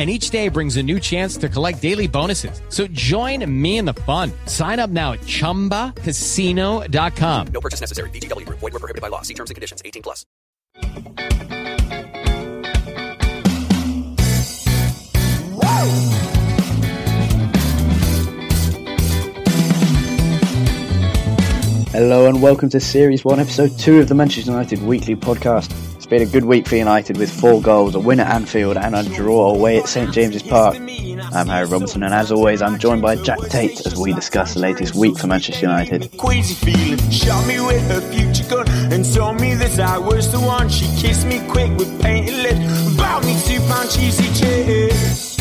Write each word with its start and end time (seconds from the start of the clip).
and 0.00 0.08
each 0.08 0.30
day 0.30 0.48
brings 0.48 0.78
a 0.78 0.82
new 0.82 0.98
chance 0.98 1.36
to 1.36 1.46
collect 1.50 1.82
daily 1.82 2.06
bonuses. 2.06 2.62
So 2.70 2.86
join 2.86 3.44
me 3.60 3.76
in 3.76 3.84
the 3.84 3.92
fun. 3.92 4.32
Sign 4.46 4.78
up 4.78 4.88
now 4.88 5.12
at 5.12 5.20
ChumbaCasino.com. 5.20 7.46
No 7.48 7.60
purchase 7.60 7.82
necessary. 7.82 8.08
VGW. 8.08 8.48
Void 8.48 8.72
were 8.72 8.78
prohibited 8.78 9.02
by 9.02 9.08
law. 9.08 9.20
See 9.20 9.34
terms 9.34 9.50
and 9.50 9.56
conditions. 9.56 9.82
18 9.84 10.02
plus. 10.02 10.24
Hello 21.92 22.26
and 22.26 22.40
welcome 22.40 22.70
to 22.70 22.80
Series 22.80 23.26
1, 23.26 23.38
Episode 23.38 23.78
2 23.78 24.00
of 24.00 24.08
the 24.08 24.14
Manchester 24.14 24.50
United 24.50 24.80
Weekly 24.80 25.14
Podcast. 25.14 25.89
Been 26.10 26.22
a 26.22 26.26
good 26.26 26.44
week 26.44 26.66
for 26.66 26.74
United 26.74 27.18
with 27.18 27.30
four 27.30 27.62
goals, 27.62 27.94
a 27.94 28.00
win 28.00 28.18
at 28.18 28.26
Anfield 28.26 28.76
and 28.76 28.96
a 28.96 29.04
draw 29.04 29.54
away 29.54 29.78
at 29.78 29.88
St 29.88 30.12
James's 30.12 30.42
Park. 30.42 30.74
I'm 30.76 31.46
Harry 31.46 31.68
Robinson 31.68 32.02
and 32.02 32.12
as 32.12 32.32
always 32.32 32.60
I'm 32.60 32.80
joined 32.80 33.00
by 33.00 33.14
Jack 33.14 33.38
Tait 33.48 33.86
as 33.86 33.94
we 33.94 34.12
discuss 34.12 34.54
the 34.54 34.58
latest 34.58 34.96
week 34.96 35.16
for 35.16 35.28
Manchester 35.28 35.66
United. 35.66 36.10
Queasy 36.18 36.54
feeling, 36.54 37.10
shot 37.12 37.46
me 37.46 37.60
with 37.60 37.86
her 37.86 38.00
future 38.00 38.42
gun 38.50 38.68
and 38.92 39.04
told 39.14 39.40
me 39.40 39.54
that 39.54 39.78
I 39.78 39.98
was 39.98 40.32
the 40.32 40.40
one. 40.40 40.68
She 40.68 40.86
kissed 41.00 41.28
me 41.28 41.46
quick 41.48 41.70
with 41.78 42.02
painted 42.02 42.34
lips, 42.34 42.96
bought 42.96 43.24
me 43.24 43.40
two 43.46 43.60
pound 43.68 43.88
cheesy 43.92 44.26
chips. 44.34 45.36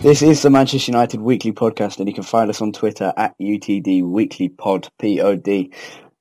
This 0.00 0.22
is 0.22 0.40
the 0.40 0.48
Manchester 0.48 0.90
United 0.90 1.20
Weekly 1.20 1.52
Podcast 1.52 1.98
and 1.98 2.08
you 2.08 2.14
can 2.14 2.24
find 2.24 2.48
us 2.48 2.62
on 2.62 2.72
Twitter 2.72 3.12
at 3.14 3.38
UTD 3.38 4.02
Weekly 4.02 4.48
Pod, 4.48 4.88
P-O-D. 4.98 5.70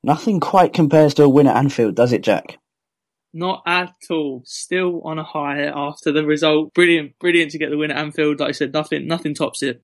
Nothing 0.04 0.40
quite 0.40 0.74
compares 0.74 1.14
to 1.16 1.24
a 1.24 1.30
win 1.30 1.48
at 1.48 1.56
Anfield, 1.56 1.96
does 1.96 2.12
it, 2.12 2.24
Jack? 2.24 2.58
Not 3.34 3.64
at 3.66 3.94
all. 4.10 4.42
Still 4.46 5.02
on 5.04 5.20
a 5.20 5.24
high 5.24 5.64
after 5.64 6.12
the 6.12 6.26
result. 6.26 6.74
Brilliant, 6.74 7.18
brilliant 7.20 7.52
to 7.52 7.58
get 7.58 7.70
the 7.70 7.78
win 7.78 7.92
at 7.92 7.98
Anfield. 7.98 8.40
Like 8.40 8.50
I 8.50 8.54
said, 8.54 8.74
nothing, 8.74 9.08
nothing 9.08 9.34
tops 9.34 9.64
it. 9.64 9.82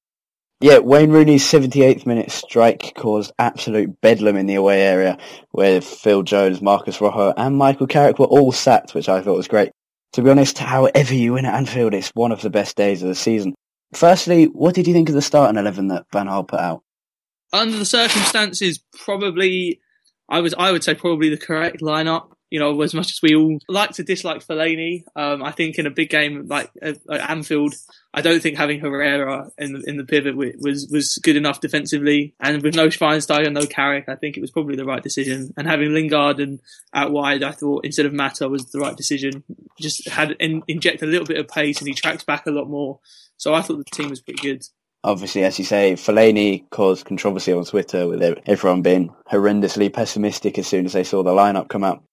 Yeah, 0.60 0.80
Wayne 0.80 1.12
Rooney's 1.12 1.44
78th 1.44 2.08
minute 2.08 2.32
strike 2.32 2.94
caused 2.98 3.32
absolute 3.38 4.02
bedlam 4.02 4.38
in 4.38 4.48
the 4.48 4.56
away 4.56 4.82
area 4.82 5.20
where 5.52 5.82
Phil 5.82 6.24
Jones, 6.24 6.64
Marcos 6.64 7.00
Rojo 7.00 7.32
and 7.38 7.56
Michael 7.56 7.86
Carrick 7.86 8.18
were 8.18 8.26
all 8.26 8.52
sacked, 8.52 8.96
which 8.96 9.08
I 9.08 9.22
thought 9.22 9.38
was 9.38 9.48
great. 9.48 9.72
To 10.14 10.24
be 10.24 10.32
honest, 10.32 10.58
however 10.58 11.14
you 11.14 11.34
win 11.34 11.46
at 11.46 11.54
Anfield, 11.54 11.94
it's 11.94 12.10
one 12.16 12.32
of 12.32 12.42
the 12.42 12.50
best 12.50 12.76
days 12.76 13.04
of 13.04 13.08
the 13.08 13.16
season. 13.16 13.54
Firstly, 13.94 14.46
what 14.46 14.74
did 14.74 14.88
you 14.88 14.94
think 14.94 15.10
of 15.10 15.16
the 15.16 15.22
starting 15.22 15.60
11 15.60 15.90
that 15.90 16.06
Van 16.12 16.26
Gaal 16.26 16.48
put 16.48 16.60
out? 16.60 16.82
Under 17.54 17.78
the 17.78 17.86
circumstances, 17.86 18.84
probably, 18.94 19.80
I 20.30 20.40
was, 20.42 20.54
I 20.58 20.72
would 20.72 20.84
say 20.84 20.96
probably 20.96 21.30
the 21.30 21.38
correct 21.38 21.82
lineup. 21.82 22.32
You 22.50 22.60
know, 22.60 22.82
as 22.82 22.94
much 22.94 23.12
as 23.12 23.20
we 23.22 23.36
all 23.36 23.60
like 23.68 23.92
to 23.92 24.04
dislike 24.04 24.42
Fellaini, 24.42 25.04
um, 25.18 25.44
I 25.44 25.52
think 25.52 25.78
in 25.78 25.86
a 25.86 25.92
big 25.92 26.10
game 26.10 26.48
like 26.48 26.72
at 26.82 26.98
Anfield, 27.10 27.76
I 28.14 28.22
don't 28.22 28.42
think 28.42 28.56
having 28.56 28.80
Herrera 28.80 29.52
in 29.58 29.74
the, 29.74 29.84
in 29.86 29.98
the 29.98 30.06
pivot 30.06 30.38
was 30.38 30.88
was 30.90 31.20
good 31.22 31.36
enough 31.36 31.60
defensively. 31.60 32.36
And 32.40 32.64
with 32.64 32.74
no 32.74 32.88
Schweinsteiger, 32.88 33.52
no 33.52 33.66
Carrick, 33.66 34.08
I 34.08 34.16
think 34.16 34.38
it 34.38 34.42
was 34.42 34.52
probably 34.52 34.78
the 34.78 34.86
right 34.86 35.04
decision. 35.04 35.54
And 35.58 35.68
having 35.68 35.94
Lingard 35.94 36.40
and 36.40 36.62
out 36.94 37.12
wide, 37.12 37.44
I 37.44 37.52
thought 37.52 37.84
instead 37.84 38.06
of 38.06 38.14
Mata 38.14 38.48
was 38.48 38.72
the 38.72 38.80
right 38.80 38.96
decision. 38.96 39.44
Just 39.78 40.08
had 40.08 40.32
in, 40.40 40.64
inject 40.70 41.02
a 41.02 41.06
little 41.06 41.28
bit 41.28 41.40
of 41.40 41.50
pace, 41.50 41.80
and 41.80 41.88
he 41.90 41.94
tracks 41.94 42.24
back 42.24 42.46
a 42.48 42.52
lot 42.52 42.70
more. 42.70 43.02
So 43.36 43.54
I 43.54 43.62
thought 43.62 43.78
the 43.78 43.84
team 43.84 44.10
was 44.10 44.22
pretty 44.22 44.42
good. 44.42 44.64
Obviously, 45.08 45.46
as 45.46 45.58
you 45.58 45.64
say, 45.64 45.94
Fellaini 45.94 46.70
caused 46.70 47.06
controversy 47.06 47.54
on 47.54 47.64
Twitter 47.64 48.10
with 48.10 48.22
everyone 48.46 48.82
being 48.82 49.16
horrendously 49.32 49.92
pessimistic 49.92 50.60
as 50.60 50.68
soon 50.68 50.86
as 50.86 50.92
they 50.92 51.06
saw 51.06 51.24
the 51.24 51.32
lineup 51.32 51.70
come 51.70 51.86
out. 51.86 52.04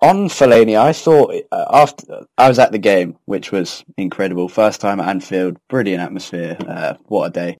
On 0.00 0.28
Fellaini, 0.28 0.76
I 0.76 0.92
thought 0.92 1.32
uh, 1.52 1.66
after 1.70 2.26
I 2.36 2.48
was 2.48 2.58
at 2.58 2.72
the 2.72 2.78
game, 2.78 3.16
which 3.26 3.52
was 3.52 3.84
incredible. 3.96 4.48
First 4.48 4.80
time 4.80 4.98
at 4.98 5.08
Anfield, 5.08 5.56
brilliant 5.68 6.02
atmosphere. 6.02 6.56
Uh, 6.66 6.94
what 7.04 7.26
a 7.26 7.30
day! 7.30 7.58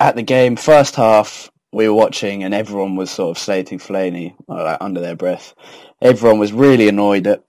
At 0.00 0.16
the 0.16 0.22
game, 0.22 0.56
first 0.56 0.96
half, 0.96 1.50
we 1.70 1.86
were 1.86 1.94
watching, 1.94 2.42
and 2.42 2.54
everyone 2.54 2.96
was 2.96 3.10
sort 3.10 3.36
of 3.36 3.42
slating 3.42 3.80
Fellaini 3.80 4.34
like, 4.48 4.78
under 4.80 5.02
their 5.02 5.14
breath. 5.14 5.52
Everyone 6.00 6.38
was 6.38 6.54
really 6.54 6.88
annoyed 6.88 7.26
at 7.26 7.44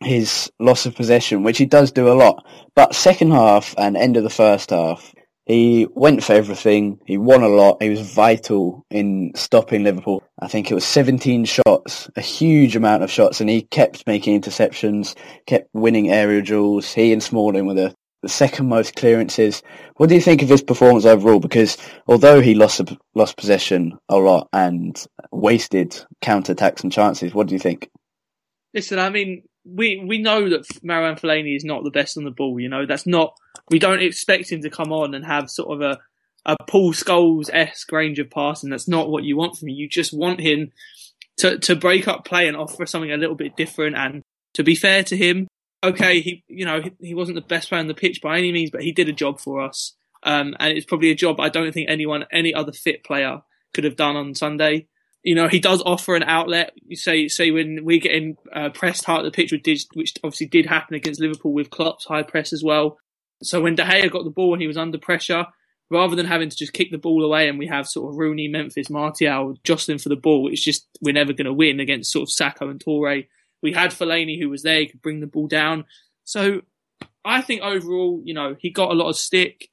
his 0.00 0.52
loss 0.58 0.84
of 0.84 0.94
possession, 0.94 1.44
which 1.44 1.56
he 1.56 1.64
does 1.64 1.92
do 1.92 2.12
a 2.12 2.12
lot. 2.12 2.44
But 2.74 2.94
second 2.94 3.30
half 3.30 3.74
and 3.78 3.96
end 3.96 4.18
of 4.18 4.22
the 4.22 4.28
first 4.28 4.68
half, 4.68 5.14
he 5.50 5.88
went 5.90 6.22
for 6.22 6.32
everything. 6.32 7.00
He 7.06 7.18
won 7.18 7.42
a 7.42 7.48
lot. 7.48 7.82
He 7.82 7.90
was 7.90 8.00
vital 8.00 8.86
in 8.88 9.32
stopping 9.34 9.82
Liverpool. 9.82 10.22
I 10.38 10.46
think 10.46 10.70
it 10.70 10.74
was 10.74 10.84
17 10.84 11.44
shots, 11.44 12.08
a 12.14 12.20
huge 12.20 12.76
amount 12.76 13.02
of 13.02 13.10
shots, 13.10 13.40
and 13.40 13.50
he 13.50 13.62
kept 13.62 14.06
making 14.06 14.40
interceptions, 14.40 15.16
kept 15.46 15.68
winning 15.72 16.08
aerial 16.08 16.42
duels. 16.42 16.92
He 16.92 17.12
and 17.12 17.20
Smalling 17.20 17.66
were 17.66 17.74
the, 17.74 17.92
the 18.22 18.28
second 18.28 18.68
most 18.68 18.94
clearances. 18.94 19.60
What 19.96 20.08
do 20.08 20.14
you 20.14 20.20
think 20.20 20.40
of 20.42 20.48
his 20.48 20.62
performance 20.62 21.04
overall? 21.04 21.40
Because 21.40 21.76
although 22.06 22.40
he 22.40 22.54
lost 22.54 22.80
lost 23.16 23.36
possession 23.36 23.98
a 24.08 24.18
lot 24.18 24.48
and 24.52 25.04
wasted 25.32 26.00
counter 26.22 26.52
attacks 26.52 26.84
and 26.84 26.92
chances, 26.92 27.34
what 27.34 27.48
do 27.48 27.56
you 27.56 27.60
think? 27.60 27.90
Listen, 28.72 29.00
I 29.00 29.10
mean, 29.10 29.42
we 29.64 30.04
we 30.06 30.18
know 30.18 30.48
that 30.48 30.66
Marouane 30.84 31.18
Fellaini 31.18 31.56
is 31.56 31.64
not 31.64 31.82
the 31.82 31.90
best 31.90 32.16
on 32.16 32.22
the 32.22 32.30
ball. 32.30 32.60
You 32.60 32.68
know, 32.68 32.86
that's 32.86 33.06
not. 33.06 33.34
We 33.70 33.78
don't 33.78 34.02
expect 34.02 34.50
him 34.50 34.62
to 34.62 34.70
come 34.70 34.92
on 34.92 35.14
and 35.14 35.24
have 35.24 35.50
sort 35.50 35.74
of 35.74 35.80
a 35.80 35.98
a 36.46 36.56
Paul 36.66 36.92
Scholes 36.94 37.50
esque 37.52 37.92
range 37.92 38.18
of 38.18 38.30
passing. 38.30 38.70
That's 38.70 38.88
not 38.88 39.10
what 39.10 39.24
you 39.24 39.36
want 39.36 39.56
from 39.56 39.68
him. 39.68 39.74
You 39.74 39.88
just 39.88 40.12
want 40.12 40.40
him 40.40 40.72
to 41.38 41.58
to 41.58 41.76
break 41.76 42.08
up 42.08 42.24
play 42.24 42.48
and 42.48 42.56
offer 42.56 42.86
something 42.86 43.12
a 43.12 43.16
little 43.16 43.34
bit 43.34 43.56
different. 43.56 43.96
And 43.96 44.22
to 44.54 44.62
be 44.62 44.74
fair 44.74 45.02
to 45.04 45.16
him, 45.16 45.48
okay, 45.84 46.20
he 46.20 46.44
you 46.48 46.64
know 46.64 46.80
he, 46.82 46.92
he 47.00 47.14
wasn't 47.14 47.36
the 47.36 47.42
best 47.42 47.68
player 47.68 47.80
on 47.80 47.88
the 47.88 47.94
pitch 47.94 48.20
by 48.22 48.38
any 48.38 48.52
means, 48.52 48.70
but 48.70 48.82
he 48.82 48.92
did 48.92 49.08
a 49.08 49.12
job 49.12 49.40
for 49.40 49.60
us. 49.60 49.94
Um, 50.22 50.54
and 50.60 50.76
it's 50.76 50.86
probably 50.86 51.10
a 51.10 51.14
job 51.14 51.40
I 51.40 51.48
don't 51.48 51.72
think 51.72 51.88
anyone, 51.88 52.26
any 52.30 52.52
other 52.52 52.72
fit 52.72 53.04
player 53.04 53.40
could 53.72 53.84
have 53.84 53.96
done 53.96 54.16
on 54.16 54.34
Sunday 54.34 54.86
you 55.22 55.34
know, 55.34 55.48
he 55.48 55.60
does 55.60 55.82
offer 55.84 56.16
an 56.16 56.22
outlet. 56.22 56.72
You 56.86 56.96
say, 56.96 57.28
say 57.28 57.50
when 57.50 57.84
we're 57.84 58.00
getting 58.00 58.36
uh, 58.54 58.70
pressed 58.70 59.04
hard 59.04 59.20
at 59.20 59.24
the 59.24 59.30
pitch, 59.36 59.52
which, 59.52 59.86
which 59.94 60.14
obviously 60.24 60.46
did 60.46 60.66
happen 60.66 60.94
against 60.94 61.20
Liverpool 61.20 61.52
with 61.52 61.70
Klopp's 61.70 62.06
high 62.06 62.22
press 62.22 62.52
as 62.52 62.64
well. 62.64 62.98
So 63.42 63.60
when 63.60 63.74
De 63.74 63.82
Gea 63.82 64.10
got 64.10 64.24
the 64.24 64.30
ball 64.30 64.52
and 64.52 64.60
he 64.60 64.68
was 64.68 64.76
under 64.76 64.98
pressure, 64.98 65.46
rather 65.90 66.14
than 66.14 66.26
having 66.26 66.48
to 66.48 66.56
just 66.56 66.72
kick 66.72 66.90
the 66.90 66.98
ball 66.98 67.24
away 67.24 67.48
and 67.48 67.58
we 67.58 67.66
have 67.66 67.88
sort 67.88 68.10
of 68.10 68.18
Rooney, 68.18 68.48
Memphis, 68.48 68.90
Martial 68.90 69.56
jostling 69.64 69.98
for 69.98 70.08
the 70.08 70.16
ball, 70.16 70.48
it's 70.50 70.62
just 70.62 70.86
we're 71.00 71.14
never 71.14 71.32
going 71.32 71.46
to 71.46 71.52
win 71.52 71.80
against 71.80 72.12
sort 72.12 72.28
of 72.28 72.34
Sakho 72.34 72.70
and 72.70 72.82
Touré. 72.82 73.26
We 73.62 73.72
had 73.72 73.90
Fellaini 73.90 74.40
who 74.40 74.48
was 74.48 74.62
there, 74.62 74.80
he 74.80 74.86
could 74.86 75.02
bring 75.02 75.20
the 75.20 75.26
ball 75.26 75.46
down. 75.46 75.84
So 76.24 76.62
I 77.24 77.42
think 77.42 77.62
overall, 77.62 78.22
you 78.24 78.34
know, 78.34 78.56
he 78.58 78.70
got 78.70 78.90
a 78.90 78.94
lot 78.94 79.10
of 79.10 79.16
stick 79.16 79.68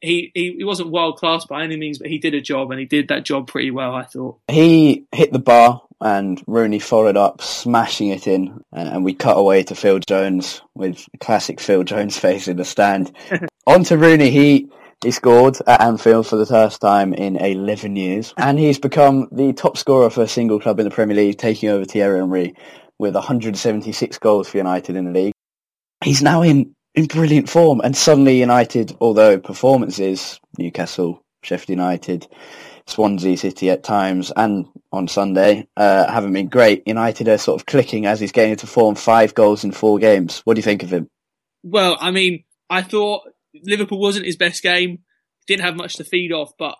he, 0.00 0.30
he, 0.34 0.54
he 0.58 0.64
wasn't 0.64 0.90
world 0.90 1.16
class 1.16 1.44
by 1.44 1.64
any 1.64 1.76
means, 1.76 1.98
but 1.98 2.08
he 2.08 2.18
did 2.18 2.34
a 2.34 2.40
job 2.40 2.70
and 2.70 2.80
he 2.80 2.86
did 2.86 3.08
that 3.08 3.24
job 3.24 3.48
pretty 3.48 3.70
well, 3.70 3.94
I 3.94 4.04
thought. 4.04 4.38
He 4.48 5.06
hit 5.12 5.32
the 5.32 5.38
bar 5.38 5.82
and 6.00 6.42
Rooney 6.46 6.78
followed 6.78 7.16
up, 7.16 7.40
smashing 7.40 8.08
it 8.08 8.26
in, 8.26 8.60
and, 8.72 9.04
we 9.04 9.14
cut 9.14 9.38
away 9.38 9.62
to 9.64 9.74
Phil 9.74 9.98
Jones 10.00 10.60
with 10.74 11.06
classic 11.20 11.60
Phil 11.60 11.84
Jones 11.84 12.18
face 12.18 12.48
in 12.48 12.56
the 12.56 12.64
stand. 12.64 13.12
On 13.66 13.82
to 13.84 13.96
Rooney, 13.96 14.30
he 14.30 14.68
he 15.04 15.10
scored 15.10 15.58
at 15.66 15.82
Anfield 15.82 16.26
for 16.26 16.36
the 16.36 16.46
first 16.46 16.80
time 16.80 17.12
in 17.12 17.36
11 17.36 17.96
years, 17.96 18.32
and 18.38 18.58
he's 18.58 18.78
become 18.78 19.28
the 19.30 19.52
top 19.52 19.76
scorer 19.76 20.08
for 20.08 20.22
a 20.22 20.28
single 20.28 20.58
club 20.58 20.80
in 20.80 20.84
the 20.84 20.90
Premier 20.90 21.16
League, 21.16 21.38
taking 21.38 21.68
over 21.68 21.84
Thierry 21.84 22.18
Henry 22.18 22.54
with 22.98 23.14
176 23.14 24.18
goals 24.18 24.48
for 24.48 24.56
United 24.56 24.96
in 24.96 25.04
the 25.04 25.10
league. 25.10 25.34
He's 26.02 26.22
now 26.22 26.42
in, 26.42 26.74
in 26.96 27.06
brilliant 27.06 27.48
form, 27.48 27.80
and 27.84 27.94
suddenly 27.94 28.40
United, 28.40 28.96
although 29.00 29.38
performances, 29.38 30.40
Newcastle, 30.58 31.22
Sheffield 31.42 31.68
United, 31.68 32.26
Swansea 32.86 33.36
City 33.36 33.70
at 33.70 33.84
times, 33.84 34.32
and 34.34 34.66
on 34.92 35.06
Sunday, 35.06 35.68
uh, 35.76 36.10
haven't 36.10 36.32
been 36.32 36.48
great. 36.48 36.82
United 36.86 37.28
are 37.28 37.36
sort 37.36 37.60
of 37.60 37.66
clicking 37.66 38.06
as 38.06 38.18
he's 38.18 38.32
getting 38.32 38.52
into 38.52 38.66
form, 38.66 38.94
five 38.94 39.34
goals 39.34 39.62
in 39.62 39.72
four 39.72 39.98
games. 39.98 40.40
What 40.44 40.54
do 40.54 40.58
you 40.58 40.64
think 40.64 40.82
of 40.82 40.92
him? 40.92 41.10
Well, 41.62 41.98
I 42.00 42.10
mean, 42.10 42.44
I 42.70 42.82
thought 42.82 43.28
Liverpool 43.62 44.00
wasn't 44.00 44.26
his 44.26 44.36
best 44.36 44.62
game. 44.62 45.00
Didn't 45.46 45.64
have 45.64 45.76
much 45.76 45.96
to 45.96 46.04
feed 46.04 46.32
off, 46.32 46.52
but 46.58 46.76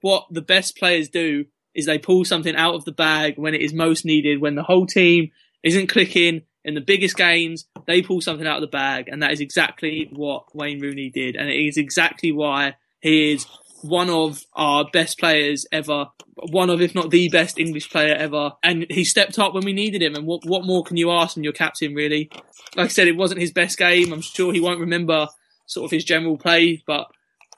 what 0.00 0.26
the 0.30 0.42
best 0.42 0.76
players 0.76 1.08
do 1.10 1.44
is 1.74 1.86
they 1.86 1.98
pull 1.98 2.24
something 2.24 2.56
out 2.56 2.74
of 2.74 2.84
the 2.84 2.92
bag 2.92 3.34
when 3.36 3.54
it 3.54 3.60
is 3.60 3.74
most 3.74 4.04
needed. 4.04 4.40
When 4.40 4.54
the 4.54 4.62
whole 4.62 4.86
team 4.86 5.30
isn't 5.62 5.88
clicking 5.88 6.42
in 6.64 6.74
the 6.74 6.80
biggest 6.80 7.16
games, 7.16 7.66
they 7.86 8.02
pull 8.02 8.20
something 8.20 8.46
out 8.46 8.56
of 8.56 8.62
the 8.62 8.66
bag, 8.66 9.08
and 9.08 9.22
that 9.22 9.32
is 9.32 9.40
exactly 9.40 10.08
what 10.12 10.54
Wayne 10.54 10.80
Rooney 10.80 11.10
did, 11.10 11.36
and 11.36 11.48
it 11.48 11.56
is 11.56 11.76
exactly 11.76 12.32
why 12.32 12.74
he 13.00 13.32
is 13.32 13.46
one 13.82 14.10
of 14.10 14.44
our 14.54 14.84
best 14.92 15.18
players 15.18 15.66
ever, 15.72 16.06
one 16.50 16.68
of 16.70 16.80
if 16.80 16.94
not 16.94 17.10
the 17.10 17.28
best 17.28 17.58
English 17.58 17.90
player 17.90 18.14
ever, 18.14 18.52
and 18.62 18.86
he 18.90 19.04
stepped 19.04 19.38
up 19.38 19.54
when 19.54 19.64
we 19.64 19.72
needed 19.72 20.02
him. 20.02 20.14
And 20.14 20.26
what 20.26 20.44
what 20.44 20.66
more 20.66 20.84
can 20.84 20.96
you 20.96 21.10
ask 21.10 21.34
from 21.34 21.44
your 21.44 21.52
captain, 21.52 21.94
really? 21.94 22.30
Like 22.76 22.86
I 22.86 22.88
said, 22.88 23.08
it 23.08 23.16
wasn't 23.16 23.40
his 23.40 23.52
best 23.52 23.78
game. 23.78 24.12
I'm 24.12 24.20
sure 24.20 24.52
he 24.52 24.60
won't 24.60 24.80
remember 24.80 25.28
sort 25.66 25.86
of 25.86 25.90
his 25.90 26.04
general 26.04 26.36
play, 26.36 26.82
but 26.86 27.06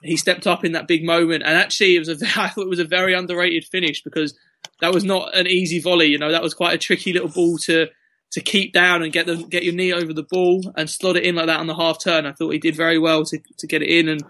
he 0.03 0.17
stepped 0.17 0.47
up 0.47 0.65
in 0.65 0.73
that 0.73 0.89
big 0.89 1.05
moment. 1.05 1.43
And 1.45 1.57
actually, 1.57 1.97
it 1.97 2.01
was 2.01 2.09
a 2.09 2.27
I 2.41 2.49
thought 2.49 2.65
it 2.65 2.71
was 2.71 2.79
a 2.79 2.85
very 2.85 3.15
underrated 3.15 3.65
finish 3.65 4.03
because 4.03 4.35
that 4.81 4.95
was 4.95 5.05
not 5.05 5.37
an 5.37 5.47
easy 5.47 5.81
volley. 5.81 6.07
You 6.07 6.19
know, 6.19 6.31
that 6.31 6.43
was 6.43 6.55
quite 6.55 6.75
a 6.75 6.79
tricky 6.79 7.13
little 7.13 7.29
ball 7.29 7.59
to 7.59 7.89
to 8.33 8.41
keep 8.41 8.73
down 8.73 9.03
and 9.03 9.13
get 9.13 9.27
the 9.27 9.37
get 9.37 9.63
your 9.63 9.75
knee 9.75 9.93
over 9.93 10.13
the 10.13 10.25
ball 10.25 10.73
and 10.77 10.89
slot 10.89 11.17
it 11.17 11.25
in 11.25 11.35
like 11.35 11.47
that 11.47 11.61
on 11.61 11.67
the 11.67 11.75
half 11.75 12.03
turn. 12.03 12.27
I 12.27 12.33
thought 12.33 12.51
he 12.51 12.59
did 12.59 12.77
very 12.77 12.99
well 12.99 13.25
to 13.25 13.39
to 13.59 13.67
get 13.67 13.83
it 13.83 13.89
in. 13.89 14.09
And 14.09 14.23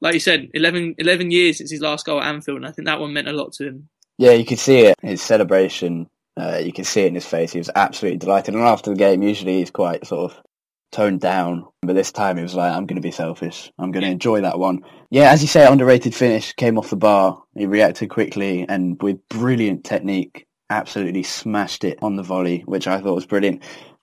like 0.00 0.14
you 0.14 0.20
said, 0.20 0.48
11, 0.52 0.96
11 0.98 1.30
years 1.30 1.58
since 1.58 1.70
his 1.70 1.80
last 1.80 2.04
goal 2.04 2.20
at 2.20 2.26
Anfield, 2.26 2.58
and 2.58 2.66
I 2.66 2.72
think 2.72 2.86
that 2.86 3.00
one 3.00 3.12
meant 3.12 3.28
a 3.28 3.32
lot 3.32 3.52
to 3.54 3.68
him. 3.68 3.88
Yeah, 4.18 4.32
you 4.32 4.44
could 4.44 4.58
see 4.58 4.80
it. 4.80 4.96
His 5.00 5.22
celebration, 5.22 6.08
uh, 6.36 6.60
you 6.62 6.72
could 6.72 6.86
see 6.86 7.02
it 7.02 7.06
in 7.06 7.14
his 7.14 7.26
face. 7.26 7.52
He 7.52 7.58
was 7.58 7.70
absolutely 7.74 8.18
delighted. 8.18 8.54
And 8.54 8.64
after 8.64 8.90
the 8.90 8.96
game, 8.96 9.22
usually 9.22 9.58
he's 9.58 9.70
quite 9.70 10.06
sort 10.06 10.32
of 10.32 10.42
toned 10.90 11.20
down. 11.20 11.66
But 11.82 11.94
this 11.94 12.12
time 12.12 12.36
he 12.36 12.42
was 12.42 12.54
like, 12.54 12.72
I'm 12.72 12.86
going 12.86 13.00
to 13.00 13.06
be 13.06 13.12
selfish. 13.12 13.72
I'm 13.78 13.92
going 13.92 14.04
to 14.04 14.10
enjoy 14.10 14.42
that 14.42 14.58
one. 14.58 14.80
Yeah, 15.10 15.30
as 15.30 15.42
you 15.42 15.48
say, 15.48 15.66
underrated 15.66 16.14
finish, 16.14 16.52
came 16.52 16.78
off 16.78 16.90
the 16.90 16.96
bar. 16.96 17.42
He 17.54 17.66
reacted 17.66 18.10
quickly 18.10 18.66
and 18.68 19.00
with 19.02 19.26
brilliant 19.28 19.84
technique, 19.84 20.46
absolutely 20.72 21.22
smashed 21.22 21.84
it 21.84 21.98
on 22.02 22.16
the 22.16 22.22
volley, 22.22 22.62
which 22.66 22.86
I 22.86 23.00
thought 23.00 23.14
was 23.14 23.26
brilliant. 23.26 23.62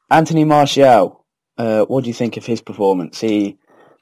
Anthony 0.10 0.46
Martial, 0.46 1.26
uh, 1.58 1.86
what 1.86 2.04
do 2.04 2.10
you 2.10 2.14
think 2.14 2.38
of 2.38 2.46
his 2.46 2.62
performance? 2.62 3.20
He 3.20 3.58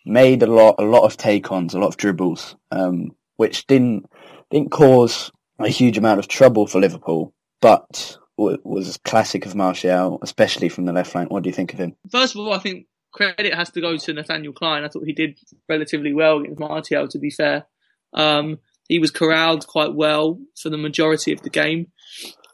made 0.05 0.43
a 0.43 0.47
lot, 0.47 0.75
a 0.77 0.83
lot 0.83 1.03
of 1.03 1.17
take-ons, 1.17 1.73
a 1.73 1.79
lot 1.79 1.87
of 1.87 1.97
dribbles, 1.97 2.55
um, 2.71 3.11
which 3.37 3.67
didn't, 3.67 4.05
didn't 4.51 4.71
cause 4.71 5.31
a 5.59 5.67
huge 5.67 5.97
amount 5.97 6.19
of 6.19 6.27
trouble 6.27 6.67
for 6.67 6.79
Liverpool, 6.79 7.33
but 7.61 8.17
was 8.37 8.99
classic 9.03 9.45
of 9.45 9.55
Martial, 9.55 10.19
especially 10.21 10.69
from 10.69 10.85
the 10.85 10.93
left 10.93 11.11
flank. 11.11 11.31
What 11.31 11.43
do 11.43 11.49
you 11.49 11.55
think 11.55 11.73
of 11.73 11.79
him? 11.79 11.95
First 12.11 12.35
of 12.35 12.41
all, 12.41 12.53
I 12.53 12.59
think 12.59 12.85
credit 13.11 13.53
has 13.53 13.71
to 13.71 13.81
go 13.81 13.97
to 13.97 14.13
Nathaniel 14.13 14.53
Klein. 14.53 14.83
I 14.83 14.89
thought 14.89 15.05
he 15.05 15.13
did 15.13 15.39
relatively 15.67 16.13
well 16.13 16.39
against 16.39 16.59
Martial, 16.59 17.07
to 17.07 17.17
be 17.19 17.31
fair. 17.31 17.65
Um, 18.13 18.59
he 18.87 18.99
was 18.99 19.11
corralled 19.11 19.65
quite 19.67 19.93
well 19.93 20.39
for 20.55 20.69
the 20.69 20.77
majority 20.77 21.33
of 21.33 21.41
the 21.41 21.49
game. 21.49 21.87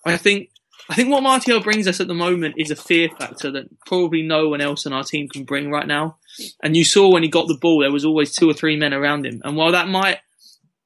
I 0.06 0.18
think 0.18 0.50
I 0.90 0.96
think 0.96 1.10
what 1.10 1.24
Martial 1.24 1.62
brings 1.62 1.88
us 1.88 2.02
at 2.02 2.08
the 2.08 2.14
moment 2.14 2.56
is 2.58 2.70
a 2.70 2.76
fear 2.76 3.10
factor 3.18 3.52
that 3.52 3.68
probably 3.86 4.22
no 4.22 4.50
one 4.50 4.62
else 4.62 4.86
on 4.86 4.94
our 4.94 5.04
team 5.04 5.30
can 5.30 5.46
bring 5.46 5.72
right 5.72 5.88
now. 5.88 6.18
And 6.62 6.76
you 6.76 6.84
saw 6.84 7.10
when 7.10 7.24
he 7.24 7.30
got 7.30 7.48
the 7.48 7.58
ball, 7.58 7.80
there 7.80 7.92
was 7.92 8.06
always 8.06 8.34
two 8.34 8.50
or 8.50 8.54
three 8.54 8.76
men 8.76 8.94
around 8.94 9.26
him. 9.26 9.42
And 9.46 9.56
while 9.56 9.72
that 9.72 9.88
might 9.88 10.20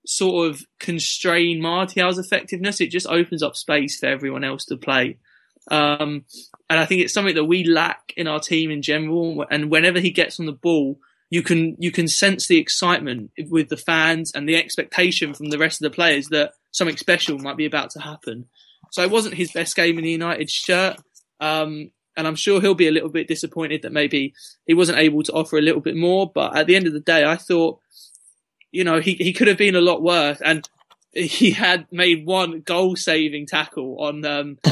sort 0.06 0.50
of 0.50 0.62
constrain 0.80 1.62
Martial's 1.62 2.20
effectiveness, 2.20 2.80
it 2.80 2.92
just 2.92 3.08
opens 3.08 3.42
up 3.42 3.56
space 3.56 4.00
for 4.00 4.06
everyone 4.06 4.44
else 4.44 4.66
to 4.66 4.78
play. 4.78 5.18
Um, 5.72 6.26
and 6.70 6.80
I 6.80 6.86
think 6.86 7.02
it's 7.02 7.14
something 7.14 7.36
that 7.36 7.46
we 7.46 7.64
lack 7.64 8.14
in 8.16 8.28
our 8.28 8.40
team 8.40 8.70
in 8.70 8.82
general. 8.82 9.46
And 9.50 9.72
whenever 9.72 10.00
he 10.00 10.12
gets 10.12 10.40
on 10.40 10.46
the 10.46 10.52
ball, 10.52 11.00
you 11.30 11.42
can 11.42 11.76
you 11.80 11.92
can 11.92 12.08
sense 12.08 12.48
the 12.48 12.58
excitement 12.58 13.32
with 13.50 13.70
the 13.70 13.78
fans 13.78 14.32
and 14.34 14.48
the 14.48 14.56
expectation 14.56 15.34
from 15.34 15.50
the 15.50 15.58
rest 15.58 15.82
of 15.82 15.92
the 15.92 15.96
players 15.96 16.28
that 16.28 16.54
something 16.72 16.96
special 16.96 17.38
might 17.38 17.58
be 17.58 17.66
about 17.66 17.90
to 17.92 18.00
happen. 18.00 18.46
So 18.92 19.04
it 19.04 19.12
wasn't 19.12 19.36
his 19.36 19.52
best 19.52 19.76
game 19.76 19.98
in 19.98 20.04
the 20.04 20.12
United 20.12 20.50
shirt. 20.50 20.98
Um, 21.40 21.92
and 22.16 22.26
I'm 22.26 22.36
sure 22.36 22.60
he'll 22.60 22.74
be 22.74 22.88
a 22.88 22.92
little 22.92 23.10
bit 23.10 23.28
disappointed 23.28 23.84
that 23.84 23.92
maybe 23.92 24.34
he 24.66 24.74
wasn't 24.74 24.98
able 24.98 25.22
to 25.24 25.34
offer 25.34 25.58
a 25.58 25.62
little 25.62 25.82
bit 25.82 25.96
more. 25.96 26.32
But 26.34 26.58
at 26.58 26.66
the 26.66 26.76
end 26.76 26.88
of 26.88 26.94
the 26.94 27.00
day, 27.00 27.24
I 27.24 27.36
thought 27.36 27.80
you 28.72 28.84
know, 28.84 29.00
he, 29.00 29.14
he 29.14 29.34
could 29.34 29.48
have 29.48 29.58
been 29.58 29.76
a 29.76 29.82
lot 29.82 30.02
worse. 30.02 30.42
And 30.42 30.68
he 31.14 31.52
had 31.52 31.88
made 31.92 32.26
one 32.26 32.62
goal 32.62 32.96
saving 32.96 33.48
tackle 33.48 33.98
on 34.00 34.26
um, 34.26 34.58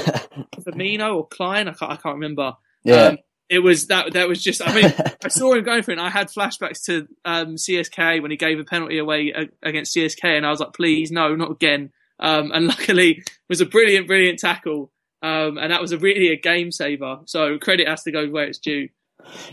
Firmino 0.60 1.16
or 1.16 1.28
Klein. 1.28 1.68
I 1.68 1.74
can't, 1.74 1.92
I 1.92 1.96
can't 1.96 2.16
remember. 2.16 2.54
Yeah. 2.84 2.96
Um, 2.96 3.18
it 3.48 3.60
was 3.60 3.88
that 3.88 4.14
that 4.14 4.28
was 4.28 4.44
just. 4.44 4.68
I 4.68 4.74
mean, 4.74 4.94
I 5.24 5.28
saw 5.28 5.54
him 5.54 5.64
going 5.64 5.84
for 5.84 5.92
it. 5.92 6.00
and 6.00 6.06
I 6.06 6.10
had 6.10 6.30
flashbacks 6.30 6.84
to 6.86 7.08
um, 7.26 7.56
CSK 7.56 8.22
when 8.22 8.32
he 8.32 8.38
gave 8.38 8.60
a 8.60 8.64
penalty 8.64 8.98
away 8.98 9.34
against 9.62 9.96
CSK, 9.96 10.24
and 10.24 10.46
I 10.46 10.50
was 10.50 10.60
like, 10.60 10.74
"Please, 10.74 11.12
no, 11.12 11.36
not 11.36 11.52
again." 11.52 11.92
Um, 12.20 12.52
and 12.52 12.68
luckily, 12.68 13.24
was 13.50 13.62
a 13.62 13.66
brilliant, 13.66 14.08
brilliant 14.08 14.40
tackle, 14.40 14.92
um, 15.22 15.58
and 15.58 15.72
that 15.72 15.82
was 15.82 15.92
a 15.92 15.98
really 15.98 16.30
a 16.30 16.38
game 16.38 16.72
saver. 16.72 17.20
So 17.26 17.58
credit 17.58 17.88
has 17.88 18.04
to 18.04 18.12
go 18.12 18.28
where 18.28 18.46
it's 18.46 18.60
due. 18.60 18.90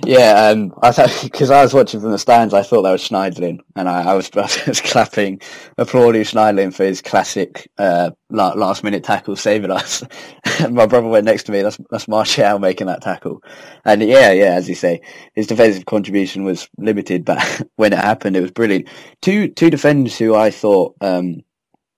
Yeah, 0.05 0.49
um, 0.49 0.73
I 0.83 0.91
because 1.23 1.51
I 1.51 1.63
was 1.63 1.73
watching 1.73 2.01
from 2.01 2.11
the 2.11 2.19
stands, 2.19 2.53
I 2.55 2.63
thought 2.63 2.83
that 2.83 2.93
was 2.93 3.09
Schneiderlin, 3.09 3.61
and 3.77 3.89
I, 3.89 4.11
I, 4.11 4.15
was, 4.15 4.31
I 4.37 4.49
was 4.67 4.81
clapping, 4.81 5.41
applauding 5.79 6.23
Schneiderlin 6.23 6.75
for 6.75 6.85
his 6.85 7.01
classic 7.01 7.71
uh, 7.79 8.11
last 8.31 8.85
minute 8.85 9.05
tackle 9.05 9.37
saving 9.37 9.71
us. 9.71 10.03
My 10.69 10.87
brother 10.87 11.09
went 11.09 11.25
next 11.25 11.45
to 11.45 11.53
me. 11.53 11.63
That's 11.63 11.79
that's 11.91 12.09
Martial 12.09 12.59
making 12.59 12.89
that 12.89 13.03
tackle, 13.03 13.43
and 13.85 14.03
yeah, 14.03 14.33
yeah, 14.33 14.55
as 14.55 14.69
you 14.69 14.75
say, 14.75 15.01
his 15.35 15.47
defensive 15.47 15.87
contribution 15.87 16.45
was 16.45 16.69
limited, 16.79 17.25
but 17.25 17.63
when 17.77 17.93
it 17.93 17.99
happened, 17.99 18.37
it 18.37 18.43
was 18.43 18.51
brilliant. 18.51 18.89
Two 19.21 19.49
two 19.49 19.71
defenders 19.71 20.19
who 20.19 20.35
I 20.35 20.51
thought 20.51 20.97
um, 21.01 21.43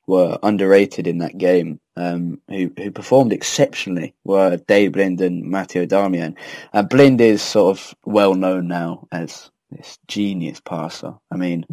were 0.06 0.38
underrated 0.42 1.06
in 1.06 1.18
that 1.18 1.38
game, 1.38 1.80
um, 1.96 2.40
who 2.48 2.70
who 2.76 2.90
performed 2.90 3.32
exceptionally, 3.32 4.14
were 4.24 4.56
Daley 4.56 4.88
Blind 4.88 5.20
and 5.20 5.44
Matteo 5.44 5.86
Darmian. 5.86 6.36
And 6.72 6.88
Blind 6.88 7.20
is 7.20 7.42
sort 7.42 7.78
of 7.78 7.94
well 8.04 8.34
known 8.34 8.68
now 8.68 9.06
as 9.12 9.50
this 9.70 9.98
genius 10.08 10.60
passer. 10.60 11.14
I 11.30 11.36
mean, 11.36 11.66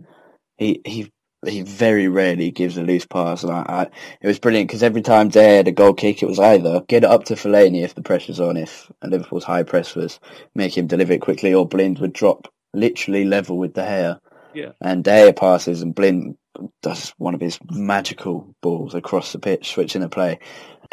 he 0.57 0.81
he 0.85 1.11
he 1.45 1.61
very 1.61 2.07
rarely 2.07 2.51
gives 2.51 2.77
a 2.77 2.83
loose 2.83 3.05
pass. 3.05 3.43
And 3.43 3.51
I, 3.51 3.65
I, 3.67 3.81
it 4.21 4.27
was 4.27 4.39
brilliant 4.39 4.69
because 4.69 4.83
every 4.83 5.01
time 5.01 5.29
they 5.29 5.57
had 5.57 5.67
a 5.67 5.71
goal 5.71 5.93
kick, 5.93 6.21
it 6.21 6.27
was 6.27 6.39
either 6.39 6.81
get 6.81 7.03
it 7.03 7.09
up 7.09 7.23
to 7.25 7.35
Fellaini 7.35 7.83
if 7.83 7.95
the 7.95 8.03
pressure's 8.03 8.39
on, 8.39 8.57
if 8.57 8.91
Liverpool's 9.03 9.43
high 9.43 9.63
press 9.63 9.95
was, 9.95 10.19
make 10.53 10.77
him 10.77 10.87
deliver 10.87 11.13
it 11.13 11.21
quickly, 11.21 11.53
or 11.53 11.67
Blind 11.67 11.99
would 11.99 12.13
drop 12.13 12.47
literally 12.73 13.25
level 13.25 13.57
with 13.57 13.73
De 13.73 13.81
Gea. 13.81 14.19
Yeah. 14.53 14.71
And 14.81 15.03
De 15.03 15.09
Gea 15.09 15.35
passes 15.35 15.81
and 15.81 15.95
Blind 15.95 16.37
does 16.81 17.13
one 17.17 17.33
of 17.33 17.41
his 17.41 17.59
magical 17.69 18.55
balls 18.61 18.95
across 18.95 19.31
the 19.31 19.39
pitch, 19.39 19.71
switching 19.71 20.01
the 20.01 20.09
play. 20.09 20.39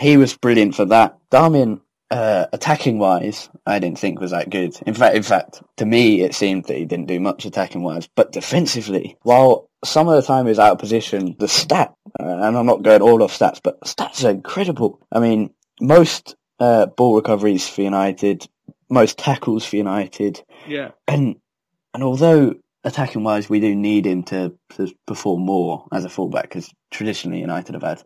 He 0.01 0.17
was 0.17 0.37
brilliant 0.37 0.75
for 0.75 0.85
that. 0.87 1.19
Darmian, 1.31 1.81
uh, 2.11 2.47
attacking 2.53 2.99
wise, 2.99 3.51
I 3.67 3.79
didn't 3.79 3.99
think 3.99 4.21
was 4.21 4.31
that 4.31 4.51
good. 4.51 4.75
In 4.87 4.95
fact, 4.95 5.17
in 5.17 5.23
fact, 5.23 5.63
to 5.77 5.87
me, 5.87 6.23
it 6.23 6.35
seemed 6.35 6.65
that 6.65 6.77
he 6.77 6.85
didn't 6.85 7.07
do 7.07 7.21
much 7.21 7.45
attacking 7.45 7.83
wise. 7.83 8.09
But 8.15 8.33
defensively, 8.33 9.17
while 9.23 9.69
some 9.85 10.09
of 10.09 10.15
the 10.17 10.27
time 10.27 10.47
he 10.47 10.51
was 10.51 10.59
out 10.59 10.73
of 10.73 10.79
position, 10.79 11.37
the 11.39 11.49
stat, 11.49 11.95
uh, 12.19 12.25
and 12.25 12.57
I'm 12.57 12.67
not 12.67 12.83
going 12.83 13.03
all 13.03 13.23
off 13.23 13.37
stats, 13.37 13.61
but 13.63 13.81
stats 13.83 14.25
are 14.25 14.31
incredible. 14.31 15.07
I 15.13 15.21
mean, 15.21 15.51
most 15.81 16.37
uh, 16.61 16.87
ball 16.87 17.17
recoveries 17.17 17.69
for 17.69 17.83
United, 17.83 18.49
most 18.89 19.19
tackles 19.19 19.65
for 19.65 19.77
United. 19.77 20.43
Yeah. 20.67 20.93
And 21.07 21.37
and 21.95 22.03
although 22.03 22.55
attacking 22.89 23.23
wise, 23.23 23.49
we 23.49 23.61
do 23.61 23.75
need 23.75 24.07
him 24.07 24.23
to, 24.25 24.53
to 24.71 24.93
perform 25.07 25.43
more 25.43 25.87
as 25.93 26.05
a 26.05 26.09
fullback 26.09 26.45
because 26.45 26.73
traditionally 26.91 27.41
United 27.41 27.75
have 27.75 27.83
had 27.83 28.03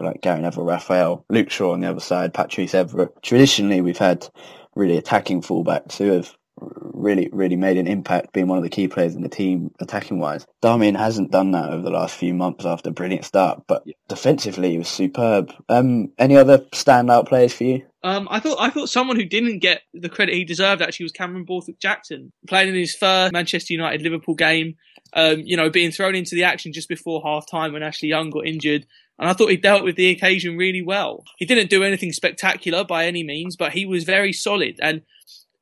like 0.00 0.20
Gary 0.20 0.42
Neville, 0.42 0.64
Rafael, 0.64 1.24
Luke 1.30 1.50
Shaw 1.50 1.72
on 1.72 1.80
the 1.80 1.88
other 1.88 2.00
side, 2.00 2.34
Patrice 2.34 2.72
Evra. 2.72 3.08
Traditionally, 3.22 3.80
we've 3.80 3.96
had 3.96 4.28
really 4.74 4.98
attacking 4.98 5.40
fullbacks 5.40 5.96
who 5.96 6.10
have 6.10 6.36
really, 6.60 7.28
really 7.32 7.56
made 7.56 7.76
an 7.76 7.86
impact 7.86 8.32
being 8.32 8.48
one 8.48 8.58
of 8.58 8.64
the 8.64 8.70
key 8.70 8.88
players 8.88 9.14
in 9.14 9.22
the 9.22 9.28
team 9.28 9.70
attacking 9.80 10.18
wise. 10.18 10.46
Darmian 10.62 10.96
hasn't 10.96 11.30
done 11.30 11.50
that 11.52 11.70
over 11.70 11.82
the 11.82 11.90
last 11.90 12.16
few 12.16 12.34
months 12.34 12.64
after 12.64 12.90
a 12.90 12.92
brilliant 12.92 13.24
start, 13.24 13.62
but 13.66 13.84
defensively 14.08 14.70
he 14.70 14.78
was 14.78 14.88
superb. 14.88 15.52
Um, 15.68 16.12
any 16.18 16.36
other 16.36 16.58
standout 16.72 17.28
players 17.28 17.52
for 17.52 17.64
you? 17.64 17.82
Um, 18.02 18.28
I 18.30 18.40
thought 18.40 18.58
I 18.60 18.70
thought 18.70 18.88
someone 18.88 19.16
who 19.16 19.24
didn't 19.24 19.58
get 19.58 19.82
the 19.92 20.08
credit 20.08 20.34
he 20.34 20.44
deserved 20.44 20.80
actually 20.80 21.04
was 21.04 21.12
Cameron 21.12 21.44
Borthwick 21.44 21.80
Jackson, 21.80 22.32
playing 22.46 22.68
in 22.68 22.74
his 22.74 22.94
first 22.94 23.32
Manchester 23.32 23.72
United 23.72 24.02
Liverpool 24.02 24.34
game. 24.34 24.76
Um, 25.12 25.40
you 25.44 25.56
know, 25.56 25.70
being 25.70 25.92
thrown 25.92 26.14
into 26.14 26.34
the 26.34 26.44
action 26.44 26.72
just 26.72 26.88
before 26.88 27.22
half 27.24 27.48
time 27.48 27.72
when 27.72 27.82
Ashley 27.82 28.08
Young 28.08 28.30
got 28.30 28.46
injured. 28.46 28.86
And 29.18 29.28
I 29.28 29.32
thought 29.32 29.50
he 29.50 29.56
dealt 29.56 29.84
with 29.84 29.96
the 29.96 30.10
occasion 30.10 30.56
really 30.56 30.82
well. 30.82 31.24
He 31.38 31.46
didn't 31.46 31.70
do 31.70 31.82
anything 31.82 32.12
spectacular 32.12 32.84
by 32.84 33.06
any 33.06 33.22
means, 33.22 33.56
but 33.56 33.72
he 33.72 33.86
was 33.86 34.04
very 34.04 34.32
solid. 34.32 34.78
And 34.82 35.02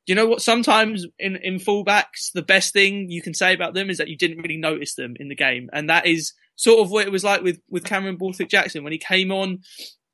you 0.07 0.15
know 0.15 0.27
what? 0.27 0.41
Sometimes 0.41 1.05
in, 1.17 1.35
in 1.37 1.55
fullbacks, 1.55 2.31
the 2.33 2.43
best 2.43 2.73
thing 2.73 3.09
you 3.09 3.21
can 3.21 3.33
say 3.33 3.53
about 3.53 3.73
them 3.73 3.89
is 3.89 3.97
that 3.97 4.07
you 4.07 4.17
didn't 4.17 4.37
really 4.37 4.57
notice 4.57 4.95
them 4.95 5.15
in 5.19 5.29
the 5.29 5.35
game. 5.35 5.69
And 5.73 5.89
that 5.89 6.05
is 6.05 6.33
sort 6.55 6.79
of 6.79 6.91
what 6.91 7.05
it 7.05 7.11
was 7.11 7.23
like 7.23 7.41
with, 7.41 7.59
with 7.69 7.83
Cameron 7.83 8.17
Borthwick 8.17 8.49
Jackson. 8.49 8.83
When 8.83 8.93
he 8.93 8.99
came 8.99 9.31
on, 9.31 9.59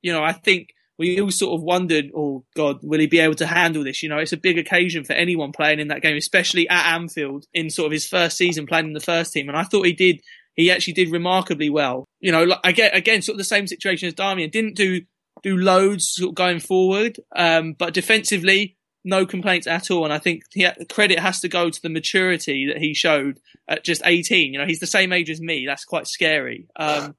you 0.01 0.13
know, 0.13 0.23
I 0.23 0.31
think 0.31 0.69
we 0.97 1.19
all 1.19 1.31
sort 1.31 1.57
of 1.57 1.63
wondered, 1.63 2.11
oh 2.15 2.45
God, 2.55 2.79
will 2.83 2.99
he 2.99 3.07
be 3.07 3.19
able 3.19 3.35
to 3.35 3.47
handle 3.47 3.83
this? 3.83 4.01
You 4.01 4.09
know, 4.09 4.19
it's 4.19 4.33
a 4.33 4.37
big 4.37 4.57
occasion 4.57 5.03
for 5.03 5.13
anyone 5.13 5.51
playing 5.51 5.79
in 5.79 5.89
that 5.89 6.01
game, 6.01 6.15
especially 6.15 6.69
at 6.69 6.93
Anfield 6.93 7.45
in 7.53 7.69
sort 7.69 7.87
of 7.87 7.91
his 7.91 8.07
first 8.07 8.37
season 8.37 8.67
playing 8.67 8.87
in 8.87 8.93
the 8.93 8.99
first 8.99 9.33
team. 9.33 9.49
And 9.49 9.57
I 9.57 9.63
thought 9.63 9.85
he 9.85 9.93
did, 9.93 10.21
he 10.55 10.71
actually 10.71 10.93
did 10.93 11.11
remarkably 11.11 11.69
well. 11.69 12.05
You 12.19 12.31
know, 12.31 12.55
I 12.63 12.71
get 12.71 12.95
again, 12.95 13.21
sort 13.21 13.33
of 13.33 13.39
the 13.39 13.43
same 13.45 13.67
situation 13.67 14.07
as 14.07 14.13
Darmian. 14.13 14.51
Didn't 14.51 14.75
do, 14.75 15.01
do 15.43 15.57
loads 15.57 16.09
sort 16.09 16.29
of 16.29 16.35
going 16.35 16.59
forward. 16.59 17.17
Um, 17.35 17.73
but 17.73 17.93
defensively, 17.93 18.77
no 19.03 19.25
complaints 19.25 19.67
at 19.67 19.91
all. 19.91 20.03
And 20.03 20.13
I 20.13 20.19
think 20.19 20.43
he, 20.51 20.67
credit 20.89 21.19
has 21.19 21.39
to 21.41 21.49
go 21.49 21.69
to 21.69 21.81
the 21.81 21.89
maturity 21.89 22.67
that 22.67 22.77
he 22.77 22.93
showed 22.93 23.39
at 23.67 23.83
just 23.83 24.01
18. 24.05 24.53
You 24.53 24.59
know, 24.59 24.65
he's 24.65 24.79
the 24.79 24.87
same 24.87 25.13
age 25.13 25.29
as 25.29 25.41
me. 25.41 25.65
That's 25.65 25.85
quite 25.85 26.07
scary. 26.07 26.67
Um, 26.75 27.15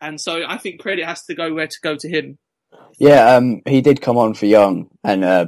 and 0.00 0.20
so 0.20 0.42
I 0.46 0.58
think 0.58 0.80
credit 0.80 1.04
has 1.04 1.24
to 1.24 1.34
go 1.34 1.54
where 1.54 1.66
to 1.66 1.78
go 1.82 1.96
to 1.96 2.08
him. 2.08 2.38
Yeah, 2.98 3.34
um, 3.34 3.62
he 3.66 3.80
did 3.80 4.00
come 4.00 4.18
on 4.18 4.34
for 4.34 4.46
Young, 4.46 4.88
and 5.02 5.24
uh, 5.24 5.46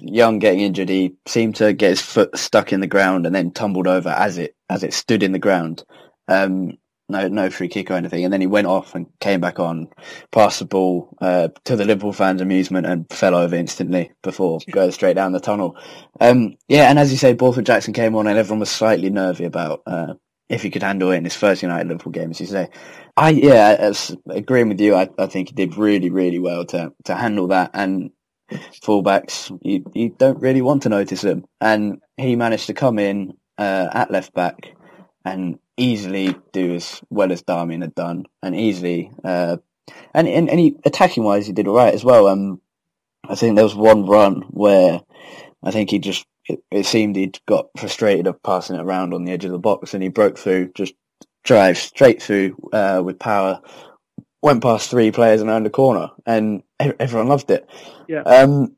Young 0.00 0.38
getting 0.38 0.60
injured, 0.60 0.88
he 0.88 1.14
seemed 1.26 1.56
to 1.56 1.72
get 1.72 1.90
his 1.90 2.00
foot 2.00 2.36
stuck 2.36 2.72
in 2.72 2.80
the 2.80 2.86
ground 2.86 3.26
and 3.26 3.34
then 3.34 3.52
tumbled 3.52 3.86
over 3.86 4.08
as 4.08 4.38
it 4.38 4.56
as 4.70 4.82
it 4.82 4.94
stood 4.94 5.22
in 5.22 5.32
the 5.32 5.38
ground. 5.38 5.84
Um, 6.28 6.78
no, 7.08 7.28
no 7.28 7.50
free 7.50 7.68
kick 7.68 7.90
or 7.90 7.94
anything, 7.94 8.24
and 8.24 8.32
then 8.32 8.40
he 8.40 8.46
went 8.46 8.66
off 8.66 8.94
and 8.94 9.06
came 9.20 9.40
back 9.40 9.58
on, 9.58 9.88
passed 10.30 10.58
the 10.58 10.64
ball 10.64 11.16
uh, 11.20 11.48
to 11.64 11.76
the 11.76 11.84
Liverpool 11.84 12.12
fans' 12.12 12.40
amusement, 12.40 12.86
and 12.86 13.10
fell 13.10 13.34
over 13.34 13.56
instantly 13.56 14.12
before 14.22 14.60
going 14.70 14.92
straight 14.92 15.14
down 15.14 15.32
the 15.32 15.40
tunnel. 15.40 15.76
Um, 16.20 16.56
yeah, 16.68 16.90
and 16.90 16.98
as 16.98 17.10
you 17.10 17.16
say, 17.16 17.32
Borthwick 17.32 17.66
Jackson 17.66 17.94
came 17.94 18.14
on, 18.14 18.26
and 18.26 18.38
everyone 18.38 18.60
was 18.60 18.70
slightly 18.70 19.10
nervy 19.10 19.44
about 19.44 19.82
uh, 19.86 20.14
if 20.48 20.62
he 20.62 20.70
could 20.70 20.82
handle 20.82 21.10
it 21.10 21.16
in 21.16 21.24
his 21.24 21.36
first 21.36 21.62
United 21.62 21.88
Liverpool 21.88 22.12
game, 22.12 22.30
as 22.30 22.40
you 22.40 22.46
say. 22.46 22.68
I 23.16 23.30
yeah, 23.30 23.76
as, 23.78 24.14
agreeing 24.28 24.68
with 24.68 24.80
you, 24.80 24.94
I, 24.94 25.08
I 25.18 25.26
think 25.26 25.48
he 25.48 25.54
did 25.54 25.76
really, 25.76 26.10
really 26.10 26.38
well 26.38 26.64
to 26.66 26.92
to 27.04 27.14
handle 27.14 27.48
that. 27.48 27.70
And 27.72 28.10
fullbacks, 28.50 29.56
you 29.62 29.84
you 29.94 30.10
don't 30.10 30.40
really 30.40 30.62
want 30.62 30.82
to 30.82 30.88
notice 30.90 31.22
them, 31.22 31.46
and 31.60 32.00
he 32.16 32.36
managed 32.36 32.66
to 32.66 32.74
come 32.74 32.98
in 32.98 33.32
uh, 33.56 33.88
at 33.92 34.10
left 34.10 34.34
back 34.34 34.74
and 35.24 35.58
easily 35.78 36.36
do 36.52 36.74
as 36.74 37.00
well 37.08 37.32
as 37.32 37.42
Darmian 37.42 37.82
had 37.82 37.94
done, 37.94 38.26
and 38.42 38.54
easily 38.54 39.10
uh, 39.24 39.56
and 40.14 40.28
and, 40.28 40.50
and 40.50 40.60
he, 40.60 40.76
attacking 40.84 41.24
wise, 41.24 41.46
he 41.46 41.52
did 41.52 41.68
all 41.68 41.76
right 41.76 41.94
as 41.94 42.04
well. 42.04 42.26
Um, 42.26 42.60
I 43.28 43.34
think 43.34 43.54
there 43.54 43.64
was 43.64 43.74
one 43.74 44.06
run 44.06 44.42
where 44.50 45.00
I 45.62 45.70
think 45.70 45.90
he 45.90 45.98
just 45.98 46.26
it, 46.46 46.60
it 46.70 46.86
seemed 46.86 47.16
he'd 47.16 47.38
got 47.46 47.66
frustrated 47.76 48.26
of 48.26 48.42
passing 48.42 48.76
it 48.76 48.82
around 48.82 49.14
on 49.14 49.24
the 49.24 49.32
edge 49.32 49.44
of 49.44 49.52
the 49.52 49.58
box, 49.58 49.94
and 49.94 50.02
he 50.02 50.08
broke 50.08 50.38
through 50.38 50.72
just 50.74 50.94
drive 51.44 51.78
straight 51.78 52.22
through 52.22 52.56
uh, 52.72 53.00
with 53.04 53.18
power, 53.18 53.60
went 54.42 54.62
past 54.62 54.90
three 54.90 55.10
players 55.10 55.40
and 55.40 55.50
around 55.50 55.64
the 55.64 55.70
corner, 55.70 56.10
and 56.26 56.62
everyone 56.78 57.28
loved 57.28 57.50
it. 57.50 57.68
Yeah. 58.08 58.22
Um, 58.22 58.76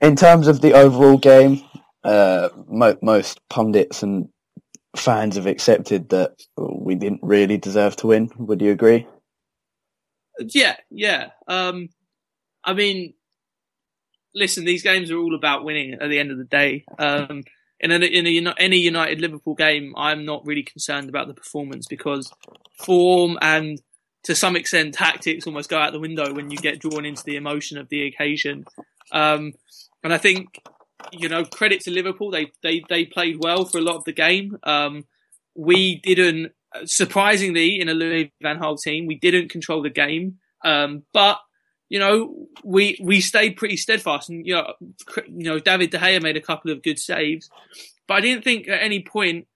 in 0.00 0.16
terms 0.16 0.48
of 0.48 0.60
the 0.60 0.74
overall 0.74 1.18
game, 1.18 1.62
uh, 2.04 2.48
mo- 2.66 2.98
most 3.02 3.40
pundits 3.48 4.02
and 4.02 4.28
fans 5.00 5.36
have 5.36 5.46
accepted 5.46 6.10
that 6.10 6.42
we 6.56 6.94
didn't 6.94 7.20
really 7.22 7.58
deserve 7.58 7.96
to 7.96 8.08
win. 8.08 8.30
Would 8.36 8.62
you 8.62 8.70
agree? 8.70 9.06
Yeah, 10.38 10.76
yeah. 10.90 11.30
Um, 11.48 11.88
I 12.64 12.72
mean, 12.74 13.14
listen, 14.34 14.64
these 14.64 14.82
games 14.82 15.10
are 15.10 15.18
all 15.18 15.34
about 15.34 15.64
winning 15.64 15.94
at 15.94 16.08
the 16.08 16.18
end 16.18 16.30
of 16.30 16.38
the 16.38 16.44
day. 16.44 16.84
Um, 16.98 17.44
in, 17.80 17.90
a, 17.90 17.96
in 17.96 18.46
a, 18.46 18.54
any 18.58 18.78
United 18.78 19.20
Liverpool 19.20 19.54
game, 19.54 19.94
I'm 19.96 20.24
not 20.24 20.46
really 20.46 20.62
concerned 20.62 21.08
about 21.08 21.28
the 21.28 21.34
performance 21.34 21.86
because 21.86 22.32
form 22.78 23.38
and 23.40 23.80
to 24.24 24.34
some 24.34 24.56
extent 24.56 24.94
tactics 24.94 25.46
almost 25.46 25.70
go 25.70 25.78
out 25.78 25.92
the 25.92 26.00
window 26.00 26.32
when 26.32 26.50
you 26.50 26.58
get 26.58 26.78
drawn 26.78 27.06
into 27.06 27.24
the 27.24 27.36
emotion 27.36 27.78
of 27.78 27.88
the 27.88 28.06
occasion. 28.06 28.64
Um, 29.12 29.54
and 30.02 30.12
I 30.12 30.18
think, 30.18 30.62
you 31.12 31.28
know, 31.28 31.44
credit 31.44 31.80
to 31.82 31.90
Liverpool, 31.90 32.30
they 32.30 32.52
they 32.62 32.82
they 32.88 33.04
played 33.04 33.38
well 33.42 33.64
for 33.64 33.78
a 33.78 33.82
lot 33.82 33.96
of 33.96 34.04
the 34.04 34.12
game. 34.12 34.58
Um, 34.62 35.04
we 35.54 35.96
didn't, 35.96 36.52
surprisingly, 36.84 37.80
in 37.80 37.88
a 37.88 37.94
Louis 37.94 38.32
Van 38.42 38.60
Gaal 38.60 38.80
team, 38.80 39.06
we 39.06 39.16
didn't 39.16 39.50
control 39.50 39.82
the 39.82 39.90
game. 39.90 40.38
Um, 40.64 41.02
but 41.12 41.38
you 41.88 41.98
know, 41.98 42.46
we 42.64 42.98
we 43.02 43.20
stayed 43.20 43.56
pretty 43.56 43.76
steadfast, 43.76 44.28
and 44.30 44.46
you 44.46 44.54
know, 44.54 44.72
you 45.26 45.44
know, 45.44 45.58
David 45.58 45.90
De 45.90 45.98
Gea 45.98 46.22
made 46.22 46.36
a 46.36 46.40
couple 46.40 46.70
of 46.70 46.82
good 46.82 46.98
saves, 46.98 47.50
but 48.06 48.14
I 48.14 48.20
didn't 48.20 48.44
think 48.44 48.68
at 48.68 48.82
any 48.82 49.02
point 49.02 49.46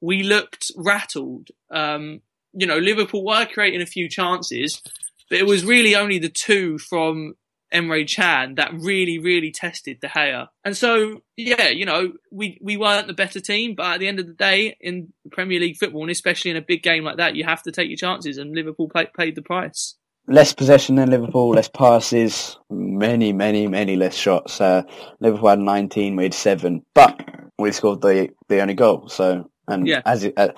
we 0.00 0.22
looked 0.22 0.70
rattled. 0.76 1.48
Um, 1.70 2.20
you 2.52 2.66
know, 2.66 2.78
Liverpool 2.78 3.24
were 3.24 3.46
creating 3.46 3.82
a 3.82 3.86
few 3.86 4.08
chances, 4.08 4.82
but 5.28 5.38
it 5.38 5.46
was 5.46 5.64
really 5.64 5.94
only 5.94 6.18
the 6.18 6.28
two 6.28 6.78
from 6.78 7.34
Emre 7.72 8.08
Can 8.08 8.56
that 8.56 8.72
really, 8.74 9.18
really 9.18 9.50
tested 9.50 10.00
De 10.00 10.08
Gea. 10.08 10.48
And 10.64 10.76
so, 10.76 11.22
yeah, 11.36 11.68
you 11.68 11.86
know, 11.86 12.12
we, 12.30 12.58
we 12.62 12.76
weren't 12.76 13.06
the 13.06 13.14
better 13.14 13.40
team, 13.40 13.74
but 13.74 13.94
at 13.94 14.00
the 14.00 14.08
end 14.08 14.20
of 14.20 14.26
the 14.26 14.32
day, 14.34 14.76
in 14.80 15.12
Premier 15.32 15.60
League 15.60 15.76
football, 15.76 16.02
and 16.02 16.10
especially 16.10 16.50
in 16.50 16.56
a 16.56 16.62
big 16.62 16.82
game 16.82 17.04
like 17.04 17.16
that, 17.16 17.36
you 17.36 17.44
have 17.44 17.62
to 17.64 17.72
take 17.72 17.88
your 17.88 17.96
chances, 17.96 18.38
and 18.38 18.54
Liverpool 18.54 18.88
play, 18.88 19.08
paid 19.16 19.34
the 19.34 19.42
price 19.42 19.96
less 20.26 20.54
possession 20.54 20.96
than 20.96 21.10
Liverpool, 21.10 21.50
less 21.50 21.68
passes, 21.68 22.58
many, 22.70 23.32
many, 23.32 23.66
many 23.66 23.96
less 23.96 24.14
shots. 24.14 24.60
Uh, 24.60 24.82
Liverpool 25.20 25.50
had 25.50 25.58
19, 25.58 26.16
we 26.16 26.22
had 26.24 26.34
seven, 26.34 26.82
but 26.94 27.20
we 27.58 27.72
scored 27.72 28.00
the 28.00 28.30
the 28.48 28.60
only 28.60 28.74
goal. 28.74 29.08
So, 29.08 29.50
and 29.68 29.86
yeah. 29.86 30.02
as 30.04 30.28
uh, 30.36 30.48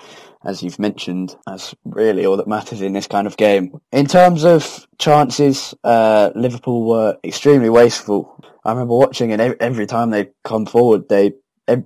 as 0.45 0.63
you've 0.63 0.79
mentioned, 0.79 1.35
that's 1.45 1.75
really 1.85 2.25
all 2.25 2.37
that 2.37 2.47
matters 2.47 2.81
in 2.81 2.93
this 2.93 3.07
kind 3.07 3.27
of 3.27 3.37
game. 3.37 3.79
In 3.91 4.05
terms 4.05 4.43
of 4.43 4.87
chances, 4.97 5.73
uh, 5.83 6.31
Liverpool 6.35 6.87
were 6.87 7.17
extremely 7.23 7.69
wasteful. 7.69 8.33
I 8.63 8.71
remember 8.71 8.95
watching 8.95 9.31
it 9.31 9.39
every, 9.39 9.59
every 9.59 9.85
time 9.87 10.09
they 10.09 10.29
come 10.43 10.65
forward, 10.65 11.09
they 11.09 11.33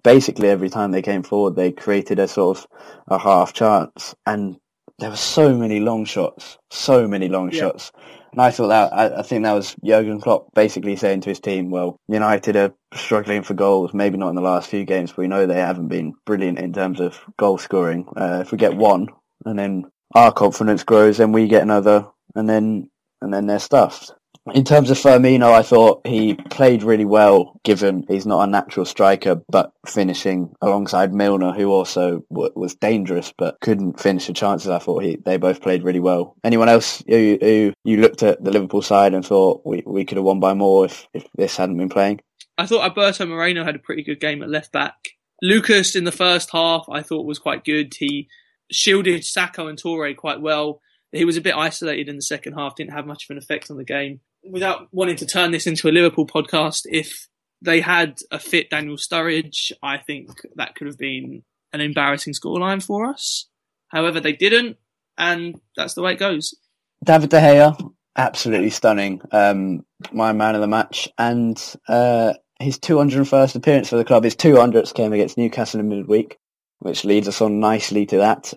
basically 0.04 0.50
every 0.50 0.70
time 0.70 0.92
they 0.92 1.02
came 1.02 1.24
forward, 1.24 1.56
they 1.56 1.72
created 1.72 2.20
a 2.20 2.28
sort 2.28 2.58
of 2.58 2.68
a 3.08 3.18
half 3.18 3.54
chance, 3.54 4.16
and 4.26 4.58
there 5.00 5.10
were 5.10 5.16
so 5.16 5.56
many 5.56 5.80
long 5.80 6.06
shots, 6.06 6.58
so 6.70 7.08
many 7.08 7.28
long 7.28 7.52
Yeah. 7.52 7.62
shots. 7.62 7.92
And 8.32 8.42
I 8.42 8.52
thought 8.52 8.68
that, 8.68 8.94
I, 8.94 9.20
I 9.20 9.22
think 9.24 9.44
that 9.44 9.54
was 9.54 9.76
Jurgen 9.84 10.22
Klopp 10.22 10.54
basically 10.54 10.96
saying 10.96 11.22
to 11.22 11.30
his 11.30 11.40
team, 11.40 11.70
well, 11.70 11.98
United 12.08 12.56
are 12.56 12.74
struggling 12.94 13.44
for 13.44 13.54
goals, 13.54 13.94
maybe 13.94 14.18
not 14.18 14.30
in 14.30 14.36
the 14.36 14.42
last 14.42 14.70
few 14.70 14.86
games, 14.86 15.12
but 15.12 15.20
we 15.20 15.28
know 15.28 15.46
they 15.46 15.56
haven't 15.56 15.90
been 15.90 16.14
brilliant 16.26 16.60
in 16.60 16.72
terms 16.72 17.00
of 17.00 17.20
goal 17.38 17.58
scoring. 17.58 18.08
Uh, 18.16 18.40
if 18.42 18.52
we 18.52 18.58
get 18.58 18.76
one 18.76 19.08
and 19.46 19.60
then 19.60 19.86
our 20.16 20.32
confidence 20.32 20.84
grows, 20.84 21.18
then 21.18 21.32
we 21.32 21.48
get 21.48 21.64
another 21.64 22.08
and 22.36 22.48
then, 22.50 22.90
and 23.22 23.34
then 23.34 23.48
they're 23.48 23.60
stuffed. 23.60 24.14
In 24.54 24.66
terms 24.66 24.90
of 24.90 24.98
Firmino, 24.98 25.54
I 25.54 25.62
thought 25.62 26.06
he 26.06 26.34
played 26.34 26.84
really 26.84 27.06
well, 27.06 27.60
given 27.64 28.06
he's 28.10 28.26
not 28.26 28.48
a 28.48 28.52
natural 28.52 28.86
striker, 28.86 29.42
but 29.50 29.72
finishing 29.86 30.54
alongside 30.62 31.14
Milner, 31.14 31.54
who 31.54 31.72
also 31.72 32.24
w- 32.32 32.52
was 32.56 32.76
dangerous 32.76 33.34
but 33.38 33.60
couldn't 33.62 34.00
finish 34.00 34.28
the 34.28 34.34
chances. 34.34 34.70
I 34.70 34.80
thought 34.80 35.04
he, 35.04 35.18
they 35.24 35.38
both 35.38 35.62
played 35.62 35.84
really 35.84 36.02
well. 36.02 36.36
Anyone 36.44 36.68
else 36.68 37.02
who, 37.08 37.38
who 37.40 37.74
you 37.84 37.98
looked 37.98 38.24
at 38.24 38.44
the 38.44 38.52
Liverpool 38.52 38.82
side 38.82 39.14
and 39.14 39.26
thought 39.26 39.62
we, 39.66 39.84
we 39.86 40.04
could 40.04 40.18
have 40.18 40.26
won 40.26 40.40
by 40.42 40.54
more 40.54 40.86
if, 40.86 41.08
if 41.14 41.26
this 41.36 41.56
hadn't 41.56 41.78
been 41.78 41.90
playing? 41.90 42.20
I 42.58 42.66
thought 42.66 42.84
Alberto 42.84 43.26
Moreno 43.26 43.64
had 43.64 43.76
a 43.76 43.80
pretty 43.80 44.04
good 44.04 44.20
game 44.20 44.44
at 44.44 44.50
left 44.50 44.74
back. 44.74 44.96
Lucas 45.42 45.96
in 45.96 46.04
the 46.04 46.12
first 46.12 46.52
half, 46.52 46.86
I 46.92 47.02
thought 47.02 47.26
was 47.26 47.40
quite 47.40 47.64
good. 47.64 47.94
He 47.98 48.28
shielded 48.70 49.22
Sakho 49.22 49.70
and 49.70 49.82
Touré 49.82 50.16
quite 50.16 50.42
well. 50.42 50.82
He 51.12 51.26
was 51.26 51.38
a 51.38 51.42
bit 51.42 51.56
isolated 51.56 52.10
in 52.10 52.18
the 52.18 52.22
second 52.22 52.54
half, 52.54 52.76
didn't 52.76 52.94
have 52.94 53.08
much 53.08 53.26
of 53.26 53.32
an 53.32 53.38
effect 53.38 53.72
on 53.72 53.78
the 53.78 53.84
game. 53.86 54.20
Without 54.44 54.88
wanting 54.92 55.18
to 55.18 55.26
turn 55.26 55.52
this 55.52 55.68
into 55.68 55.88
a 55.88 55.92
Liverpool 55.92 56.26
podcast, 56.26 56.82
if 56.86 57.28
they 57.62 57.82
had 57.82 58.18
a 58.32 58.40
fit 58.40 58.70
Daniel 58.70 58.98
Sturridge, 58.98 59.72
I 59.84 59.98
think 59.98 60.30
that 60.56 60.76
could 60.76 60.88
have 60.88 60.98
been 60.98 61.44
an 61.74 61.82
embarrassing 61.82 62.34
scoreline 62.34 62.84
for 62.84 63.06
us. 63.06 63.48
However, 63.90 64.20
they 64.20 64.34
didn't, 64.34 64.78
and 65.18 65.60
that's 65.76 65.94
the 65.94 66.02
way 66.02 66.14
it 66.14 66.20
goes. 66.20 66.56
David 67.04 67.30
De 67.30 67.40
Gea, 67.40 67.94
absolutely 68.16 68.70
stunning. 68.70 69.22
Um, 69.32 69.86
my 70.12 70.34
man 70.34 70.56
of 70.56 70.62
the 70.62 70.68
match, 70.68 71.10
and 71.18 71.62
uh, 71.88 72.34
his 72.62 72.80
201st 72.80 73.56
appearance 73.56 73.90
for 73.90 73.98
the 73.98 74.06
club. 74.06 74.24
His 74.24 74.36
200th 74.36 74.94
came 74.94 75.14
against 75.14 75.38
Newcastle 75.38 75.80
in 75.80 75.90
midweek, 75.90 76.38
which 76.80 77.06
leads 77.06 77.28
us 77.28 77.42
on 77.42 77.60
nicely 77.60 78.06
to 78.08 78.18
that. 78.18 78.54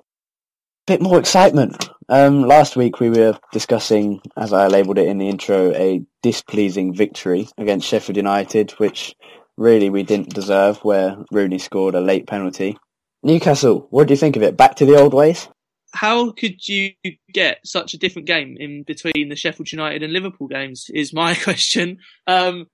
Bit 0.87 1.01
more 1.01 1.19
excitement. 1.19 1.89
Um, 2.11 2.43
last 2.43 2.77
week 2.77 3.01
we 3.01 3.09
were 3.09 3.39
discussing, 3.53 4.21
as 4.37 4.53
I 4.53 4.67
labelled 4.67 4.99
it 4.99 5.09
in 5.09 5.17
the 5.17 5.31
intro, 5.31 5.73
a 5.73 6.05
displeasing 6.23 6.95
victory 6.95 7.49
against 7.57 7.89
Sheffield 7.89 8.19
United, 8.19 8.73
which 8.73 9.15
really 9.57 9.89
we 9.89 10.03
didn't 10.03 10.35
deserve, 10.35 10.79
where 10.85 11.17
Rooney 11.31 11.59
scored 11.59 11.95
a 11.95 12.01
late 12.01 12.27
penalty. 12.27 12.77
Newcastle, 13.23 13.87
what 13.91 14.07
do 14.07 14.13
you 14.13 14.19
think 14.19 14.37
of 14.37 14.43
it? 14.43 14.59
Back 14.59 14.77
to 14.77 14.85
the 14.85 14.97
old 14.97 15.15
ways? 15.15 15.49
How 15.95 16.33
could 16.33 16.69
you 16.69 16.93
get 17.33 17.61
such 17.65 17.95
a 17.95 17.99
different 17.99 18.27
game 18.27 18.57
in 18.61 18.83
between 18.83 19.31
the 19.31 19.37
Sheffield 19.37 19.73
United 19.73 20.03
and 20.03 20.13
Liverpool 20.13 20.49
games? 20.49 20.91
Is 20.93 21.15
my 21.15 21.35
question. 21.43 21.99
Um, 22.27 22.67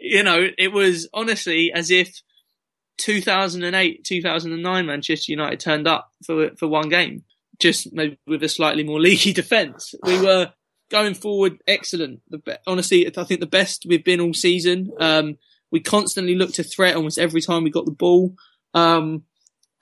you 0.00 0.22
know, 0.22 0.48
it 0.56 0.72
was 0.72 1.08
honestly 1.12 1.72
as 1.74 1.90
if 1.90 2.22
2008, 2.98 4.04
2009 4.04 4.86
Manchester 4.86 5.32
United 5.32 5.60
turned 5.60 5.86
up 5.86 6.10
for 6.24 6.50
for 6.56 6.68
one 6.68 6.88
game, 6.88 7.24
just 7.60 7.92
maybe 7.92 8.18
with 8.26 8.42
a 8.42 8.48
slightly 8.48 8.82
more 8.82 9.00
leaky 9.08 9.32
defence. 9.32 9.94
We 10.02 10.20
were 10.20 10.52
going 10.90 11.14
forward 11.14 11.58
excellent. 11.66 12.20
The, 12.28 12.60
honestly, 12.66 13.06
I 13.06 13.24
think 13.24 13.40
the 13.40 13.46
best 13.46 13.86
we've 13.88 14.04
been 14.04 14.20
all 14.20 14.34
season. 14.34 14.90
Um, 14.98 15.38
we 15.70 15.80
constantly 15.80 16.34
looked 16.34 16.54
to 16.54 16.64
threat 16.64 16.96
almost 16.96 17.18
every 17.18 17.40
time 17.40 17.62
we 17.62 17.70
got 17.70 17.86
the 17.86 17.92
ball. 17.92 18.34
Um, 18.74 19.24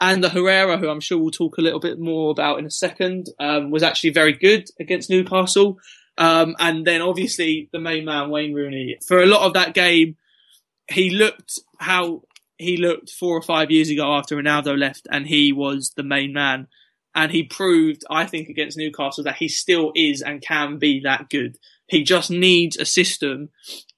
and 0.00 0.22
the 0.22 0.28
Herrera, 0.28 0.78
who 0.78 0.88
I'm 0.88 1.00
sure 1.00 1.18
we'll 1.18 1.30
talk 1.30 1.58
a 1.58 1.62
little 1.62 1.80
bit 1.80 1.98
more 1.98 2.30
about 2.30 2.58
in 2.58 2.66
a 2.66 2.70
second, 2.70 3.26
um, 3.40 3.70
was 3.70 3.82
actually 3.82 4.10
very 4.10 4.32
good 4.32 4.68
against 4.78 5.10
Newcastle. 5.10 5.78
Um, 6.18 6.56
and 6.58 6.86
then 6.86 7.00
obviously 7.00 7.68
the 7.72 7.80
main 7.80 8.04
man, 8.04 8.30
Wayne 8.30 8.52
Rooney. 8.52 8.98
For 9.06 9.22
a 9.22 9.26
lot 9.26 9.46
of 9.46 9.54
that 9.54 9.74
game, 9.74 10.16
he 10.90 11.10
looked 11.10 11.58
how 11.78 12.22
he 12.58 12.76
looked 12.76 13.10
four 13.10 13.36
or 13.36 13.42
five 13.42 13.70
years 13.70 13.88
ago 13.88 14.12
after 14.12 14.36
Ronaldo 14.36 14.76
left, 14.76 15.06
and 15.10 15.26
he 15.26 15.52
was 15.52 15.92
the 15.96 16.02
main 16.02 16.32
man. 16.32 16.66
And 17.18 17.32
he 17.32 17.42
proved, 17.42 18.04
I 18.08 18.26
think, 18.26 18.48
against 18.48 18.78
Newcastle 18.78 19.24
that 19.24 19.38
he 19.38 19.48
still 19.48 19.90
is 19.96 20.22
and 20.22 20.40
can 20.40 20.78
be 20.78 21.00
that 21.00 21.28
good. 21.28 21.56
He 21.88 22.04
just 22.04 22.30
needs 22.30 22.76
a 22.76 22.84
system 22.84 23.48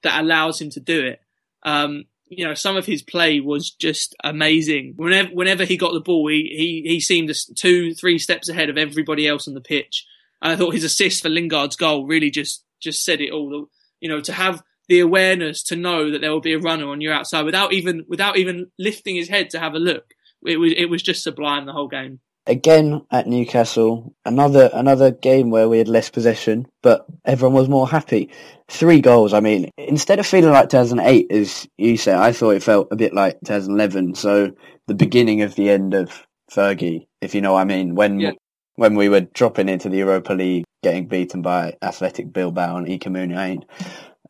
that 0.01 0.19
allows 0.19 0.59
him 0.59 0.71
to 0.71 0.79
do 0.79 1.05
it. 1.05 1.19
Um, 1.61 2.05
you 2.25 2.47
know, 2.47 2.55
some 2.55 2.77
of 2.77 2.87
his 2.87 3.03
play 3.03 3.39
was 3.39 3.69
just 3.69 4.15
amazing. 4.23 4.93
Whenever, 4.95 5.29
whenever 5.29 5.65
he 5.65 5.77
got 5.77 5.93
the 5.93 5.99
ball, 5.99 6.29
he, 6.29 6.81
he, 6.83 6.93
he 6.93 6.99
seemed 6.99 7.31
two, 7.55 7.93
three 7.93 8.17
steps 8.17 8.49
ahead 8.49 8.71
of 8.71 8.77
everybody 8.79 9.27
else 9.27 9.47
on 9.47 9.53
the 9.53 9.61
pitch. 9.61 10.03
And 10.41 10.51
I 10.51 10.55
thought 10.55 10.73
his 10.73 10.83
assist 10.83 11.21
for 11.21 11.29
Lingard's 11.29 11.75
goal 11.75 12.07
really 12.07 12.31
just, 12.31 12.65
just 12.81 13.05
said 13.05 13.21
it 13.21 13.31
all. 13.31 13.67
You 13.99 14.09
know, 14.09 14.21
to 14.21 14.33
have 14.33 14.63
the 14.87 14.99
awareness 14.99 15.61
to 15.65 15.75
know 15.75 16.09
that 16.09 16.21
there 16.21 16.31
will 16.31 16.41
be 16.41 16.53
a 16.53 16.59
runner 16.59 16.87
on 16.87 17.01
your 17.01 17.13
outside 17.13 17.43
without 17.43 17.71
even, 17.71 18.03
without 18.07 18.37
even 18.37 18.71
lifting 18.79 19.15
his 19.15 19.29
head 19.29 19.51
to 19.51 19.59
have 19.59 19.75
a 19.75 19.79
look. 19.79 20.15
It 20.43 20.57
was, 20.57 20.73
it 20.75 20.85
was 20.85 21.03
just 21.03 21.21
sublime 21.21 21.67
the 21.67 21.73
whole 21.73 21.87
game 21.87 22.19
again 22.47 23.01
at 23.11 23.27
Newcastle, 23.27 24.13
another 24.25 24.69
another 24.73 25.11
game 25.11 25.49
where 25.49 25.69
we 25.69 25.77
had 25.77 25.87
less 25.87 26.09
possession, 26.09 26.67
but 26.81 27.05
everyone 27.25 27.55
was 27.55 27.69
more 27.69 27.87
happy. 27.87 28.29
Three 28.67 29.01
goals. 29.01 29.33
I 29.33 29.39
mean, 29.39 29.69
instead 29.77 30.19
of 30.19 30.25
feeling 30.25 30.51
like 30.51 30.69
2008, 30.69 31.31
as 31.31 31.67
you 31.77 31.97
say, 31.97 32.13
I 32.13 32.31
thought 32.31 32.51
it 32.51 32.63
felt 32.63 32.87
a 32.91 32.95
bit 32.95 33.13
like 33.13 33.39
2011. 33.45 34.15
So 34.15 34.51
the 34.87 34.95
beginning 34.95 35.41
of 35.41 35.55
the 35.55 35.69
end 35.69 35.93
of 35.93 36.25
Fergie, 36.51 37.07
if 37.21 37.35
you 37.35 37.41
know 37.41 37.53
what 37.53 37.61
I 37.61 37.65
mean. 37.65 37.95
When 37.95 38.19
yeah. 38.19 38.31
when 38.75 38.95
we 38.95 39.09
were 39.09 39.21
dropping 39.21 39.69
into 39.69 39.89
the 39.89 39.97
Europa 39.97 40.33
League, 40.33 40.65
getting 40.83 41.07
beaten 41.07 41.41
by 41.41 41.77
Athletic 41.81 42.31
Bilbao 42.33 42.77
and 42.77 42.87
Iker 42.87 43.07
Muniain, 43.07 43.63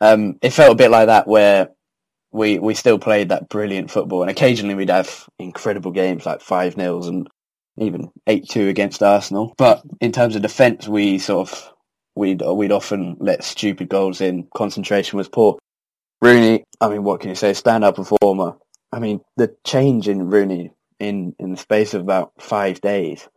um, 0.02 0.38
it 0.42 0.52
felt 0.52 0.74
a 0.74 0.76
bit 0.76 0.92
like 0.92 1.08
that 1.08 1.28
where 1.28 1.70
we 2.32 2.60
we 2.60 2.74
still 2.74 3.00
played 3.00 3.30
that 3.30 3.50
brilliant 3.50 3.92
football, 3.92 4.22
and 4.22 4.32
occasionally 4.32 4.76
we'd 4.76 4.90
have 4.90 5.28
incredible 5.40 5.92
games 5.92 6.26
like 6.26 6.42
five 6.42 6.78
nils 6.78 7.08
and 7.08 7.28
even 7.78 8.12
eight 8.28 8.50
two 8.50 8.68
against 8.68 9.04
Arsenal. 9.04 9.54
But 9.58 9.84
in 10.00 10.12
terms 10.12 10.36
of 10.36 10.42
defence, 10.42 10.88
we 10.88 11.20
sort 11.20 11.50
of 11.50 11.74
we'd 12.16 12.42
we'd 12.42 12.72
often 12.72 13.18
let 13.20 13.44
stupid 13.44 13.90
goals 13.90 14.22
in. 14.22 14.48
Concentration 14.56 15.18
was 15.18 15.30
poor. 15.30 15.58
Rooney, 16.22 16.66
I 16.80 16.90
mean, 16.90 17.04
what 17.04 17.20
can 17.20 17.30
you 17.30 17.36
say? 17.36 17.54
Stand 17.54 17.84
up 17.84 17.96
performer. 17.96 18.58
I 18.92 19.00
mean, 19.00 19.22
the 19.38 19.56
change 19.66 20.08
in 20.08 20.30
Rooney 20.30 20.72
in 21.00 21.36
in 21.40 21.52
the 21.52 21.58
space 21.58 21.94
of 21.94 22.02
about 22.02 22.34
five 22.40 22.80
days, 22.82 23.28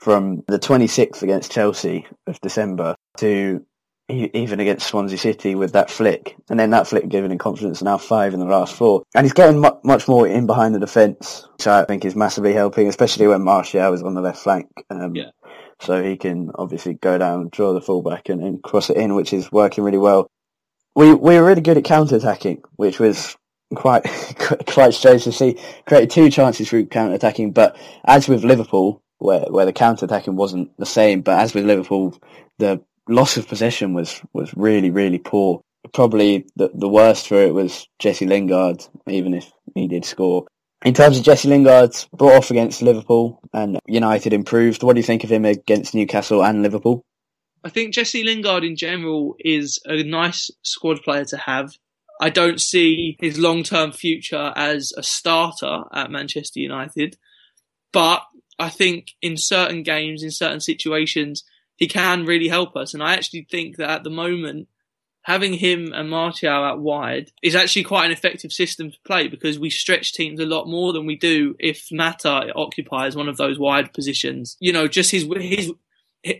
from 0.00 0.42
the 0.48 0.58
26th 0.58 1.22
against 1.22 1.52
Chelsea 1.52 2.06
of 2.26 2.40
December 2.40 2.96
to 3.18 3.64
even 4.12 4.60
against 4.60 4.86
Swansea 4.86 5.18
City 5.18 5.54
with 5.54 5.72
that 5.72 5.90
flick, 5.90 6.36
and 6.48 6.58
then 6.58 6.70
that 6.70 6.86
flick 6.86 7.08
giving 7.08 7.30
him 7.30 7.38
confidence. 7.38 7.82
Now 7.82 7.98
five 7.98 8.34
in 8.34 8.40
the 8.40 8.46
last 8.46 8.74
four, 8.74 9.02
and 9.14 9.24
he's 9.24 9.32
getting 9.32 9.60
mu- 9.60 9.80
much 9.84 10.08
more 10.08 10.26
in 10.26 10.46
behind 10.46 10.74
the 10.74 10.80
defence, 10.80 11.46
which 11.52 11.66
I 11.66 11.84
think 11.84 12.04
is 12.04 12.16
massively 12.16 12.52
helping, 12.52 12.88
especially 12.88 13.26
when 13.26 13.42
Martial 13.42 13.92
is 13.92 14.02
on 14.02 14.14
the 14.14 14.20
left 14.20 14.38
flank. 14.38 14.68
Um, 14.90 15.14
yeah. 15.14 15.30
So 15.80 16.02
he 16.02 16.16
can 16.16 16.50
obviously 16.54 16.94
go 16.94 17.18
down, 17.18 17.48
draw 17.50 17.72
the 17.72 17.80
fullback, 17.80 18.28
and, 18.28 18.42
and 18.42 18.62
cross 18.62 18.88
it 18.90 18.96
in, 18.96 19.14
which 19.14 19.32
is 19.32 19.50
working 19.50 19.82
really 19.84 19.98
well. 19.98 20.28
We 20.94 21.14
we 21.14 21.36
were 21.36 21.44
really 21.44 21.62
good 21.62 21.78
at 21.78 21.84
counter 21.84 22.16
attacking, 22.16 22.62
which 22.76 23.00
was 23.00 23.36
quite 23.74 24.02
quite 24.66 24.94
strange 24.94 25.24
to 25.24 25.32
see. 25.32 25.58
Created 25.86 26.10
two 26.10 26.30
chances 26.30 26.68
through 26.68 26.86
counter 26.86 27.14
attacking, 27.14 27.52
but 27.52 27.76
as 28.04 28.28
with 28.28 28.44
Liverpool, 28.44 29.02
where 29.18 29.46
where 29.48 29.66
the 29.66 29.72
counter 29.72 30.04
attacking 30.04 30.36
wasn't 30.36 30.76
the 30.78 30.86
same, 30.86 31.22
but 31.22 31.38
as 31.38 31.54
with 31.54 31.64
Liverpool, 31.64 32.16
the 32.58 32.82
loss 33.12 33.36
of 33.36 33.48
possession 33.48 33.94
was 33.94 34.20
was 34.32 34.52
really 34.56 34.90
really 34.90 35.18
poor. 35.18 35.60
Probably 35.92 36.46
the 36.56 36.70
the 36.74 36.88
worst 36.88 37.28
for 37.28 37.42
it 37.42 37.54
was 37.54 37.86
Jesse 37.98 38.26
Lingard, 38.26 38.86
even 39.08 39.34
if 39.34 39.50
he 39.74 39.88
did 39.88 40.04
score. 40.04 40.46
In 40.84 40.94
terms 40.94 41.16
of 41.16 41.24
Jesse 41.24 41.48
Lingard, 41.48 41.94
brought 42.12 42.34
off 42.34 42.50
against 42.50 42.82
Liverpool 42.82 43.40
and 43.52 43.78
United 43.86 44.32
improved. 44.32 44.82
What 44.82 44.94
do 44.94 44.98
you 44.98 45.04
think 45.04 45.22
of 45.22 45.30
him 45.30 45.44
against 45.44 45.94
Newcastle 45.94 46.44
and 46.44 46.62
Liverpool? 46.62 47.04
I 47.64 47.68
think 47.68 47.94
Jesse 47.94 48.24
Lingard 48.24 48.64
in 48.64 48.74
general 48.74 49.36
is 49.38 49.78
a 49.84 50.02
nice 50.02 50.50
squad 50.62 51.02
player 51.02 51.24
to 51.26 51.36
have. 51.36 51.72
I 52.20 52.30
don't 52.30 52.60
see 52.60 53.16
his 53.20 53.38
long 53.38 53.62
term 53.62 53.92
future 53.92 54.52
as 54.56 54.92
a 54.96 55.02
starter 55.02 55.84
at 55.92 56.10
Manchester 56.10 56.58
United, 56.58 57.16
but 57.92 58.22
I 58.58 58.68
think 58.68 59.12
in 59.20 59.36
certain 59.36 59.82
games, 59.82 60.22
in 60.22 60.30
certain 60.30 60.60
situations, 60.60 61.44
he 61.82 61.88
can 61.88 62.24
really 62.26 62.46
help 62.46 62.76
us. 62.76 62.94
And 62.94 63.02
I 63.02 63.14
actually 63.14 63.44
think 63.50 63.78
that 63.78 63.90
at 63.90 64.04
the 64.04 64.10
moment, 64.10 64.68
having 65.22 65.52
him 65.52 65.92
and 65.92 66.08
Martial 66.08 66.48
out 66.48 66.78
wide 66.78 67.32
is 67.42 67.56
actually 67.56 67.82
quite 67.82 68.06
an 68.06 68.12
effective 68.12 68.52
system 68.52 68.92
to 68.92 68.96
play 69.04 69.26
because 69.26 69.58
we 69.58 69.68
stretch 69.68 70.12
teams 70.12 70.38
a 70.38 70.46
lot 70.46 70.68
more 70.68 70.92
than 70.92 71.06
we 71.06 71.16
do 71.16 71.56
if 71.58 71.88
Mata 71.90 72.52
occupies 72.54 73.16
one 73.16 73.28
of 73.28 73.36
those 73.36 73.58
wide 73.58 73.92
positions. 73.92 74.56
You 74.60 74.72
know, 74.72 74.86
just 74.86 75.10
his 75.10 75.26
his 75.40 75.72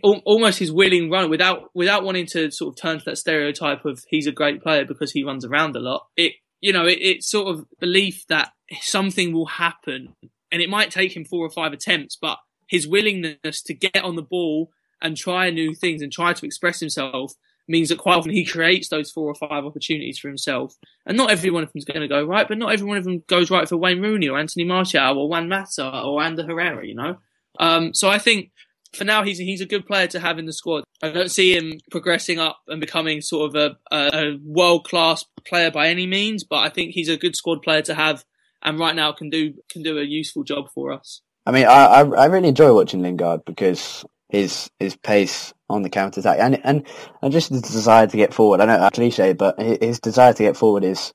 almost 0.01 0.59
his 0.59 0.71
willing 0.71 1.09
run 1.09 1.29
without 1.29 1.69
without 1.73 2.05
wanting 2.05 2.27
to 2.27 2.49
sort 2.49 2.73
of 2.73 2.81
turn 2.81 2.99
to 2.99 3.03
that 3.03 3.17
stereotype 3.17 3.83
of 3.83 4.01
he's 4.07 4.27
a 4.27 4.31
great 4.31 4.63
player 4.63 4.85
because 4.85 5.11
he 5.11 5.25
runs 5.25 5.43
around 5.43 5.75
a 5.75 5.81
lot. 5.81 6.07
It 6.15 6.35
you 6.61 6.71
know 6.71 6.85
it, 6.85 6.99
it's 7.01 7.29
sort 7.29 7.53
of 7.53 7.65
belief 7.81 8.25
that 8.27 8.53
something 8.79 9.33
will 9.33 9.47
happen 9.47 10.15
and 10.53 10.61
it 10.61 10.69
might 10.69 10.89
take 10.89 11.17
him 11.17 11.25
four 11.25 11.45
or 11.45 11.49
five 11.49 11.73
attempts, 11.73 12.15
but 12.15 12.37
his 12.65 12.87
willingness 12.87 13.61
to 13.63 13.73
get 13.73 14.05
on 14.05 14.15
the 14.15 14.21
ball 14.21 14.71
and 15.03 15.15
try 15.15 15.49
new 15.49 15.75
things 15.75 16.01
and 16.01 16.11
try 16.11 16.33
to 16.33 16.45
express 16.45 16.79
himself 16.79 17.33
means 17.67 17.89
that 17.89 17.97
quite 17.97 18.17
often 18.17 18.31
he 18.31 18.45
creates 18.45 18.89
those 18.89 19.11
four 19.11 19.27
or 19.27 19.35
five 19.35 19.65
opportunities 19.65 20.19
for 20.19 20.27
himself. 20.27 20.75
And 21.05 21.15
not 21.15 21.31
every 21.31 21.49
one 21.49 21.63
of 21.63 21.71
them 21.71 21.79
is 21.79 21.85
going 21.85 22.01
to 22.01 22.07
go 22.07 22.23
right, 22.23 22.47
but 22.47 22.57
not 22.57 22.73
every 22.73 22.85
one 22.85 22.97
of 22.97 23.03
them 23.03 23.23
goes 23.27 23.49
right 23.49 23.67
for 23.69 23.77
Wayne 23.77 24.01
Rooney 24.01 24.27
or 24.27 24.37
Anthony 24.37 24.65
Martial 24.65 25.17
or 25.17 25.29
Juan 25.29 25.47
Mata 25.47 26.01
or 26.01 26.21
Ander 26.21 26.45
Herrera, 26.45 26.85
you 26.85 26.95
know? 26.95 27.17
Um, 27.59 27.93
so 27.93 28.09
I 28.09 28.19
think 28.19 28.51
for 28.93 29.03
now 29.03 29.23
he's 29.23 29.37
he's 29.37 29.61
a 29.61 29.65
good 29.65 29.85
player 29.85 30.07
to 30.07 30.19
have 30.19 30.39
in 30.39 30.45
the 30.45 30.53
squad. 30.53 30.83
I 31.01 31.09
don't 31.09 31.31
see 31.31 31.55
him 31.55 31.79
progressing 31.91 32.39
up 32.39 32.59
and 32.67 32.79
becoming 32.79 33.21
sort 33.21 33.49
of 33.49 33.55
a, 33.55 33.95
a, 33.95 34.17
a 34.17 34.39
world 34.43 34.85
class 34.85 35.25
player 35.45 35.71
by 35.71 35.89
any 35.89 36.07
means, 36.07 36.43
but 36.43 36.57
I 36.57 36.69
think 36.69 36.91
he's 36.91 37.09
a 37.09 37.17
good 37.17 37.35
squad 37.35 37.61
player 37.61 37.81
to 37.83 37.95
have, 37.95 38.23
and 38.61 38.79
right 38.79 38.95
now 38.95 39.11
can 39.11 39.29
do 39.29 39.53
can 39.69 39.83
do 39.83 39.97
a 39.97 40.03
useful 40.03 40.43
job 40.43 40.69
for 40.73 40.91
us. 40.91 41.21
I 41.45 41.51
mean, 41.51 41.65
I 41.65 41.85
I, 41.85 42.01
I 42.01 42.25
really 42.25 42.49
enjoy 42.49 42.73
watching 42.73 43.01
Lingard 43.01 43.45
because 43.45 44.05
his 44.33 44.69
his 44.79 44.97
pace 44.97 45.53
on 45.69 45.83
the 45.83 45.89
counter 45.89 46.19
attack 46.19 46.39
and 46.39 46.59
and 46.65 46.85
and 47.21 47.31
just 47.31 47.49
his 47.49 47.61
desire 47.61 48.07
to 48.07 48.17
get 48.17 48.33
forward. 48.33 48.59
I 48.59 48.65
know 48.65 48.79
that's 48.79 48.95
cliche, 48.95 49.33
but 49.33 49.59
his 49.61 49.99
desire 49.99 50.33
to 50.33 50.43
get 50.43 50.57
forward 50.57 50.83
is 50.83 51.13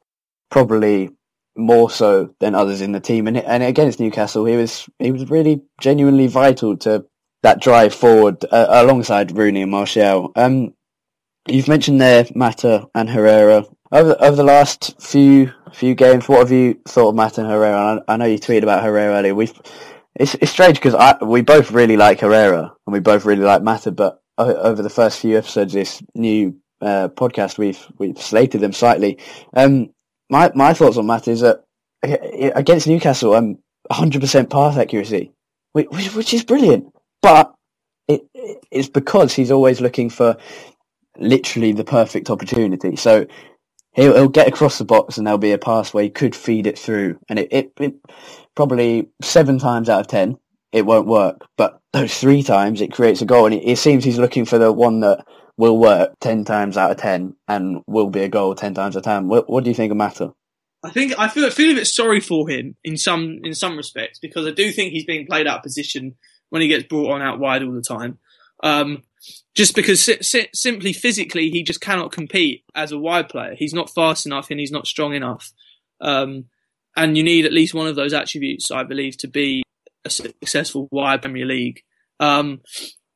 probably 0.50 1.11
more 1.57 1.90
so 1.90 2.35
than 2.38 2.54
others 2.54 2.81
in 2.81 2.92
the 2.92 3.00
team. 3.00 3.26
And 3.26 3.37
and 3.37 3.62
against 3.62 4.00
Newcastle, 4.00 4.46
he 4.46 4.57
was 4.57 4.88
he 4.98 5.11
was 5.11 5.28
really 5.28 5.62
genuinely 5.81 6.28
vital 6.28 6.76
to 6.78 7.04
that 7.42 7.61
drive 7.61 7.92
forward 7.92 8.44
uh, 8.50 8.66
alongside 8.70 9.37
Rooney 9.37 9.62
and 9.62 9.70
Martial. 9.70 10.33
Um, 10.37 10.74
you've 11.48 11.68
mentioned 11.68 12.00
there 12.00 12.24
Mata 12.35 12.88
and 12.94 13.11
Herrera. 13.11 13.64
Over, 13.90 14.16
over 14.20 14.37
the 14.37 14.44
last 14.44 15.00
few 15.00 15.52
few 15.72 15.94
games, 15.96 16.28
what 16.28 16.38
have 16.38 16.52
you 16.52 16.81
thought 16.87 17.09
of 17.09 17.14
Mata 17.16 17.40
and 17.40 17.50
Herrera? 17.50 18.04
I, 18.09 18.14
I 18.14 18.16
know 18.16 18.26
you 18.26 18.38
tweeted 18.38 18.62
about 18.62 18.85
Herrera 18.85 19.14
earlier. 19.14 19.35
We've 19.35 19.54
it's 20.14 20.35
it's 20.35 20.51
strange 20.51 20.79
because 20.79 20.94
I 20.94 21.16
we 21.25 21.42
both 21.42 21.71
really 21.71 21.97
like 21.97 22.21
Herrera 22.21 22.73
and 22.87 22.92
we 22.92 23.01
both 23.01 23.25
really 23.25 23.44
like 23.44 23.62
Mata, 23.62 23.90
but 23.92 24.21
over 24.38 24.83
the 24.83 24.90
first 24.90 25.21
few 25.21 25.37
episodes 25.37 25.75
of 25.75 25.81
this 25.81 26.03
new 26.14 26.57
uh, 26.81 27.09
podcast, 27.09 27.59
we've 27.59 27.85
we've 27.99 28.21
slated 28.21 28.61
them 28.61 28.73
slightly. 28.73 29.18
Um, 29.55 29.90
my 30.31 30.51
my 30.55 30.75
thoughts 30.75 30.97
on 30.97 31.07
Matt 31.07 31.29
is 31.29 31.40
that 31.40 31.64
against 32.03 32.87
Newcastle, 32.87 33.35
I'm 33.35 33.59
100% 33.90 34.51
pass 34.51 34.77
accuracy, 34.77 35.33
which, 35.73 36.14
which 36.14 36.35
is 36.35 36.44
brilliant. 36.44 36.92
But 37.23 37.55
it, 38.07 38.23
it's 38.71 38.88
because 38.88 39.35
he's 39.35 39.51
always 39.51 39.81
looking 39.81 40.11
for 40.11 40.37
literally 41.16 41.73
the 41.73 41.85
perfect 41.85 42.31
opportunity. 42.31 42.97
So 42.97 43.27
he'll, 43.98 44.14
he'll 44.14 44.28
get 44.28 44.48
across 44.48 44.78
the 44.78 44.84
box 44.84 45.18
and 45.18 45.26
there'll 45.26 45.38
be 45.38 45.52
a 45.52 45.58
pass 45.58 45.92
where 45.92 46.04
he 46.04 46.11
could 46.11 46.34
feed 46.34 46.66
it 46.66 46.78
through, 46.78 47.18
and 47.28 47.38
it, 47.38 47.48
it, 47.50 47.72
it 47.80 47.94
probably 48.54 49.08
seven 49.22 49.58
times 49.58 49.88
out 49.88 50.00
of 50.00 50.06
ten 50.06 50.38
it 50.72 50.87
won't 50.87 51.06
work. 51.06 51.46
But 51.56 51.80
those 51.92 52.18
three 52.18 52.42
times 52.42 52.80
it 52.80 52.92
creates 52.92 53.22
a 53.22 53.26
goal, 53.26 53.46
and 53.46 53.54
it, 53.54 53.64
it 53.64 53.78
seems 53.78 54.04
he's 54.04 54.18
looking 54.18 54.44
for 54.44 54.58
the 54.58 54.72
one 54.72 55.00
that 55.00 55.24
will 55.56 55.78
work 55.78 56.14
ten 56.20 56.44
times 56.44 56.76
out 56.76 56.90
of 56.90 56.96
ten 56.96 57.34
and 57.46 57.82
will 57.87 58.11
be 58.11 58.22
a 58.22 58.28
goal 58.28 58.54
ten 58.54 58.74
times 58.74 58.96
out 58.96 59.00
of 59.00 59.04
ten. 59.04 59.28
What, 59.28 59.50
what 59.50 59.64
do 59.64 59.70
you 59.70 59.74
think 59.74 59.90
of 59.90 59.96
Mata? 59.96 60.32
I 60.84 60.90
think 60.90 61.18
I 61.18 61.28
feel 61.28 61.46
I 61.46 61.50
feel 61.50 61.72
a 61.72 61.74
bit 61.74 61.87
sorry 61.88 62.20
for 62.20 62.48
him 62.48 62.76
in 62.84 62.96
some 62.96 63.40
in 63.42 63.54
some 63.54 63.76
respects 63.76 64.20
because 64.20 64.46
I 64.46 64.52
do 64.52 64.70
think 64.70 64.92
he's 64.92 65.04
being 65.04 65.26
played 65.26 65.46
out 65.48 65.58
of 65.58 65.62
position 65.64 66.14
when 66.50 66.62
he 66.62 66.68
gets 66.68 66.84
brought 66.84 67.12
on 67.12 67.22
out 67.22 67.40
wide 67.40 67.62
all 67.62 67.72
the 67.72 67.82
time. 67.82 68.18
Um, 68.62 69.02
just 69.59 69.75
because 69.75 70.01
si- 70.01 70.23
si- 70.23 70.49
simply 70.55 70.92
physically 70.92 71.51
he 71.51 71.64
just 71.64 71.81
cannot 71.81 72.12
compete 72.12 72.62
as 72.77 72.92
a 72.92 72.99
wide 72.99 73.29
player. 73.29 73.57
He's 73.57 73.75
not 73.75 73.92
fast 73.92 74.25
enough 74.25 74.53
and 74.53 74.61
he's 74.61 74.71
not 74.71 74.87
strong 74.87 75.14
enough. 75.14 75.53
Um, 76.01 76.44
and 76.97 77.16
you 77.16 77.25
need 77.25 77.44
at 77.44 77.53
least 77.53 77.75
one 77.75 77.88
of 77.88 77.97
those 77.97 78.12
attributes, 78.12 78.71
I 78.71 78.85
believe, 78.85 79.16
to 79.16 79.27
be 79.27 79.64
a 80.05 80.11
successful 80.11 80.87
wide 80.92 81.23
Premier 81.23 81.44
League. 81.44 81.83
Um, 82.21 82.61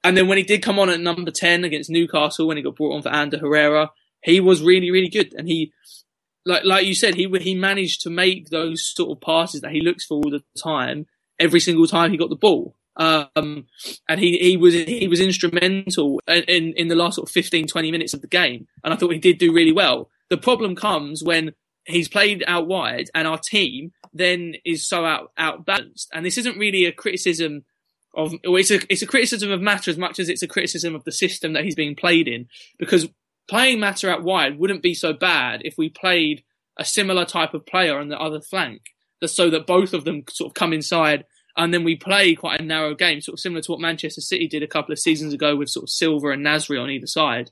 and 0.03 0.17
then 0.17 0.27
when 0.27 0.37
he 0.37 0.43
did 0.43 0.65
come 0.65 0.81
on 0.81 0.91
at 0.91 0.99
number 0.99 1.31
10 1.31 1.63
against 1.63 1.91
Newcastle, 1.91 2.49
when 2.49 2.57
he 2.57 2.63
got 2.65 2.75
brought 2.75 2.97
on 2.97 3.03
for 3.03 3.11
Ander 3.11 3.39
Herrera, 3.39 3.93
he 4.21 4.41
was 4.41 4.63
really, 4.63 4.91
really 4.91 5.11
good. 5.11 5.33
And 5.35 5.47
he, 5.47 5.73
like, 6.45 6.65
like 6.65 6.87
you 6.87 6.97
said, 6.97 7.15
he, 7.15 7.29
he 7.41 7.55
managed 7.55 8.01
to 8.01 8.11
make 8.11 8.49
those 8.49 8.85
sort 8.85 9.17
of 9.17 9.21
passes 9.21 9.61
that 9.61 9.71
he 9.71 9.81
looks 9.81 10.05
for 10.05 10.15
all 10.15 10.31
the 10.31 10.43
time, 10.61 11.07
every 11.39 11.61
single 11.61 11.87
time 11.87 12.11
he 12.11 12.17
got 12.17 12.31
the 12.31 12.35
ball. 12.35 12.75
Um, 12.97 13.67
and 14.09 14.21
he, 14.21 14.39
he 14.39 14.57
was, 14.57 14.75
he 14.75 15.09
was 15.09 15.21
instrumental 15.21 16.21
in, 16.29 16.75
in 16.75 16.89
the 16.89 16.95
last 16.95 17.17
sort 17.17 17.29
of 17.29 17.33
15, 17.33 17.67
20 17.67 17.91
minutes 17.91 18.15
of 18.15 18.21
the 18.21 18.27
game. 18.27 18.67
And 18.85 18.93
I 18.93 18.97
thought 18.97 19.13
he 19.13 19.19
did 19.19 19.39
do 19.39 19.53
really 19.53 19.73
well. 19.73 20.11
The 20.29 20.37
problem 20.37 20.77
comes 20.77 21.23
when 21.23 21.53
he's 21.85 22.09
played 22.09 22.45
out 22.47 22.67
wide 22.67 23.11
and 23.15 23.27
our 23.27 23.39
team 23.39 23.93
then 24.13 24.55
is 24.65 24.87
so 24.87 25.05
out, 25.05 25.33
outbalanced. 25.39 26.09
And 26.13 26.25
this 26.25 26.39
isn't 26.39 26.59
really 26.59 26.85
a 26.85 26.93
criticism 26.93 27.65
of, 28.15 28.35
or 28.47 28.59
it's 28.59 28.71
a, 28.71 28.81
it's 28.91 29.03
a 29.03 29.07
criticism 29.07 29.51
of 29.51 29.63
Mata 29.63 29.91
as 29.91 29.99
much 29.99 30.19
as 30.19 30.29
it's 30.29 30.43
a 30.43 30.49
criticism 30.49 30.95
of 30.95 31.05
the 31.05 31.13
system 31.13 31.55
that 31.55 31.65
he's 31.65 31.75
being 31.75 31.97
played 31.97 32.29
in. 32.29 32.47
Because 32.79 33.09
playing 33.49 33.81
Mata 33.81 34.11
out 34.11 34.23
wide 34.23 34.59
wouldn't 34.59 34.83
be 34.83 34.95
so 34.95 35.13
bad 35.13 35.63
if 35.65 35.75
we 35.79 35.89
played 35.89 36.45
a 36.77 36.85
similar 36.85 37.25
type 37.25 37.55
of 37.55 37.67
player 37.67 37.99
on 37.99 38.09
the 38.09 38.19
other 38.19 38.41
flank, 38.41 38.83
so 39.25 39.51
that 39.51 39.67
both 39.67 39.93
of 39.93 40.05
them 40.05 40.25
sort 40.29 40.51
of 40.51 40.55
come 40.55 40.73
inside 40.73 41.25
and 41.57 41.73
then 41.73 41.85
we 41.85 41.97
play 41.97 42.35
quite 42.35 42.61
a 42.61 42.65
narrow 42.65 42.95
game, 42.95 43.21
sort 43.21 43.35
of 43.35 43.41
similar 43.41 43.63
to 43.63 43.73
what 43.73 43.81
Manchester 43.81 44.21
City 44.21 44.49
did 44.49 44.63
a 44.63 44.69
couple 44.69 44.93
of 44.93 44.99
seasons 44.99 45.35
ago 45.35 45.55
with 45.57 45.69
sort 45.69 45.85
of 45.85 45.91
Silva 45.91 46.29
and 46.29 46.45
Nasri 46.45 46.83
on 46.83 46.91
either 46.91 47.07
side. 47.07 47.51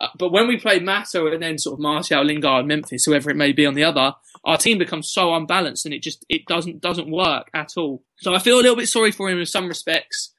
Uh, 0.00 0.08
but 0.18 0.32
when 0.32 0.48
we 0.48 0.58
play 0.58 0.80
Mata 0.80 1.24
and 1.26 1.42
then 1.42 1.58
sort 1.58 1.74
of 1.74 1.80
Martial, 1.80 2.24
Lingard, 2.24 2.66
Memphis, 2.66 3.04
whoever 3.04 3.30
it 3.30 3.36
may 3.36 3.52
be 3.52 3.66
on 3.66 3.74
the 3.74 3.84
other, 3.84 4.14
our 4.44 4.56
team 4.56 4.78
becomes 4.78 5.12
so 5.12 5.34
unbalanced 5.34 5.84
and 5.84 5.94
it 5.94 6.02
just 6.02 6.24
it 6.28 6.44
doesn't 6.46 6.80
doesn't 6.80 7.10
work 7.10 7.48
at 7.54 7.72
all. 7.76 8.02
So 8.16 8.34
I 8.34 8.38
feel 8.38 8.56
a 8.56 8.62
little 8.62 8.76
bit 8.76 8.88
sorry 8.88 9.12
for 9.12 9.30
him 9.30 9.38
in 9.38 9.46
some 9.46 9.68
respects, 9.68 10.34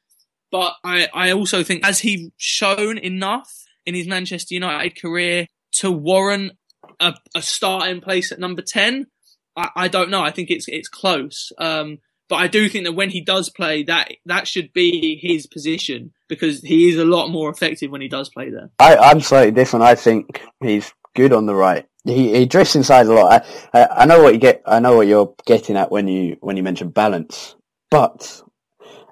but 0.52 0.74
I 0.84 1.08
I 1.14 1.32
also 1.32 1.64
think 1.64 1.86
has 1.86 2.00
he 2.00 2.34
shown 2.38 2.98
enough 2.98 3.64
in 3.86 3.96
his 3.96 4.08
Manchester 4.08 4.54
United 4.54 5.00
career 5.00 5.48
to 5.74 5.92
warrant 5.92 6.54
a, 7.00 7.14
a 7.34 7.42
starting 7.42 8.02
place 8.02 8.32
at 8.32 8.40
number 8.40 8.62
ten? 8.62 9.08
I, 9.56 9.70
I 9.76 9.88
don't 9.88 10.10
know. 10.10 10.22
I 10.22 10.32
think 10.32 10.50
it's 10.50 10.68
it's 10.68 10.90
close. 10.90 11.54
Um, 11.58 12.00
but 12.30 12.38
I 12.38 12.48
do 12.48 12.70
think 12.70 12.86
that 12.86 12.94
when 12.94 13.10
he 13.10 13.22
does 13.22 13.50
play, 13.50 13.84
that 13.84 14.12
that 14.26 14.48
should 14.48 14.74
be 14.74 15.20
his 15.22 15.46
position 15.48 16.12
because 16.28 16.62
he 16.62 16.90
is 16.90 16.98
a 16.98 17.06
lot 17.06 17.30
more 17.30 17.50
effective 17.50 17.92
when 17.92 18.02
he 18.02 18.08
does 18.08 18.30
play 18.30 18.50
there. 18.50 18.70
I, 18.80 18.96
I'm 18.96 19.22
slightly 19.22 19.52
different. 19.52 19.84
I 19.84 19.96
think 19.96 20.42
he's 20.62 20.94
good 21.16 21.34
on 21.34 21.46
the 21.46 21.56
right. 21.56 21.86
He 22.06 22.36
he 22.36 22.46
drifts 22.46 22.76
inside 22.76 23.06
a 23.08 23.14
lot. 23.14 23.46
I, 23.74 23.80
I, 23.80 23.88
I 24.02 24.06
know 24.06 24.22
what 24.22 24.34
you 24.34 24.40
get. 24.40 24.62
I 24.66 24.80
know 24.80 24.96
what 24.96 25.08
you're 25.08 25.34
getting 25.46 25.78
at 25.78 25.92
when 25.92 26.08
you 26.08 26.38
when 26.42 26.58
you 26.58 26.64
mention 26.64 26.90
balance, 26.90 27.56
but 27.92 28.42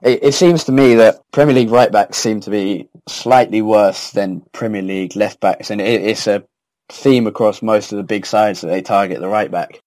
it, 0.01 0.23
it 0.23 0.33
seems 0.33 0.65
to 0.65 0.71
me 0.71 0.95
that 0.95 1.19
Premier 1.31 1.55
League 1.55 1.69
right 1.69 1.91
backs 1.91 2.17
seem 2.17 2.41
to 2.41 2.49
be 2.49 2.89
slightly 3.07 3.61
worse 3.61 4.11
than 4.11 4.43
Premier 4.51 4.81
League 4.81 5.15
left 5.15 5.39
backs, 5.39 5.69
and 5.69 5.79
it, 5.79 6.01
it's 6.01 6.27
a 6.27 6.43
theme 6.89 7.27
across 7.27 7.61
most 7.61 7.91
of 7.91 7.97
the 7.97 8.03
big 8.03 8.25
sides 8.25 8.61
that 8.61 8.67
they 8.67 8.81
target 8.81 9.19
the 9.19 9.27
right 9.27 9.51
back. 9.51 9.81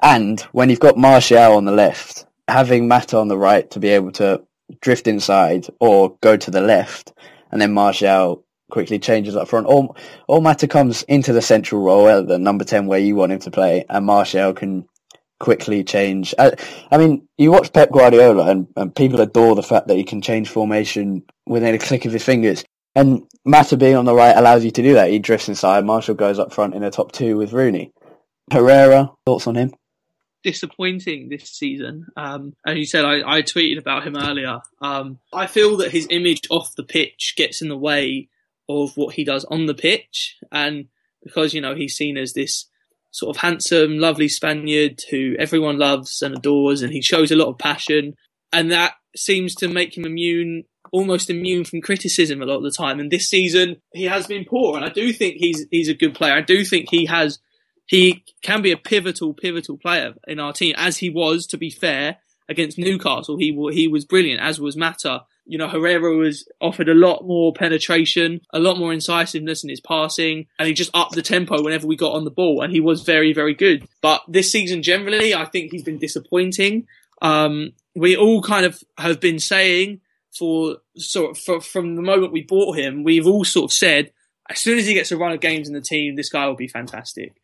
And 0.00 0.40
when 0.52 0.70
you've 0.70 0.80
got 0.80 0.96
Martial 0.96 1.56
on 1.56 1.64
the 1.64 1.72
left, 1.72 2.24
having 2.48 2.88
Mata 2.88 3.18
on 3.18 3.28
the 3.28 3.38
right 3.38 3.70
to 3.70 3.80
be 3.80 3.88
able 3.88 4.12
to 4.12 4.42
drift 4.80 5.06
inside 5.06 5.66
or 5.80 6.16
go 6.20 6.36
to 6.36 6.50
the 6.50 6.60
left, 6.60 7.12
and 7.50 7.60
then 7.60 7.72
Martial 7.72 8.44
quickly 8.70 8.98
changes 8.98 9.36
up 9.36 9.48
front. 9.48 9.66
Or, 9.66 9.94
or 10.26 10.42
Mata 10.42 10.68
comes 10.68 11.02
into 11.04 11.32
the 11.32 11.42
central 11.42 11.82
role 11.82 12.08
at 12.08 12.26
the 12.26 12.38
number 12.38 12.64
10 12.64 12.86
where 12.86 12.98
you 12.98 13.16
want 13.16 13.32
him 13.32 13.38
to 13.40 13.50
play, 13.50 13.84
and 13.88 14.06
Martial 14.06 14.52
can 14.52 14.86
quickly 15.40 15.84
change. 15.84 16.34
I, 16.38 16.54
I 16.90 16.98
mean, 16.98 17.28
you 17.36 17.50
watch 17.50 17.72
Pep 17.72 17.90
Guardiola, 17.90 18.50
and, 18.50 18.68
and 18.76 18.94
people 18.94 19.20
adore 19.20 19.54
the 19.54 19.62
fact 19.62 19.88
that 19.88 19.96
he 19.96 20.04
can 20.04 20.20
change 20.20 20.48
formation 20.48 21.22
within 21.46 21.74
a 21.74 21.78
click 21.78 22.04
of 22.04 22.12
his 22.12 22.24
fingers. 22.24 22.64
And 22.94 23.22
Mata 23.44 23.76
being 23.76 23.96
on 23.96 24.06
the 24.06 24.14
right 24.14 24.36
allows 24.36 24.64
you 24.64 24.70
to 24.72 24.82
do 24.82 24.94
that. 24.94 25.10
He 25.10 25.18
drifts 25.18 25.48
inside, 25.48 25.84
Martial 25.84 26.14
goes 26.14 26.38
up 26.38 26.52
front 26.52 26.74
in 26.74 26.82
a 26.82 26.90
top 26.90 27.12
two 27.12 27.36
with 27.36 27.52
Rooney. 27.52 27.92
Herrera, 28.50 29.12
thoughts 29.26 29.46
on 29.46 29.54
him? 29.54 29.72
Disappointing 30.42 31.28
this 31.28 31.50
season. 31.50 32.06
Um, 32.16 32.54
as 32.66 32.76
you 32.76 32.86
said, 32.86 33.04
I, 33.04 33.38
I, 33.38 33.42
tweeted 33.42 33.78
about 33.78 34.06
him 34.06 34.16
earlier. 34.16 34.60
Um, 34.80 35.18
I 35.32 35.46
feel 35.46 35.76
that 35.78 35.90
his 35.90 36.06
image 36.10 36.42
off 36.50 36.74
the 36.76 36.84
pitch 36.84 37.34
gets 37.36 37.60
in 37.60 37.68
the 37.68 37.76
way 37.76 38.28
of 38.68 38.96
what 38.96 39.14
he 39.14 39.24
does 39.24 39.44
on 39.46 39.66
the 39.66 39.74
pitch, 39.74 40.36
and 40.52 40.86
because 41.22 41.54
you 41.54 41.60
know 41.60 41.74
he's 41.74 41.96
seen 41.96 42.16
as 42.16 42.32
this 42.32 42.66
sort 43.10 43.34
of 43.34 43.42
handsome, 43.42 43.98
lovely 43.98 44.28
Spaniard 44.28 45.02
who 45.10 45.34
everyone 45.38 45.78
loves 45.78 46.22
and 46.22 46.36
adores, 46.36 46.82
and 46.82 46.92
he 46.92 47.02
shows 47.02 47.30
a 47.30 47.36
lot 47.36 47.48
of 47.48 47.58
passion, 47.58 48.14
and 48.52 48.70
that 48.70 48.94
seems 49.16 49.54
to 49.56 49.68
make 49.68 49.96
him 49.96 50.04
immune. 50.04 50.64
Almost 50.90 51.28
immune 51.28 51.64
from 51.64 51.82
criticism 51.82 52.40
a 52.40 52.46
lot 52.46 52.58
of 52.58 52.62
the 52.62 52.70
time, 52.70 52.98
and 52.98 53.10
this 53.10 53.28
season 53.28 53.76
he 53.92 54.04
has 54.04 54.26
been 54.26 54.46
poor. 54.48 54.76
And 54.76 54.86
I 54.86 54.88
do 54.88 55.12
think 55.12 55.34
he's 55.36 55.66
he's 55.70 55.88
a 55.88 55.94
good 55.94 56.14
player. 56.14 56.32
I 56.32 56.40
do 56.40 56.64
think 56.64 56.88
he 56.88 57.04
has 57.04 57.38
he 57.88 58.22
can 58.42 58.60
be 58.60 58.70
a 58.70 58.76
pivotal, 58.76 59.32
pivotal 59.32 59.78
player 59.78 60.14
in 60.28 60.38
our 60.38 60.52
team, 60.52 60.74
as 60.76 60.98
he 60.98 61.08
was, 61.08 61.46
to 61.48 61.56
be 61.56 61.70
fair, 61.70 62.18
against 62.48 62.78
Newcastle. 62.78 63.38
He 63.38 63.50
he 63.72 63.88
was 63.88 64.04
brilliant, 64.04 64.40
as 64.40 64.60
was 64.60 64.76
Mata. 64.76 65.24
You 65.46 65.56
know, 65.56 65.68
Herrera 65.68 66.14
was 66.14 66.46
offered 66.60 66.90
a 66.90 66.94
lot 66.94 67.26
more 67.26 67.54
penetration, 67.54 68.42
a 68.52 68.58
lot 68.58 68.78
more 68.78 68.92
incisiveness 68.92 69.64
in 69.64 69.70
his 69.70 69.80
passing, 69.80 70.46
and 70.58 70.68
he 70.68 70.74
just 70.74 70.90
upped 70.92 71.14
the 71.14 71.22
tempo 71.22 71.62
whenever 71.62 71.86
we 71.86 71.96
got 71.96 72.12
on 72.12 72.24
the 72.24 72.30
ball, 72.30 72.60
and 72.60 72.72
he 72.72 72.80
was 72.80 73.02
very, 73.02 73.32
very 73.32 73.54
good. 73.54 73.88
But 74.02 74.22
this 74.28 74.52
season, 74.52 74.82
generally, 74.82 75.34
I 75.34 75.46
think 75.46 75.72
he's 75.72 75.82
been 75.82 75.98
disappointing. 75.98 76.86
Um, 77.22 77.72
we 77.96 78.16
all 78.16 78.42
kind 78.42 78.66
of 78.66 78.78
have 78.98 79.18
been 79.18 79.38
saying 79.38 80.02
for 80.30 80.76
sort 80.98 81.30
of 81.30 81.38
for, 81.38 81.62
from 81.62 81.96
the 81.96 82.02
moment 82.02 82.32
we 82.32 82.42
bought 82.42 82.76
him, 82.76 83.02
we've 83.02 83.26
all 83.26 83.46
sort 83.46 83.70
of 83.70 83.72
said 83.72 84.12
as 84.50 84.60
soon 84.60 84.78
as 84.78 84.86
he 84.86 84.94
gets 84.94 85.12
a 85.12 85.16
run 85.16 85.32
of 85.32 85.40
games 85.40 85.68
in 85.68 85.74
the 85.74 85.80
team, 85.80 86.16
this 86.16 86.30
guy 86.30 86.46
will 86.46 86.56
be 86.56 86.68
fantastic. 86.68 87.34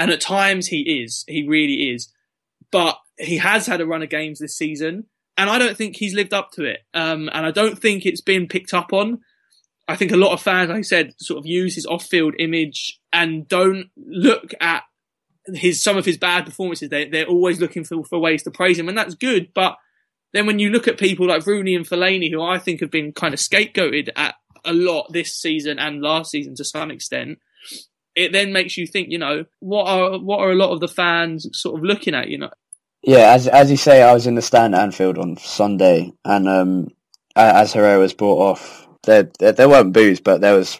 And 0.00 0.10
at 0.10 0.22
times 0.22 0.68
he 0.68 1.02
is, 1.02 1.24
he 1.28 1.46
really 1.46 1.90
is. 1.90 2.10
But 2.72 2.96
he 3.18 3.36
has 3.36 3.66
had 3.66 3.82
a 3.82 3.86
run 3.86 4.02
of 4.02 4.08
games 4.08 4.38
this 4.38 4.56
season, 4.56 5.04
and 5.36 5.50
I 5.50 5.58
don't 5.58 5.76
think 5.76 5.94
he's 5.96 6.14
lived 6.14 6.32
up 6.32 6.52
to 6.52 6.64
it. 6.64 6.78
Um, 6.94 7.28
and 7.34 7.44
I 7.44 7.50
don't 7.50 7.78
think 7.78 8.06
it's 8.06 8.22
been 8.22 8.48
picked 8.48 8.72
up 8.72 8.94
on. 8.94 9.20
I 9.86 9.96
think 9.96 10.10
a 10.10 10.16
lot 10.16 10.32
of 10.32 10.40
fans, 10.40 10.70
like 10.70 10.78
I 10.78 10.82
said, 10.82 11.12
sort 11.18 11.38
of 11.38 11.44
use 11.44 11.74
his 11.74 11.84
off-field 11.84 12.34
image 12.38 12.98
and 13.12 13.46
don't 13.46 13.90
look 13.94 14.54
at 14.58 14.84
his 15.52 15.82
some 15.82 15.98
of 15.98 16.06
his 16.06 16.16
bad 16.16 16.46
performances. 16.46 16.88
They, 16.88 17.06
they're 17.06 17.26
always 17.26 17.60
looking 17.60 17.84
for, 17.84 18.02
for 18.04 18.18
ways 18.18 18.42
to 18.44 18.50
praise 18.50 18.78
him, 18.78 18.88
and 18.88 18.96
that's 18.96 19.14
good. 19.14 19.52
But 19.52 19.76
then 20.32 20.46
when 20.46 20.58
you 20.58 20.70
look 20.70 20.88
at 20.88 20.98
people 20.98 21.26
like 21.26 21.46
Rooney 21.46 21.74
and 21.74 21.86
Fellaini, 21.86 22.30
who 22.30 22.40
I 22.40 22.58
think 22.58 22.80
have 22.80 22.90
been 22.90 23.12
kind 23.12 23.34
of 23.34 23.40
scapegoated 23.40 24.08
at 24.16 24.36
a 24.64 24.72
lot 24.72 25.12
this 25.12 25.34
season 25.34 25.78
and 25.78 26.00
last 26.00 26.30
season 26.30 26.54
to 26.54 26.64
some 26.64 26.90
extent, 26.90 27.38
it 28.20 28.32
then 28.32 28.52
makes 28.52 28.76
you 28.76 28.86
think, 28.86 29.10
you 29.10 29.18
know, 29.18 29.44
what 29.60 29.86
are 29.86 30.18
what 30.18 30.40
are 30.40 30.50
a 30.50 30.56
lot 30.56 30.72
of 30.72 30.80
the 30.80 30.88
fans 30.88 31.48
sort 31.52 31.78
of 31.78 31.84
looking 31.84 32.14
at, 32.14 32.28
you 32.28 32.38
know? 32.38 32.50
Yeah, 33.02 33.32
as 33.32 33.48
as 33.48 33.70
you 33.70 33.76
say, 33.76 34.02
I 34.02 34.12
was 34.12 34.26
in 34.26 34.34
the 34.34 34.42
stand 34.42 34.74
at 34.74 34.82
Anfield 34.82 35.18
on 35.18 35.36
Sunday, 35.38 36.12
and 36.24 36.48
um, 36.48 36.88
as 37.34 37.72
Herrera 37.72 37.98
was 37.98 38.12
brought 38.12 38.50
off, 38.50 38.86
there, 39.04 39.30
there, 39.38 39.52
there 39.52 39.68
weren't 39.68 39.94
boos, 39.94 40.20
but 40.20 40.40
there 40.40 40.54
was 40.54 40.78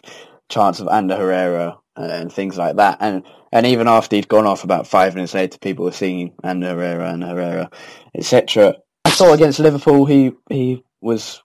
chance 0.49 0.79
of 0.79 0.87
Ander 0.87 1.17
Herrera 1.17 1.77
and 1.95 2.31
things 2.31 2.57
like 2.57 2.75
that, 2.75 2.97
and 3.01 3.23
and 3.51 3.65
even 3.65 3.87
after 3.87 4.15
he'd 4.15 4.27
gone 4.27 4.45
off, 4.45 4.63
about 4.63 4.87
five 4.87 5.15
minutes 5.15 5.33
later, 5.33 5.57
people 5.57 5.85
were 5.85 5.91
singing 5.91 6.33
Ander 6.43 6.69
Herrera 6.69 7.11
and 7.11 7.23
Herrera, 7.23 7.71
etc. 8.15 8.75
I 9.03 9.09
saw 9.09 9.33
against 9.33 9.59
Liverpool, 9.59 10.05
he 10.05 10.31
he 10.49 10.83
was 11.01 11.41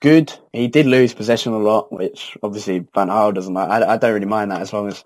good. 0.00 0.32
He 0.52 0.68
did 0.68 0.86
lose 0.86 1.14
possession 1.14 1.52
a 1.52 1.58
lot, 1.58 1.92
which 1.92 2.36
obviously 2.42 2.86
Van 2.94 3.08
Gaal 3.08 3.34
doesn't 3.34 3.54
like. 3.54 3.68
I, 3.68 3.94
I 3.94 3.96
don't 3.96 4.14
really 4.14 4.26
mind 4.26 4.50
that 4.50 4.62
as 4.62 4.72
long 4.72 4.88
as 4.88 5.04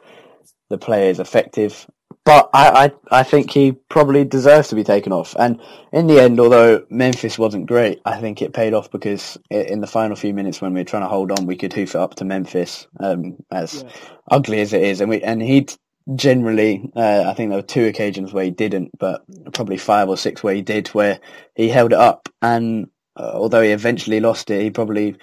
the 0.71 0.79
player 0.79 1.11
is 1.11 1.21
effective. 1.21 1.87
but 2.25 2.51
I, 2.53 2.91
I, 3.11 3.21
I 3.21 3.23
think 3.23 3.51
he 3.51 3.73
probably 3.89 4.25
deserves 4.25 4.69
to 4.69 4.75
be 4.75 4.85
taken 4.85 5.13
off. 5.13 5.35
And 5.39 5.61
in 5.93 6.07
the 6.07 6.21
end, 6.21 6.39
although 6.41 6.85
Memphis 6.91 7.39
wasn't 7.39 7.67
great, 7.67 8.01
I 8.05 8.21
think 8.21 8.43
it 8.43 8.53
paid 8.53 8.75
off 8.75 8.91
because 8.91 9.39
in 9.51 9.81
the 9.81 9.87
final 9.87 10.17
few 10.17 10.35
minutes 10.35 10.61
when 10.61 10.75
we 10.75 10.81
were 10.81 10.85
trying 10.85 11.03
to 11.03 11.09
hold 11.09 11.33
on, 11.33 11.47
we 11.47 11.57
could 11.57 11.73
hoof 11.73 11.95
it 11.95 12.01
up 12.01 12.17
to 12.17 12.25
Memphis, 12.25 12.87
um, 13.01 13.37
as 13.51 13.83
yeah. 13.83 13.91
ugly 14.31 14.61
as 14.61 14.73
it 14.73 14.83
is. 14.83 15.01
And 15.01 15.09
we, 15.09 15.23
and 15.23 15.41
he 15.41 15.67
generally, 16.15 16.91
uh, 16.97 17.25
I 17.27 17.35
think 17.35 17.51
there 17.51 17.59
were 17.59 17.63
two 17.63 17.87
occasions 17.87 18.33
where 18.33 18.45
he 18.45 18.51
didn't, 18.51 18.91
but 18.99 19.25
probably 19.53 19.79
five 19.79 20.09
or 20.09 20.17
six 20.17 20.43
where 20.43 20.55
he 20.55 20.63
did, 20.63 20.89
where 20.89 21.21
he 21.55 21.69
held 21.69 21.93
it 21.93 21.99
up. 21.99 22.29
And 22.43 22.89
uh, 23.17 23.33
although 23.35 23.63
he 23.63 23.71
eventually 23.71 24.21
lost 24.21 24.51
it, 24.51 24.63
he 24.63 24.71
probably 24.71 25.17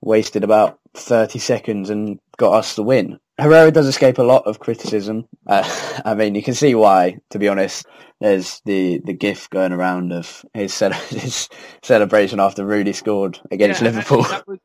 wasted 0.00 0.44
about 0.44 0.78
30 0.94 1.38
seconds 1.38 1.90
and 1.90 2.18
got 2.36 2.54
us 2.54 2.74
the 2.74 2.82
win. 2.82 3.18
Herrera 3.42 3.70
does 3.70 3.86
escape 3.86 4.18
a 4.18 4.22
lot 4.22 4.46
of 4.46 4.58
criticism. 4.58 5.28
Uh, 5.46 6.00
I 6.04 6.14
mean, 6.14 6.34
you 6.34 6.42
can 6.42 6.54
see 6.54 6.74
why. 6.74 7.18
To 7.30 7.38
be 7.38 7.48
honest, 7.48 7.86
there's 8.20 8.60
the 8.64 9.00
the 9.04 9.12
gif 9.12 9.50
going 9.50 9.72
around 9.72 10.12
of 10.12 10.44
his 10.54 10.78
his 11.10 11.48
celebration 11.82 12.40
after 12.40 12.64
Rooney 12.64 12.92
scored 12.92 13.40
against 13.50 13.80
yeah, 13.80 13.88
Liverpool. 13.88 14.22
That 14.22 14.46
was, 14.46 14.58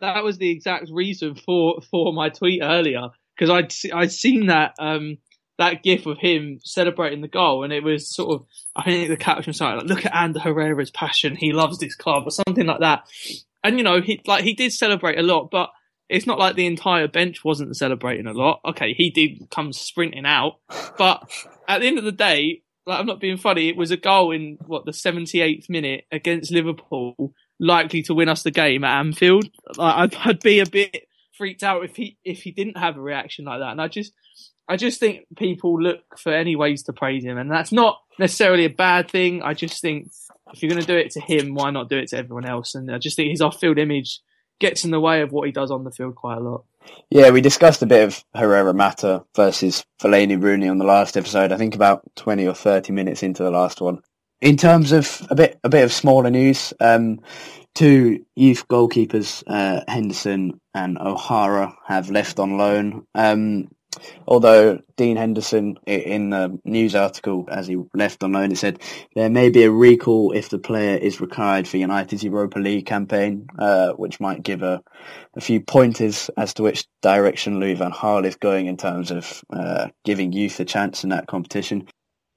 that 0.00 0.24
was 0.24 0.38
the 0.38 0.50
exact 0.50 0.90
reason 0.90 1.34
for 1.34 1.80
for 1.90 2.12
my 2.12 2.28
tweet 2.28 2.62
earlier 2.62 3.08
because 3.36 3.50
I'd 3.50 3.72
I'd 3.92 4.12
seen 4.12 4.46
that 4.46 4.74
um 4.78 5.18
that 5.58 5.82
gif 5.82 6.06
of 6.06 6.18
him 6.18 6.60
celebrating 6.64 7.20
the 7.20 7.28
goal, 7.28 7.64
and 7.64 7.72
it 7.72 7.82
was 7.82 8.14
sort 8.14 8.34
of 8.34 8.46
I 8.76 8.84
think 8.84 9.08
the 9.08 9.16
caption 9.16 9.50
was 9.50 9.60
like, 9.60 9.82
"Look 9.84 10.06
at 10.06 10.14
Ander 10.14 10.40
Herrera's 10.40 10.90
passion. 10.90 11.34
He 11.36 11.52
loves 11.52 11.78
this 11.78 11.96
club," 11.96 12.24
or 12.26 12.30
something 12.30 12.66
like 12.66 12.80
that. 12.80 13.08
And 13.64 13.76
you 13.76 13.84
know, 13.84 14.00
he 14.00 14.20
like 14.26 14.44
he 14.44 14.54
did 14.54 14.72
celebrate 14.72 15.18
a 15.18 15.22
lot, 15.22 15.50
but 15.50 15.70
it's 16.08 16.26
not 16.26 16.38
like 16.38 16.56
the 16.56 16.66
entire 16.66 17.08
bench 17.08 17.44
wasn't 17.44 17.76
celebrating 17.76 18.26
a 18.26 18.32
lot. 18.32 18.60
Okay, 18.64 18.94
he 18.94 19.10
did 19.10 19.50
come 19.50 19.72
sprinting 19.72 20.26
out, 20.26 20.54
but 20.96 21.30
at 21.68 21.80
the 21.80 21.86
end 21.86 21.98
of 21.98 22.04
the 22.04 22.12
day, 22.12 22.62
like 22.86 23.00
I'm 23.00 23.06
not 23.06 23.20
being 23.20 23.36
funny, 23.36 23.68
it 23.68 23.76
was 23.76 23.90
a 23.90 23.96
goal 23.96 24.32
in 24.32 24.58
what 24.66 24.86
the 24.86 24.92
78th 24.92 25.68
minute 25.68 26.04
against 26.10 26.50
Liverpool, 26.50 27.34
likely 27.60 28.02
to 28.02 28.14
win 28.14 28.28
us 28.28 28.42
the 28.42 28.50
game 28.50 28.84
at 28.84 28.98
Anfield. 28.98 29.48
Like, 29.76 29.94
I'd, 29.94 30.14
I'd 30.14 30.40
be 30.40 30.60
a 30.60 30.66
bit 30.66 31.04
freaked 31.36 31.62
out 31.62 31.84
if 31.84 31.96
he 31.96 32.16
if 32.24 32.42
he 32.42 32.50
didn't 32.50 32.78
have 32.78 32.96
a 32.96 33.00
reaction 33.00 33.44
like 33.44 33.60
that, 33.60 33.72
and 33.72 33.80
I 33.80 33.88
just 33.88 34.12
I 34.68 34.76
just 34.76 35.00
think 35.00 35.26
people 35.36 35.80
look 35.80 36.18
for 36.18 36.32
any 36.32 36.56
ways 36.56 36.82
to 36.84 36.92
praise 36.92 37.24
him, 37.24 37.38
and 37.38 37.50
that's 37.50 37.72
not 37.72 37.98
necessarily 38.18 38.64
a 38.64 38.70
bad 38.70 39.10
thing. 39.10 39.42
I 39.42 39.54
just 39.54 39.80
think 39.80 40.10
if 40.52 40.62
you're 40.62 40.70
going 40.70 40.80
to 40.80 40.86
do 40.86 40.96
it 40.96 41.10
to 41.12 41.20
him, 41.20 41.54
why 41.54 41.70
not 41.70 41.88
do 41.88 41.98
it 41.98 42.08
to 42.08 42.18
everyone 42.18 42.46
else? 42.46 42.74
And 42.74 42.90
I 42.90 42.98
just 42.98 43.16
think 43.16 43.30
his 43.30 43.40
off-field 43.40 43.78
image 43.78 44.20
gets 44.58 44.84
in 44.84 44.90
the 44.90 45.00
way 45.00 45.22
of 45.22 45.32
what 45.32 45.46
he 45.46 45.52
does 45.52 45.70
on 45.70 45.84
the 45.84 45.90
field 45.90 46.14
quite 46.14 46.38
a 46.38 46.40
lot. 46.40 46.64
Yeah, 47.10 47.30
we 47.30 47.40
discussed 47.40 47.82
a 47.82 47.86
bit 47.86 48.04
of 48.04 48.24
Herrera 48.34 48.72
Mata 48.72 49.24
versus 49.36 49.84
Fellaini 50.00 50.40
Rooney 50.40 50.68
on 50.68 50.78
the 50.78 50.84
last 50.84 51.16
episode. 51.16 51.52
I 51.52 51.56
think 51.56 51.74
about 51.74 52.02
twenty 52.16 52.46
or 52.46 52.54
thirty 52.54 52.92
minutes 52.92 53.22
into 53.22 53.42
the 53.42 53.50
last 53.50 53.80
one. 53.80 54.00
In 54.40 54.56
terms 54.56 54.92
of 54.92 55.26
a 55.30 55.34
bit 55.34 55.58
a 55.64 55.68
bit 55.68 55.84
of 55.84 55.92
smaller 55.92 56.30
news, 56.30 56.72
um, 56.80 57.20
two 57.74 58.24
youth 58.36 58.66
goalkeepers, 58.68 59.42
uh, 59.46 59.82
Henderson 59.86 60.60
and 60.74 60.98
O'Hara, 60.98 61.74
have 61.86 62.10
left 62.10 62.38
on 62.38 62.56
loan. 62.56 63.06
Um, 63.14 63.68
Although 64.26 64.80
Dean 64.96 65.16
Henderson, 65.16 65.78
in 65.86 66.30
the 66.30 66.58
news 66.64 66.94
article 66.94 67.46
as 67.50 67.66
he 67.66 67.76
left 67.94 68.22
on 68.22 68.32
loan, 68.32 68.52
it 68.52 68.58
said 68.58 68.80
there 69.14 69.30
may 69.30 69.48
be 69.48 69.64
a 69.64 69.70
recall 69.70 70.32
if 70.32 70.50
the 70.50 70.58
player 70.58 70.96
is 70.96 71.20
required 71.20 71.66
for 71.66 71.78
United's 71.78 72.22
Europa 72.22 72.58
League 72.58 72.86
campaign, 72.86 73.46
uh, 73.58 73.92
which 73.92 74.20
might 74.20 74.42
give 74.42 74.62
a, 74.62 74.82
a, 75.34 75.40
few 75.40 75.60
pointers 75.60 76.30
as 76.36 76.52
to 76.54 76.62
which 76.62 76.86
direction 77.00 77.58
Louis 77.58 77.74
van 77.74 77.92
Gaal 77.92 78.26
is 78.26 78.36
going 78.36 78.66
in 78.66 78.76
terms 78.76 79.10
of 79.10 79.42
uh, 79.50 79.88
giving 80.04 80.32
youth 80.32 80.60
a 80.60 80.64
chance 80.66 81.02
in 81.02 81.10
that 81.10 81.26
competition. 81.26 81.88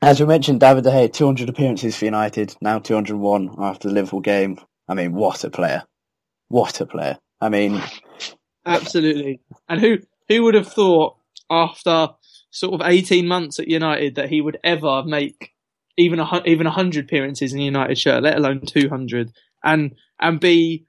As 0.02 0.20
we 0.20 0.26
mentioned, 0.26 0.62
David 0.62 0.86
De 0.86 0.92
Gea, 0.92 1.14
200 1.14 1.50
appearances 1.50 1.96
for 1.98 2.06
United, 2.06 2.56
now 2.62 2.80
201 2.80 3.56
after 3.60 3.90
the 3.90 3.94
Liverpool 3.94 4.22
game. 4.22 4.58
I 4.88 4.94
mean, 4.94 5.14
what 5.14 5.44
a 5.44 5.50
player. 5.50 5.84
What 6.48 6.80
a 6.82 6.86
player. 6.86 7.18
I 7.40 7.50
mean... 7.50 7.82
Absolutely. 8.66 9.42
And 9.68 9.82
who 9.82 9.98
who 10.28 10.44
would 10.44 10.54
have 10.54 10.68
thought 10.68 11.18
after 11.52 12.10
sort 12.50 12.74
of 12.74 12.88
18 12.88 13.28
months 13.28 13.60
at 13.60 13.68
United 13.68 14.16
that 14.16 14.30
he 14.30 14.42
would 14.42 14.58
ever 14.64 15.04
make 15.06 15.52
even 15.98 16.20
a 16.20 16.42
even 16.46 16.66
100 16.66 17.06
appearances 17.06 17.54
in 17.54 17.60
a 17.60 17.64
United 17.64 17.98
shirt, 17.98 18.24
let 18.24 18.38
alone 18.38 18.62
200, 18.66 19.32
and 19.64 19.96
and 20.20 20.40
be 20.40 20.86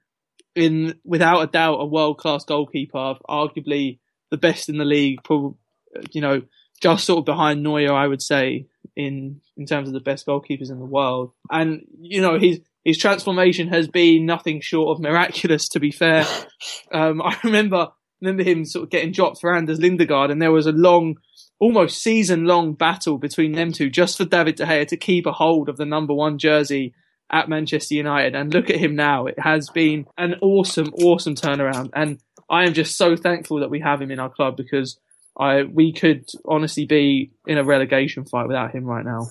in 0.55 0.99
without 1.03 1.41
a 1.41 1.47
doubt 1.47 1.75
a 1.75 1.85
world 1.85 2.17
class 2.17 2.43
goalkeeper, 2.45 3.15
arguably 3.29 3.99
the 4.31 4.37
best 4.37 4.69
in 4.69 4.77
the 4.77 4.85
league, 4.85 5.19
probably, 5.23 5.57
you 6.11 6.21
know, 6.21 6.41
just 6.81 7.05
sort 7.05 7.19
of 7.19 7.25
behind 7.25 7.63
Neuer, 7.63 7.93
I 7.93 8.07
would 8.07 8.21
say, 8.21 8.67
in 8.95 9.41
in 9.57 9.65
terms 9.65 9.87
of 9.87 9.93
the 9.93 9.99
best 9.99 10.25
goalkeepers 10.25 10.71
in 10.71 10.79
the 10.79 10.85
world. 10.85 11.31
And 11.51 11.85
you 11.99 12.21
know, 12.21 12.39
his 12.39 12.59
his 12.83 12.97
transformation 12.97 13.67
has 13.69 13.87
been 13.87 14.25
nothing 14.25 14.61
short 14.61 14.95
of 14.95 15.03
miraculous. 15.03 15.69
To 15.69 15.79
be 15.79 15.91
fair, 15.91 16.25
um, 16.91 17.21
I 17.21 17.37
remember 17.43 17.89
remember 18.23 18.43
him 18.43 18.65
sort 18.65 18.83
of 18.83 18.89
getting 18.89 19.11
dropped 19.11 19.41
for 19.41 19.53
Anders 19.53 19.79
Lindegaard, 19.79 20.31
and 20.31 20.41
there 20.41 20.51
was 20.51 20.65
a 20.65 20.71
long, 20.71 21.17
almost 21.59 22.01
season 22.01 22.45
long 22.45 22.73
battle 22.73 23.17
between 23.17 23.51
them 23.53 23.71
two 23.71 23.89
just 23.89 24.17
for 24.17 24.25
David 24.25 24.55
De 24.55 24.65
Gea 24.65 24.87
to 24.87 24.97
keep 24.97 25.25
a 25.25 25.33
hold 25.33 25.69
of 25.69 25.77
the 25.77 25.85
number 25.85 26.13
one 26.13 26.37
jersey 26.37 26.93
at 27.31 27.49
Manchester 27.49 27.95
United. 27.95 28.35
And 28.35 28.53
look 28.53 28.69
at 28.69 28.77
him 28.77 28.95
now. 28.95 29.25
It 29.25 29.39
has 29.39 29.69
been 29.69 30.05
an 30.17 30.35
awesome, 30.41 30.93
awesome 30.93 31.35
turnaround. 31.35 31.89
And 31.93 32.19
I 32.49 32.65
am 32.65 32.73
just 32.73 32.97
so 32.97 33.15
thankful 33.15 33.59
that 33.59 33.69
we 33.69 33.79
have 33.81 34.01
him 34.01 34.11
in 34.11 34.19
our 34.19 34.29
club 34.29 34.55
because 34.55 34.97
I 35.37 35.63
we 35.63 35.93
could 35.93 36.29
honestly 36.45 36.85
be 36.85 37.31
in 37.47 37.57
a 37.57 37.63
relegation 37.63 38.25
fight 38.25 38.47
without 38.47 38.71
him 38.71 38.85
right 38.85 39.03
now. 39.03 39.27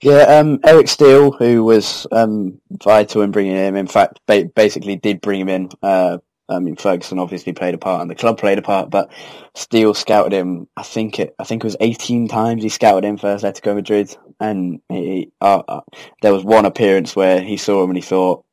Yeah, 0.00 0.22
um, 0.22 0.58
Eric 0.64 0.88
Steele, 0.88 1.30
who 1.30 1.62
was 1.62 2.06
um, 2.10 2.60
vital 2.70 3.22
in 3.22 3.30
bringing 3.30 3.54
him, 3.54 3.76
in 3.76 3.86
fact, 3.86 4.18
ba- 4.26 4.50
basically 4.56 4.96
did 4.96 5.20
bring 5.20 5.40
him 5.40 5.48
in 5.48 5.68
uh, 5.82 6.18
I 6.54 6.58
mean, 6.58 6.76
Ferguson 6.76 7.18
obviously 7.18 7.52
played 7.52 7.74
a 7.74 7.78
part, 7.78 8.02
and 8.02 8.10
the 8.10 8.14
club 8.14 8.38
played 8.38 8.58
a 8.58 8.62
part. 8.62 8.90
But 8.90 9.10
Steele 9.54 9.94
scouted 9.94 10.32
him. 10.32 10.68
I 10.76 10.82
think 10.82 11.18
it. 11.18 11.34
I 11.38 11.44
think 11.44 11.62
it 11.62 11.66
was 11.66 11.76
18 11.80 12.28
times 12.28 12.62
he 12.62 12.68
scouted 12.68 13.04
him 13.04 13.18
for 13.18 13.34
Atletico 13.34 13.74
Madrid, 13.74 14.16
and 14.40 14.80
he, 14.88 15.30
uh, 15.40 15.62
uh, 15.66 15.80
there 16.22 16.32
was 16.32 16.44
one 16.44 16.64
appearance 16.64 17.14
where 17.16 17.40
he 17.40 17.56
saw 17.56 17.82
him 17.82 17.90
and 17.90 17.96
he 17.96 18.02
thought, 18.02 18.44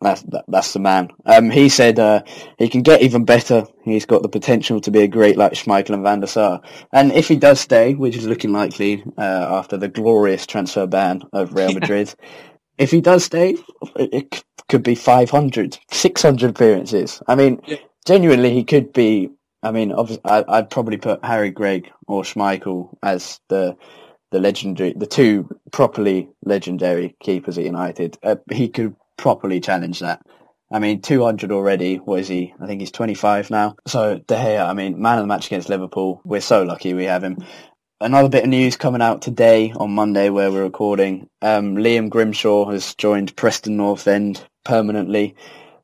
"That's 0.00 0.22
that, 0.22 0.44
that's 0.48 0.72
the 0.72 0.80
man." 0.80 1.10
Um, 1.24 1.50
he 1.50 1.68
said 1.68 1.98
uh, 1.98 2.22
he 2.58 2.68
can 2.68 2.82
get 2.82 3.02
even 3.02 3.24
better. 3.24 3.64
He's 3.84 4.06
got 4.06 4.22
the 4.22 4.28
potential 4.28 4.80
to 4.82 4.90
be 4.90 5.00
a 5.02 5.08
great 5.08 5.36
like 5.36 5.52
Schmeichel 5.52 5.94
and 5.94 6.02
Van 6.02 6.20
der 6.20 6.26
Sar. 6.26 6.60
And 6.92 7.12
if 7.12 7.28
he 7.28 7.36
does 7.36 7.60
stay, 7.60 7.94
which 7.94 8.16
is 8.16 8.26
looking 8.26 8.52
likely 8.52 9.02
uh, 9.18 9.20
after 9.58 9.76
the 9.76 9.88
glorious 9.88 10.46
transfer 10.46 10.86
ban 10.86 11.22
of 11.32 11.54
Real 11.54 11.72
Madrid. 11.78 12.14
if 12.78 12.90
he 12.90 13.00
does 13.00 13.24
stay, 13.24 13.56
it 13.96 14.44
could 14.68 14.82
be 14.82 14.94
500, 14.94 15.78
600 15.90 16.50
appearances. 16.50 17.22
I 17.28 17.34
mean, 17.34 17.60
yeah. 17.66 17.76
genuinely, 18.06 18.52
he 18.52 18.64
could 18.64 18.92
be. 18.92 19.30
I 19.62 19.70
mean, 19.70 19.92
I, 20.24 20.44
I'd 20.46 20.70
probably 20.70 20.98
put 20.98 21.24
Harry 21.24 21.50
Gregg 21.50 21.90
or 22.06 22.22
Schmeichel 22.22 22.94
as 23.02 23.40
the 23.48 23.76
the 24.30 24.40
legendary, 24.40 24.92
the 24.94 25.06
two 25.06 25.48
properly 25.70 26.28
legendary 26.44 27.16
keepers 27.20 27.56
at 27.56 27.64
United. 27.64 28.18
Uh, 28.22 28.36
he 28.50 28.68
could 28.68 28.96
properly 29.16 29.60
challenge 29.60 30.00
that. 30.00 30.22
I 30.72 30.80
mean, 30.80 31.02
200 31.02 31.52
already. 31.52 31.96
What 31.96 32.20
is 32.20 32.28
he? 32.28 32.52
I 32.60 32.66
think 32.66 32.80
he's 32.80 32.90
25 32.90 33.50
now. 33.50 33.76
So 33.86 34.18
De 34.26 34.34
Gea, 34.34 34.66
I 34.66 34.72
mean, 34.72 35.00
man 35.00 35.18
of 35.18 35.22
the 35.22 35.28
match 35.28 35.46
against 35.46 35.68
Liverpool. 35.68 36.20
We're 36.24 36.40
so 36.40 36.64
lucky 36.64 36.94
we 36.94 37.04
have 37.04 37.22
him 37.22 37.38
another 38.00 38.28
bit 38.28 38.44
of 38.44 38.50
news 38.50 38.76
coming 38.76 39.00
out 39.00 39.22
today 39.22 39.72
on 39.76 39.94
Monday 39.94 40.28
where 40.28 40.50
we're 40.50 40.64
recording. 40.64 41.28
Um, 41.40 41.76
Liam 41.76 42.10
Grimshaw 42.10 42.70
has 42.70 42.94
joined 42.96 43.34
Preston 43.36 43.76
North 43.76 44.06
End 44.06 44.44
permanently 44.64 45.36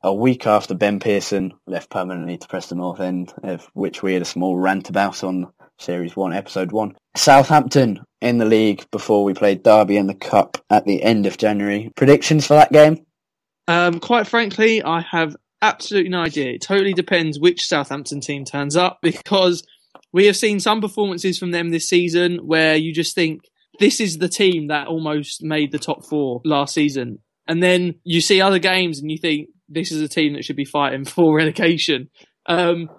a 0.03 0.13
week 0.13 0.47
after 0.47 0.73
Ben 0.73 0.99
Pearson 0.99 1.53
left 1.67 1.89
permanently 1.89 2.37
to 2.37 2.47
Preston 2.47 2.79
North 2.79 2.99
End, 2.99 3.33
of 3.43 3.69
which 3.73 4.01
we 4.01 4.13
had 4.13 4.21
a 4.21 4.25
small 4.25 4.57
rant 4.57 4.89
about 4.89 5.23
on 5.23 5.51
Series 5.79 6.15
1, 6.15 6.33
Episode 6.33 6.71
1. 6.71 6.95
Southampton 7.15 7.99
in 8.19 8.37
the 8.37 8.45
league 8.45 8.89
before 8.91 9.23
we 9.23 9.33
played 9.33 9.63
Derby 9.63 9.97
in 9.97 10.07
the 10.07 10.15
Cup 10.15 10.57
at 10.69 10.85
the 10.85 11.03
end 11.03 11.25
of 11.25 11.37
January. 11.37 11.91
Predictions 11.95 12.47
for 12.47 12.55
that 12.55 12.71
game? 12.71 13.05
Um, 13.67 13.99
quite 13.99 14.27
frankly, 14.27 14.83
I 14.83 15.01
have 15.01 15.35
absolutely 15.61 16.09
no 16.09 16.21
idea. 16.21 16.53
It 16.53 16.61
totally 16.61 16.93
depends 16.93 17.39
which 17.39 17.65
Southampton 17.65 18.21
team 18.21 18.45
turns 18.45 18.75
up 18.75 18.99
because 19.01 19.63
we 20.11 20.25
have 20.25 20.37
seen 20.37 20.59
some 20.59 20.81
performances 20.81 21.37
from 21.37 21.51
them 21.51 21.69
this 21.69 21.87
season 21.87 22.39
where 22.45 22.75
you 22.75 22.93
just 22.93 23.15
think 23.15 23.41
this 23.79 23.99
is 23.99 24.17
the 24.17 24.29
team 24.29 24.67
that 24.67 24.87
almost 24.87 25.41
made 25.41 25.71
the 25.71 25.79
top 25.79 26.05
four 26.05 26.41
last 26.43 26.73
season. 26.73 27.19
And 27.51 27.61
then 27.61 27.95
you 28.05 28.21
see 28.21 28.39
other 28.39 28.59
games 28.59 28.99
and 28.99 29.11
you 29.11 29.17
think 29.17 29.49
this 29.67 29.91
is 29.91 30.01
a 30.01 30.07
team 30.07 30.33
that 30.33 30.45
should 30.45 30.55
be 30.55 30.63
fighting 30.63 31.03
for 31.15 31.35
relegation. 31.35 32.09
Um, 32.45 32.89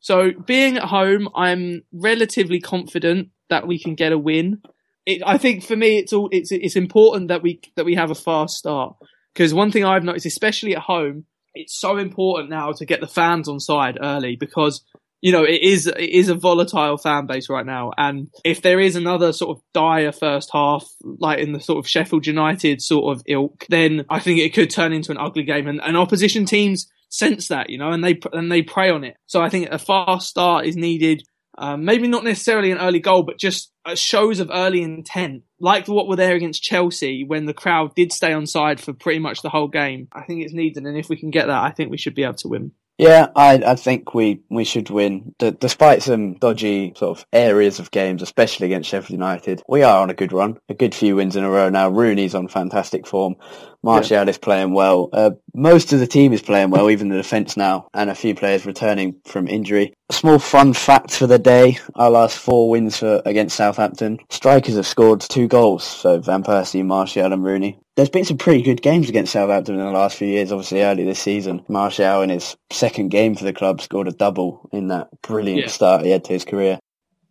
so 0.00 0.32
being 0.32 0.76
at 0.76 0.84
home, 0.84 1.30
I'm 1.34 1.84
relatively 1.94 2.60
confident 2.60 3.30
that 3.48 3.66
we 3.66 3.78
can 3.78 3.94
get 3.94 4.12
a 4.12 4.18
win. 4.18 4.60
It, 5.06 5.22
I 5.24 5.38
think 5.38 5.64
for 5.64 5.76
me, 5.76 5.96
it's 5.96 6.12
all, 6.12 6.28
it's, 6.30 6.52
it's 6.52 6.76
important 6.76 7.28
that 7.28 7.42
we, 7.42 7.62
that 7.76 7.86
we 7.86 7.94
have 7.94 8.10
a 8.10 8.14
fast 8.14 8.58
start. 8.58 8.96
Because 9.32 9.54
one 9.54 9.70
thing 9.70 9.82
I've 9.82 10.04
noticed, 10.04 10.26
especially 10.26 10.76
at 10.76 10.82
home, 10.82 11.24
it's 11.54 11.80
so 11.80 11.96
important 11.96 12.50
now 12.50 12.72
to 12.72 12.84
get 12.84 13.00
the 13.00 13.06
fans 13.06 13.48
on 13.48 13.60
side 13.60 13.96
early 13.98 14.36
because 14.36 14.84
you 15.22 15.30
know, 15.30 15.44
it 15.44 15.62
is 15.62 15.86
it 15.86 16.00
is 16.00 16.28
a 16.28 16.34
volatile 16.34 16.98
fan 16.98 17.26
base 17.26 17.48
right 17.48 17.64
now, 17.64 17.92
and 17.96 18.28
if 18.44 18.60
there 18.60 18.80
is 18.80 18.96
another 18.96 19.32
sort 19.32 19.56
of 19.56 19.62
dire 19.72 20.12
first 20.12 20.50
half, 20.52 20.84
like 21.02 21.38
in 21.38 21.52
the 21.52 21.60
sort 21.60 21.78
of 21.78 21.88
Sheffield 21.88 22.26
United 22.26 22.82
sort 22.82 23.16
of 23.16 23.22
ilk, 23.28 23.64
then 23.68 24.04
I 24.10 24.18
think 24.18 24.40
it 24.40 24.52
could 24.52 24.68
turn 24.68 24.92
into 24.92 25.12
an 25.12 25.18
ugly 25.18 25.44
game, 25.44 25.68
and, 25.68 25.80
and 25.80 25.96
opposition 25.96 26.44
teams 26.44 26.90
sense 27.08 27.48
that, 27.48 27.70
you 27.70 27.78
know, 27.78 27.92
and 27.92 28.02
they 28.02 28.18
and 28.32 28.50
they 28.50 28.62
prey 28.62 28.90
on 28.90 29.04
it. 29.04 29.16
So 29.26 29.40
I 29.40 29.48
think 29.48 29.68
a 29.70 29.78
fast 29.78 30.28
start 30.28 30.66
is 30.66 30.76
needed. 30.76 31.22
Um, 31.58 31.84
maybe 31.84 32.08
not 32.08 32.24
necessarily 32.24 32.70
an 32.70 32.78
early 32.78 32.98
goal, 32.98 33.24
but 33.24 33.38
just 33.38 33.70
uh, 33.84 33.94
shows 33.94 34.40
of 34.40 34.50
early 34.50 34.82
intent, 34.82 35.42
like 35.60 35.86
what 35.86 36.08
were 36.08 36.16
there 36.16 36.34
against 36.34 36.62
Chelsea 36.62 37.24
when 37.24 37.44
the 37.44 37.52
crowd 37.52 37.94
did 37.94 38.10
stay 38.10 38.32
on 38.32 38.46
side 38.46 38.80
for 38.80 38.94
pretty 38.94 39.18
much 39.18 39.42
the 39.42 39.50
whole 39.50 39.68
game. 39.68 40.08
I 40.12 40.22
think 40.22 40.42
it's 40.42 40.54
needed, 40.54 40.84
and 40.84 40.96
if 40.96 41.10
we 41.10 41.16
can 41.16 41.30
get 41.30 41.46
that, 41.46 41.62
I 41.62 41.70
think 41.70 41.90
we 41.90 41.98
should 41.98 42.14
be 42.14 42.24
able 42.24 42.34
to 42.34 42.48
win. 42.48 42.72
Yeah, 43.02 43.28
I, 43.34 43.54
I 43.64 43.74
think 43.74 44.14
we, 44.14 44.40
we 44.48 44.64
should 44.64 44.90
win. 44.90 45.34
D- 45.38 45.56
despite 45.58 46.02
some 46.02 46.34
dodgy 46.34 46.92
sort 46.96 47.18
of 47.18 47.26
areas 47.32 47.78
of 47.78 47.90
games, 47.90 48.22
especially 48.22 48.66
against 48.66 48.88
Sheffield 48.88 49.10
United, 49.10 49.62
we 49.68 49.82
are 49.82 50.02
on 50.02 50.10
a 50.10 50.14
good 50.14 50.32
run. 50.32 50.58
A 50.68 50.74
good 50.74 50.94
few 50.94 51.16
wins 51.16 51.36
in 51.36 51.44
a 51.44 51.50
row 51.50 51.68
now. 51.68 51.90
Rooney's 51.90 52.34
on 52.34 52.48
fantastic 52.48 53.06
form. 53.06 53.36
Martial 53.82 54.24
yeah. 54.24 54.30
is 54.30 54.38
playing 54.38 54.72
well. 54.72 55.08
Uh, 55.12 55.32
most 55.54 55.92
of 55.92 55.98
the 55.98 56.06
team 56.06 56.32
is 56.32 56.40
playing 56.42 56.70
well, 56.70 56.90
even 56.90 57.08
the 57.08 57.16
defence 57.16 57.56
now, 57.56 57.88
and 57.92 58.08
a 58.08 58.14
few 58.14 58.34
players 58.34 58.64
returning 58.64 59.16
from 59.24 59.48
injury. 59.48 59.92
A 60.08 60.12
small 60.12 60.38
fun 60.38 60.72
fact 60.72 61.10
for 61.10 61.26
the 61.26 61.38
day, 61.38 61.78
our 61.96 62.10
last 62.10 62.38
four 62.38 62.70
wins 62.70 62.98
for, 62.98 63.20
against 63.26 63.56
Southampton, 63.56 64.18
strikers 64.30 64.76
have 64.76 64.86
scored 64.86 65.20
two 65.20 65.48
goals, 65.48 65.82
so 65.82 66.20
Van 66.20 66.44
Persie, 66.44 66.84
Martial 66.84 67.32
and 67.32 67.42
Rooney. 67.42 67.78
There's 67.96 68.08
been 68.08 68.24
some 68.24 68.38
pretty 68.38 68.62
good 68.62 68.80
games 68.80 69.08
against 69.08 69.32
Southampton 69.32 69.78
in 69.78 69.84
the 69.84 69.90
last 69.90 70.16
few 70.16 70.28
years, 70.28 70.50
obviously 70.50 70.82
early 70.82 71.04
this 71.04 71.20
season. 71.20 71.64
Martial 71.68 72.22
in 72.22 72.30
his 72.30 72.56
second 72.70 73.10
game 73.10 73.34
for 73.34 73.44
the 73.44 73.52
club 73.52 73.82
scored 73.82 74.08
a 74.08 74.12
double 74.12 74.68
in 74.72 74.88
that 74.88 75.08
brilliant 75.20 75.62
yeah. 75.62 75.68
start 75.68 76.04
he 76.04 76.10
had 76.10 76.24
to 76.24 76.32
his 76.32 76.44
career 76.44 76.78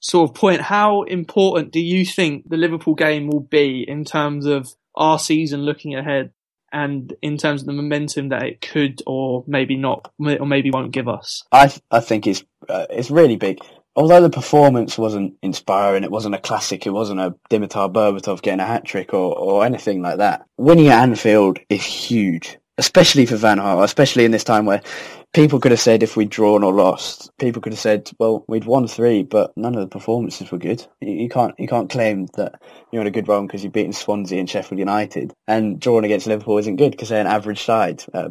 sort 0.02 0.30
of 0.30 0.36
point, 0.36 0.62
how 0.62 1.04
important 1.04 1.72
do 1.72 1.80
you 1.80 2.06
think 2.06 2.50
the 2.50 2.58
Liverpool 2.58 2.96
game 2.96 3.28
will 3.28 3.40
be 3.40 3.86
in 3.88 4.04
terms 4.04 4.46
of 4.46 4.68
our 4.96 5.18
season 5.18 5.62
looking 5.62 5.96
ahead? 5.96 6.32
and 6.74 7.14
in 7.22 7.38
terms 7.38 7.62
of 7.62 7.68
the 7.68 7.74
momentum 7.74 8.30
that 8.30 8.44
it 8.44 8.62
could 8.62 9.02
or 9.06 9.44
maybe 9.46 9.76
not 9.76 10.10
or 10.18 10.46
maybe 10.46 10.72
won't 10.72 10.94
give 10.94 11.10
us? 11.10 11.44
I 11.52 11.70
I 11.92 12.00
think 12.00 12.28
it's 12.28 12.46
uh, 12.70 12.86
it's 12.90 13.12
really 13.12 13.36
big. 13.36 13.60
Although 13.96 14.22
the 14.22 14.30
performance 14.30 14.98
wasn't 14.98 15.36
inspiring, 15.42 16.04
it 16.04 16.12
wasn't 16.12 16.36
a 16.36 16.40
classic, 16.40 16.86
it 16.86 16.92
wasn't 16.92 17.20
a 17.20 17.36
Dimitar 17.50 17.92
Berbatov 17.92 18.42
getting 18.42 18.62
a 18.62 18.66
hat 18.66 18.86
trick 18.86 19.14
or, 19.14 19.38
or 19.38 19.66
anything 19.66 20.02
like 20.02 20.18
that. 20.18 20.46
Winning 20.58 20.88
at 20.88 21.04
Anfield 21.04 21.60
is 21.70 21.84
huge, 21.84 22.58
especially 22.78 23.26
for 23.26 23.36
Van 23.36 23.58
Gaal, 23.58 23.84
especially 23.84 24.24
in 24.24 24.32
this 24.32 24.46
time 24.46 24.66
where 24.66 24.82
people 25.34 25.60
could 25.60 25.72
have 25.72 25.80
said 25.80 26.04
if 26.04 26.16
we'd 26.16 26.30
drawn 26.30 26.64
or 26.64 26.74
lost, 26.74 27.32
people 27.38 27.62
could 27.62 27.74
have 27.74 27.80
said, 27.80 28.10
well, 28.18 28.46
we'd 28.48 28.66
won 28.66 28.88
three, 28.88 29.24
but 29.24 29.56
none 29.58 29.76
of 29.76 29.82
the 29.82 29.88
performances 29.88 30.52
were 30.52 30.58
good. 30.58 30.86
You, 31.02 31.14
you 31.14 31.30
can't 31.30 31.54
you 31.60 31.68
can't 31.68 31.90
claim 31.90 32.28
that 32.36 32.62
you're 32.92 33.02
on 33.02 33.08
a 33.08 33.12
good 33.12 33.28
run 33.28 33.48
because 33.48 33.64
you've 33.64 33.74
beaten 33.74 33.94
Swansea 33.94 34.40
and 34.40 34.50
Sheffield 34.50 34.80
United, 34.80 35.34
and 35.48 35.80
drawing 35.80 36.06
against 36.06 36.28
Liverpool 36.28 36.58
isn't 36.60 36.78
good 36.78 36.92
because 36.92 37.10
they're 37.10 37.22
an 37.22 37.28
average 37.28 37.64
side. 37.64 38.04
Uh, 38.14 38.30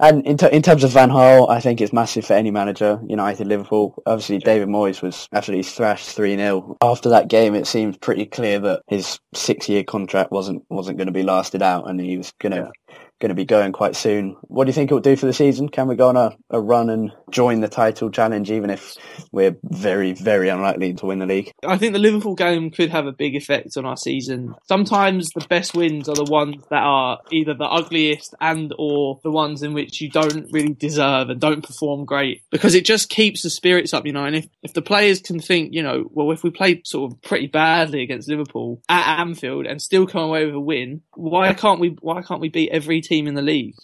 and 0.00 0.26
in, 0.26 0.36
t- 0.36 0.48
in 0.52 0.62
terms 0.62 0.84
of 0.84 0.92
Van 0.92 1.10
Gaal, 1.10 1.50
I 1.50 1.60
think 1.60 1.80
it's 1.80 1.92
massive 1.92 2.24
for 2.24 2.34
any 2.34 2.50
manager. 2.50 3.00
United, 3.06 3.46
Liverpool. 3.46 4.00
Obviously, 4.06 4.38
David 4.38 4.68
Moyes 4.68 5.02
was 5.02 5.28
absolutely 5.32 5.64
thrashed 5.64 6.16
3-0. 6.16 6.76
After 6.82 7.08
that 7.10 7.28
game, 7.28 7.54
it 7.54 7.66
seemed 7.66 8.00
pretty 8.00 8.26
clear 8.26 8.58
that 8.60 8.82
his 8.86 9.18
six-year 9.34 9.84
contract 9.84 10.30
wasn't 10.30 10.64
wasn't 10.68 10.98
going 10.98 11.06
to 11.06 11.12
be 11.12 11.22
lasted 11.22 11.62
out, 11.62 11.88
and 11.88 12.00
he 12.00 12.16
was 12.16 12.32
going 12.40 12.52
to 12.52 12.70
yeah 12.88 12.94
going 13.20 13.30
to 13.30 13.34
be 13.34 13.44
going 13.44 13.72
quite 13.72 13.96
soon. 13.96 14.36
What 14.42 14.64
do 14.64 14.68
you 14.68 14.74
think 14.74 14.90
it 14.90 14.94
will 14.94 15.00
do 15.00 15.16
for 15.16 15.26
the 15.26 15.32
season? 15.32 15.68
Can 15.68 15.88
we 15.88 15.96
go 15.96 16.08
on 16.08 16.16
a, 16.16 16.36
a 16.50 16.60
run 16.60 16.88
and 16.90 17.12
join 17.30 17.60
the 17.60 17.68
title 17.68 18.10
challenge, 18.10 18.50
even 18.50 18.70
if 18.70 18.94
we're 19.32 19.56
very, 19.64 20.12
very 20.12 20.48
unlikely 20.48 20.94
to 20.94 21.06
win 21.06 21.18
the 21.18 21.26
league? 21.26 21.52
I 21.66 21.78
think 21.78 21.92
the 21.92 21.98
Liverpool 21.98 22.34
game 22.34 22.70
could 22.70 22.90
have 22.90 23.06
a 23.06 23.12
big 23.12 23.34
effect 23.34 23.76
on 23.76 23.84
our 23.84 23.96
season. 23.96 24.54
Sometimes 24.68 25.28
the 25.30 25.46
best 25.48 25.74
wins 25.74 26.08
are 26.08 26.14
the 26.14 26.24
ones 26.24 26.62
that 26.70 26.82
are 26.82 27.18
either 27.32 27.54
the 27.54 27.64
ugliest 27.64 28.34
and 28.40 28.72
or 28.78 29.20
the 29.22 29.30
ones 29.30 29.62
in 29.62 29.74
which 29.74 30.00
you 30.00 30.10
don't 30.10 30.46
really 30.52 30.74
deserve 30.74 31.30
and 31.30 31.40
don't 31.40 31.66
perform 31.66 32.04
great 32.04 32.42
because 32.50 32.74
it 32.74 32.84
just 32.84 33.08
keeps 33.08 33.42
the 33.42 33.50
spirits 33.50 33.92
up, 33.92 34.06
you 34.06 34.12
know. 34.12 34.24
And 34.24 34.36
if, 34.36 34.48
if 34.62 34.74
the 34.74 34.82
players 34.82 35.20
can 35.20 35.40
think, 35.40 35.74
you 35.74 35.82
know, 35.82 36.08
well, 36.10 36.30
if 36.30 36.42
we 36.42 36.50
play 36.50 36.82
sort 36.84 37.12
of 37.12 37.22
pretty 37.22 37.46
badly 37.46 38.02
against 38.02 38.28
Liverpool 38.28 38.80
at 38.88 39.20
Anfield 39.20 39.66
and 39.66 39.82
still 39.82 40.06
come 40.06 40.22
away 40.22 40.46
with 40.46 40.54
a 40.54 40.60
win, 40.60 41.02
why 41.14 41.52
can't 41.54 41.80
we? 41.80 41.96
Why 42.00 42.22
can't 42.22 42.40
we 42.40 42.48
beat 42.48 42.70
every 42.70 43.00
team 43.08 43.26
in 43.26 43.34
the 43.34 43.42
league, 43.42 43.74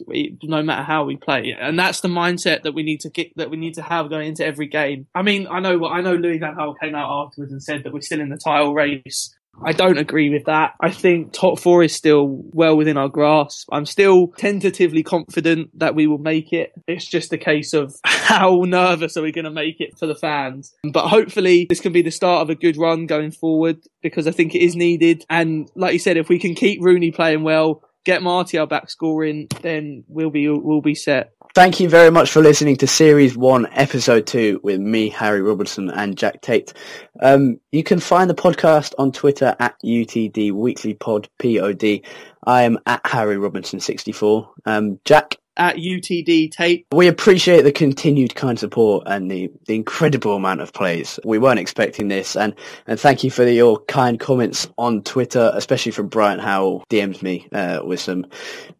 no 0.42 0.62
matter 0.62 0.82
how 0.82 1.04
we 1.04 1.16
play. 1.16 1.56
And 1.58 1.78
that's 1.78 2.00
the 2.00 2.08
mindset 2.08 2.62
that 2.62 2.74
we 2.74 2.82
need 2.82 3.00
to 3.00 3.10
get, 3.10 3.36
that 3.36 3.50
we 3.50 3.56
need 3.56 3.74
to 3.74 3.82
have 3.82 4.10
going 4.10 4.28
into 4.28 4.44
every 4.44 4.66
game. 4.66 5.06
I 5.14 5.22
mean, 5.22 5.46
I 5.50 5.60
know, 5.60 5.86
I 5.86 6.00
know 6.00 6.14
Louis 6.14 6.38
Van 6.38 6.54
Gaal 6.54 6.74
came 6.80 6.94
out 6.94 7.26
afterwards 7.26 7.52
and 7.52 7.62
said 7.62 7.84
that 7.84 7.92
we're 7.92 8.00
still 8.00 8.20
in 8.20 8.28
the 8.28 8.36
title 8.36 8.74
race. 8.74 9.34
I 9.62 9.72
don't 9.72 9.98
agree 9.98 10.30
with 10.30 10.44
that. 10.46 10.74
I 10.80 10.90
think 10.90 11.32
top 11.32 11.58
four 11.58 11.82
is 11.82 11.94
still 11.94 12.26
well 12.52 12.76
within 12.76 12.96
our 12.96 13.08
grasp. 13.08 13.68
I'm 13.70 13.86
still 13.86 14.28
tentatively 14.36 15.02
confident 15.02 15.70
that 15.78 15.94
we 15.94 16.06
will 16.06 16.18
make 16.18 16.52
it. 16.52 16.72
It's 16.86 17.06
just 17.06 17.32
a 17.32 17.38
case 17.38 17.72
of 17.72 17.94
how 18.04 18.62
nervous 18.66 19.16
are 19.16 19.22
we 19.22 19.32
going 19.32 19.44
to 19.44 19.50
make 19.50 19.80
it 19.80 19.98
for 19.98 20.06
the 20.06 20.14
fans. 20.14 20.74
But 20.82 21.08
hopefully 21.08 21.66
this 21.68 21.80
can 21.80 21.92
be 21.92 22.02
the 22.02 22.10
start 22.10 22.42
of 22.42 22.50
a 22.50 22.54
good 22.54 22.76
run 22.76 23.06
going 23.06 23.30
forward 23.30 23.78
because 24.02 24.26
I 24.26 24.32
think 24.32 24.54
it 24.54 24.62
is 24.62 24.76
needed. 24.76 25.24
And 25.30 25.70
like 25.74 25.92
you 25.92 25.98
said, 25.98 26.16
if 26.16 26.28
we 26.28 26.38
can 26.38 26.54
keep 26.54 26.82
Rooney 26.82 27.10
playing 27.10 27.44
well, 27.44 27.82
get 28.04 28.22
Martial 28.22 28.66
back 28.66 28.90
scoring, 28.90 29.48
then 29.62 30.04
we'll 30.08 30.30
be 30.30 30.48
we'll 30.48 30.80
be 30.80 30.94
set. 30.94 31.32
Thank 31.54 31.78
you 31.78 31.88
very 31.88 32.10
much 32.10 32.32
for 32.32 32.42
listening 32.42 32.74
to 32.78 32.88
Series 32.88 33.36
1, 33.36 33.68
Episode 33.74 34.26
2 34.26 34.60
with 34.64 34.80
me, 34.80 35.08
Harry 35.10 35.40
Robinson 35.40 35.88
and 35.88 36.18
Jack 36.18 36.40
Tait. 36.40 36.72
Um, 37.20 37.60
you 37.70 37.84
can 37.84 38.00
find 38.00 38.28
the 38.28 38.34
podcast 38.34 38.92
on 38.98 39.12
Twitter 39.12 39.54
at 39.60 39.76
UTD 39.84 40.50
Weekly 40.50 40.94
Pod, 40.94 41.28
P-O-D. 41.38 42.02
I 42.44 42.62
am 42.62 42.78
at 42.86 43.06
Harry 43.06 43.36
Robinson64. 43.36 44.48
Um, 44.66 44.98
Jack, 45.04 45.36
at 45.56 45.76
UTD 45.76 46.50
Tait. 46.50 46.86
We 46.92 47.08
appreciate 47.08 47.62
the 47.62 47.72
continued 47.72 48.34
kind 48.34 48.58
support 48.58 49.04
and 49.06 49.30
the, 49.30 49.50
the 49.66 49.74
incredible 49.74 50.34
amount 50.34 50.60
of 50.60 50.72
plays. 50.72 51.18
We 51.24 51.38
weren't 51.38 51.58
expecting 51.58 52.08
this, 52.08 52.36
and, 52.36 52.54
and 52.86 52.98
thank 52.98 53.24
you 53.24 53.30
for 53.30 53.44
the, 53.44 53.52
your 53.52 53.80
kind 53.84 54.18
comments 54.18 54.68
on 54.78 55.02
Twitter, 55.02 55.50
especially 55.54 55.92
from 55.92 56.08
Brian 56.08 56.38
Howell, 56.38 56.84
DMs 56.90 57.22
me 57.22 57.48
uh, 57.52 57.80
with 57.84 58.00
some 58.00 58.26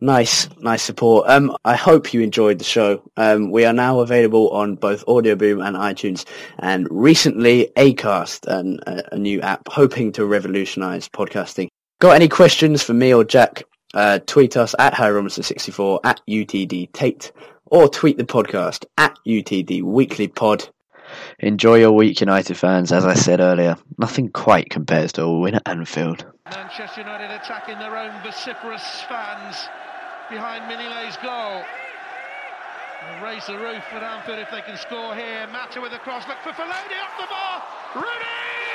nice 0.01 0.49
nice 0.59 0.83
support. 0.83 1.29
Um, 1.29 1.57
I 1.65 1.77
hope 1.77 2.13
you 2.13 2.21
enjoyed 2.21 2.59
the 2.59 2.65
show. 2.65 3.03
Um, 3.17 3.51
we 3.51 3.65
are 3.65 3.73
now 3.73 4.01
available 4.01 4.51
on 4.51 4.77
both 4.77 5.05
Audioboom 5.07 5.67
and 5.67 5.77
iTunes, 5.77 6.25
and 6.59 6.87
recently 6.91 7.71
Acast, 7.77 8.47
and 8.47 8.81
a, 8.87 9.15
a 9.15 9.19
new 9.19 9.41
app 9.41 9.69
hoping 9.69 10.13
to 10.13 10.27
revolutionise 10.27 11.09
podcasting. 11.09 11.69
Got 12.01 12.17
any 12.17 12.29
questions 12.29 12.83
for 12.83 12.93
me 12.93 13.15
or 13.15 13.25
Jack? 13.25 13.63
Uh, 13.95 14.19
tweet 14.27 14.57
us 14.57 14.75
at 14.79 14.93
Harry 14.95 15.23
Robinson64 15.23 16.01
at 16.03 16.21
UTD 16.29 16.93
Tait 16.93 17.31
or 17.67 17.89
tweet 17.89 18.19
the 18.19 18.25
podcast 18.25 18.85
at 18.99 19.17
UTD 19.27 19.83
Weekly 19.83 20.29
Pod. 20.29 20.69
Enjoy 21.39 21.77
your 21.77 21.93
week, 21.93 22.21
United 22.21 22.57
fans. 22.57 22.91
As 22.91 23.05
I 23.05 23.15
said 23.15 23.41
earlier, 23.41 23.77
nothing 23.99 24.31
quite 24.31 24.69
compares 24.69 25.13
to 25.13 25.23
a 25.23 25.39
win 25.39 25.55
at 25.55 25.63
Anfield. 25.67 26.27
Manchester 26.51 27.03
United 27.03 27.31
attacking 27.31 27.79
their 27.79 27.97
own 27.97 28.13
vociferous 28.23 28.83
fans 29.09 29.57
behind 30.29 30.65
Mignolet's 30.65 31.17
goal. 31.19 31.63
They'll 33.01 33.25
raise 33.25 33.47
the 33.47 33.59
roof 33.59 33.85
at 33.93 34.03
Anfield 34.03 34.39
if 34.41 34.51
they 34.51 34.63
can 34.63 34.77
score 34.77 35.15
here. 35.15 35.47
Mata 35.53 35.81
with 35.81 35.93
a 35.93 35.99
cross. 35.99 36.27
Look 36.27 36.39
for 36.43 36.51
Fellaini 36.51 36.99
off 36.99 37.15
the 37.21 37.27
bar. 37.29 37.63
Rooney! 37.95 38.74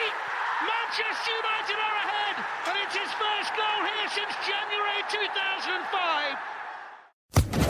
Manchester 0.90 1.30
United 1.30 1.78
are 1.78 1.98
ahead, 2.02 2.36
and 2.66 2.76
it's 2.84 2.96
his 2.98 3.12
first 3.14 3.54
goal 3.56 3.86
here 3.86 4.10
since 4.10 4.34
January 4.42 5.04
2005. 5.12 6.38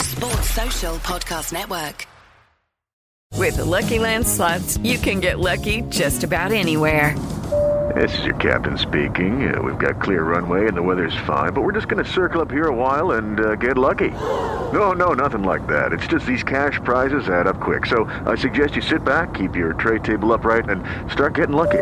Sports 0.06 0.50
Social 0.52 0.96
Podcast 1.00 1.52
Network. 1.52 2.08
With 3.36 3.58
the 3.58 3.66
Lucky 3.66 4.00
Land 4.00 4.26
slots, 4.26 4.78
you 4.78 4.98
can 4.98 5.20
get 5.20 5.38
lucky 5.38 5.82
just 5.90 6.24
about 6.24 6.54
anywhere. 6.54 7.14
This 7.94 8.18
is 8.20 8.24
your 8.24 8.36
captain 8.36 8.78
speaking. 8.78 9.54
Uh, 9.54 9.62
we've 9.62 9.78
got 9.78 10.02
clear 10.02 10.24
runway 10.24 10.68
and 10.68 10.78
the 10.78 10.82
weather's 10.82 11.18
fine, 11.28 11.52
but 11.52 11.64
we're 11.64 11.74
just 11.74 11.90
going 11.90 12.02
to 12.02 12.10
circle 12.10 12.40
up 12.40 12.50
here 12.50 12.68
a 12.68 12.76
while 12.76 13.12
and 13.12 13.42
uh, 13.42 13.56
get 13.56 13.78
lucky. 13.78 14.12
No, 14.72 14.94
no, 14.94 15.12
nothing 15.14 15.44
like 15.44 15.68
that. 15.68 15.92
It's 15.92 16.08
just 16.08 16.26
these 16.26 16.44
cash 16.44 16.80
prizes 16.86 17.28
add 17.28 17.48
up 17.48 17.60
quick. 17.60 17.86
So 17.86 18.06
I 18.26 18.36
suggest 18.36 18.78
you 18.78 18.82
sit 18.82 19.04
back, 19.04 19.34
keep 19.34 19.58
your 19.58 19.74
tray 19.74 20.00
table 20.00 20.32
upright, 20.32 20.70
and 20.70 20.86
start 21.12 21.34
getting 21.36 21.58
lucky. 21.58 21.82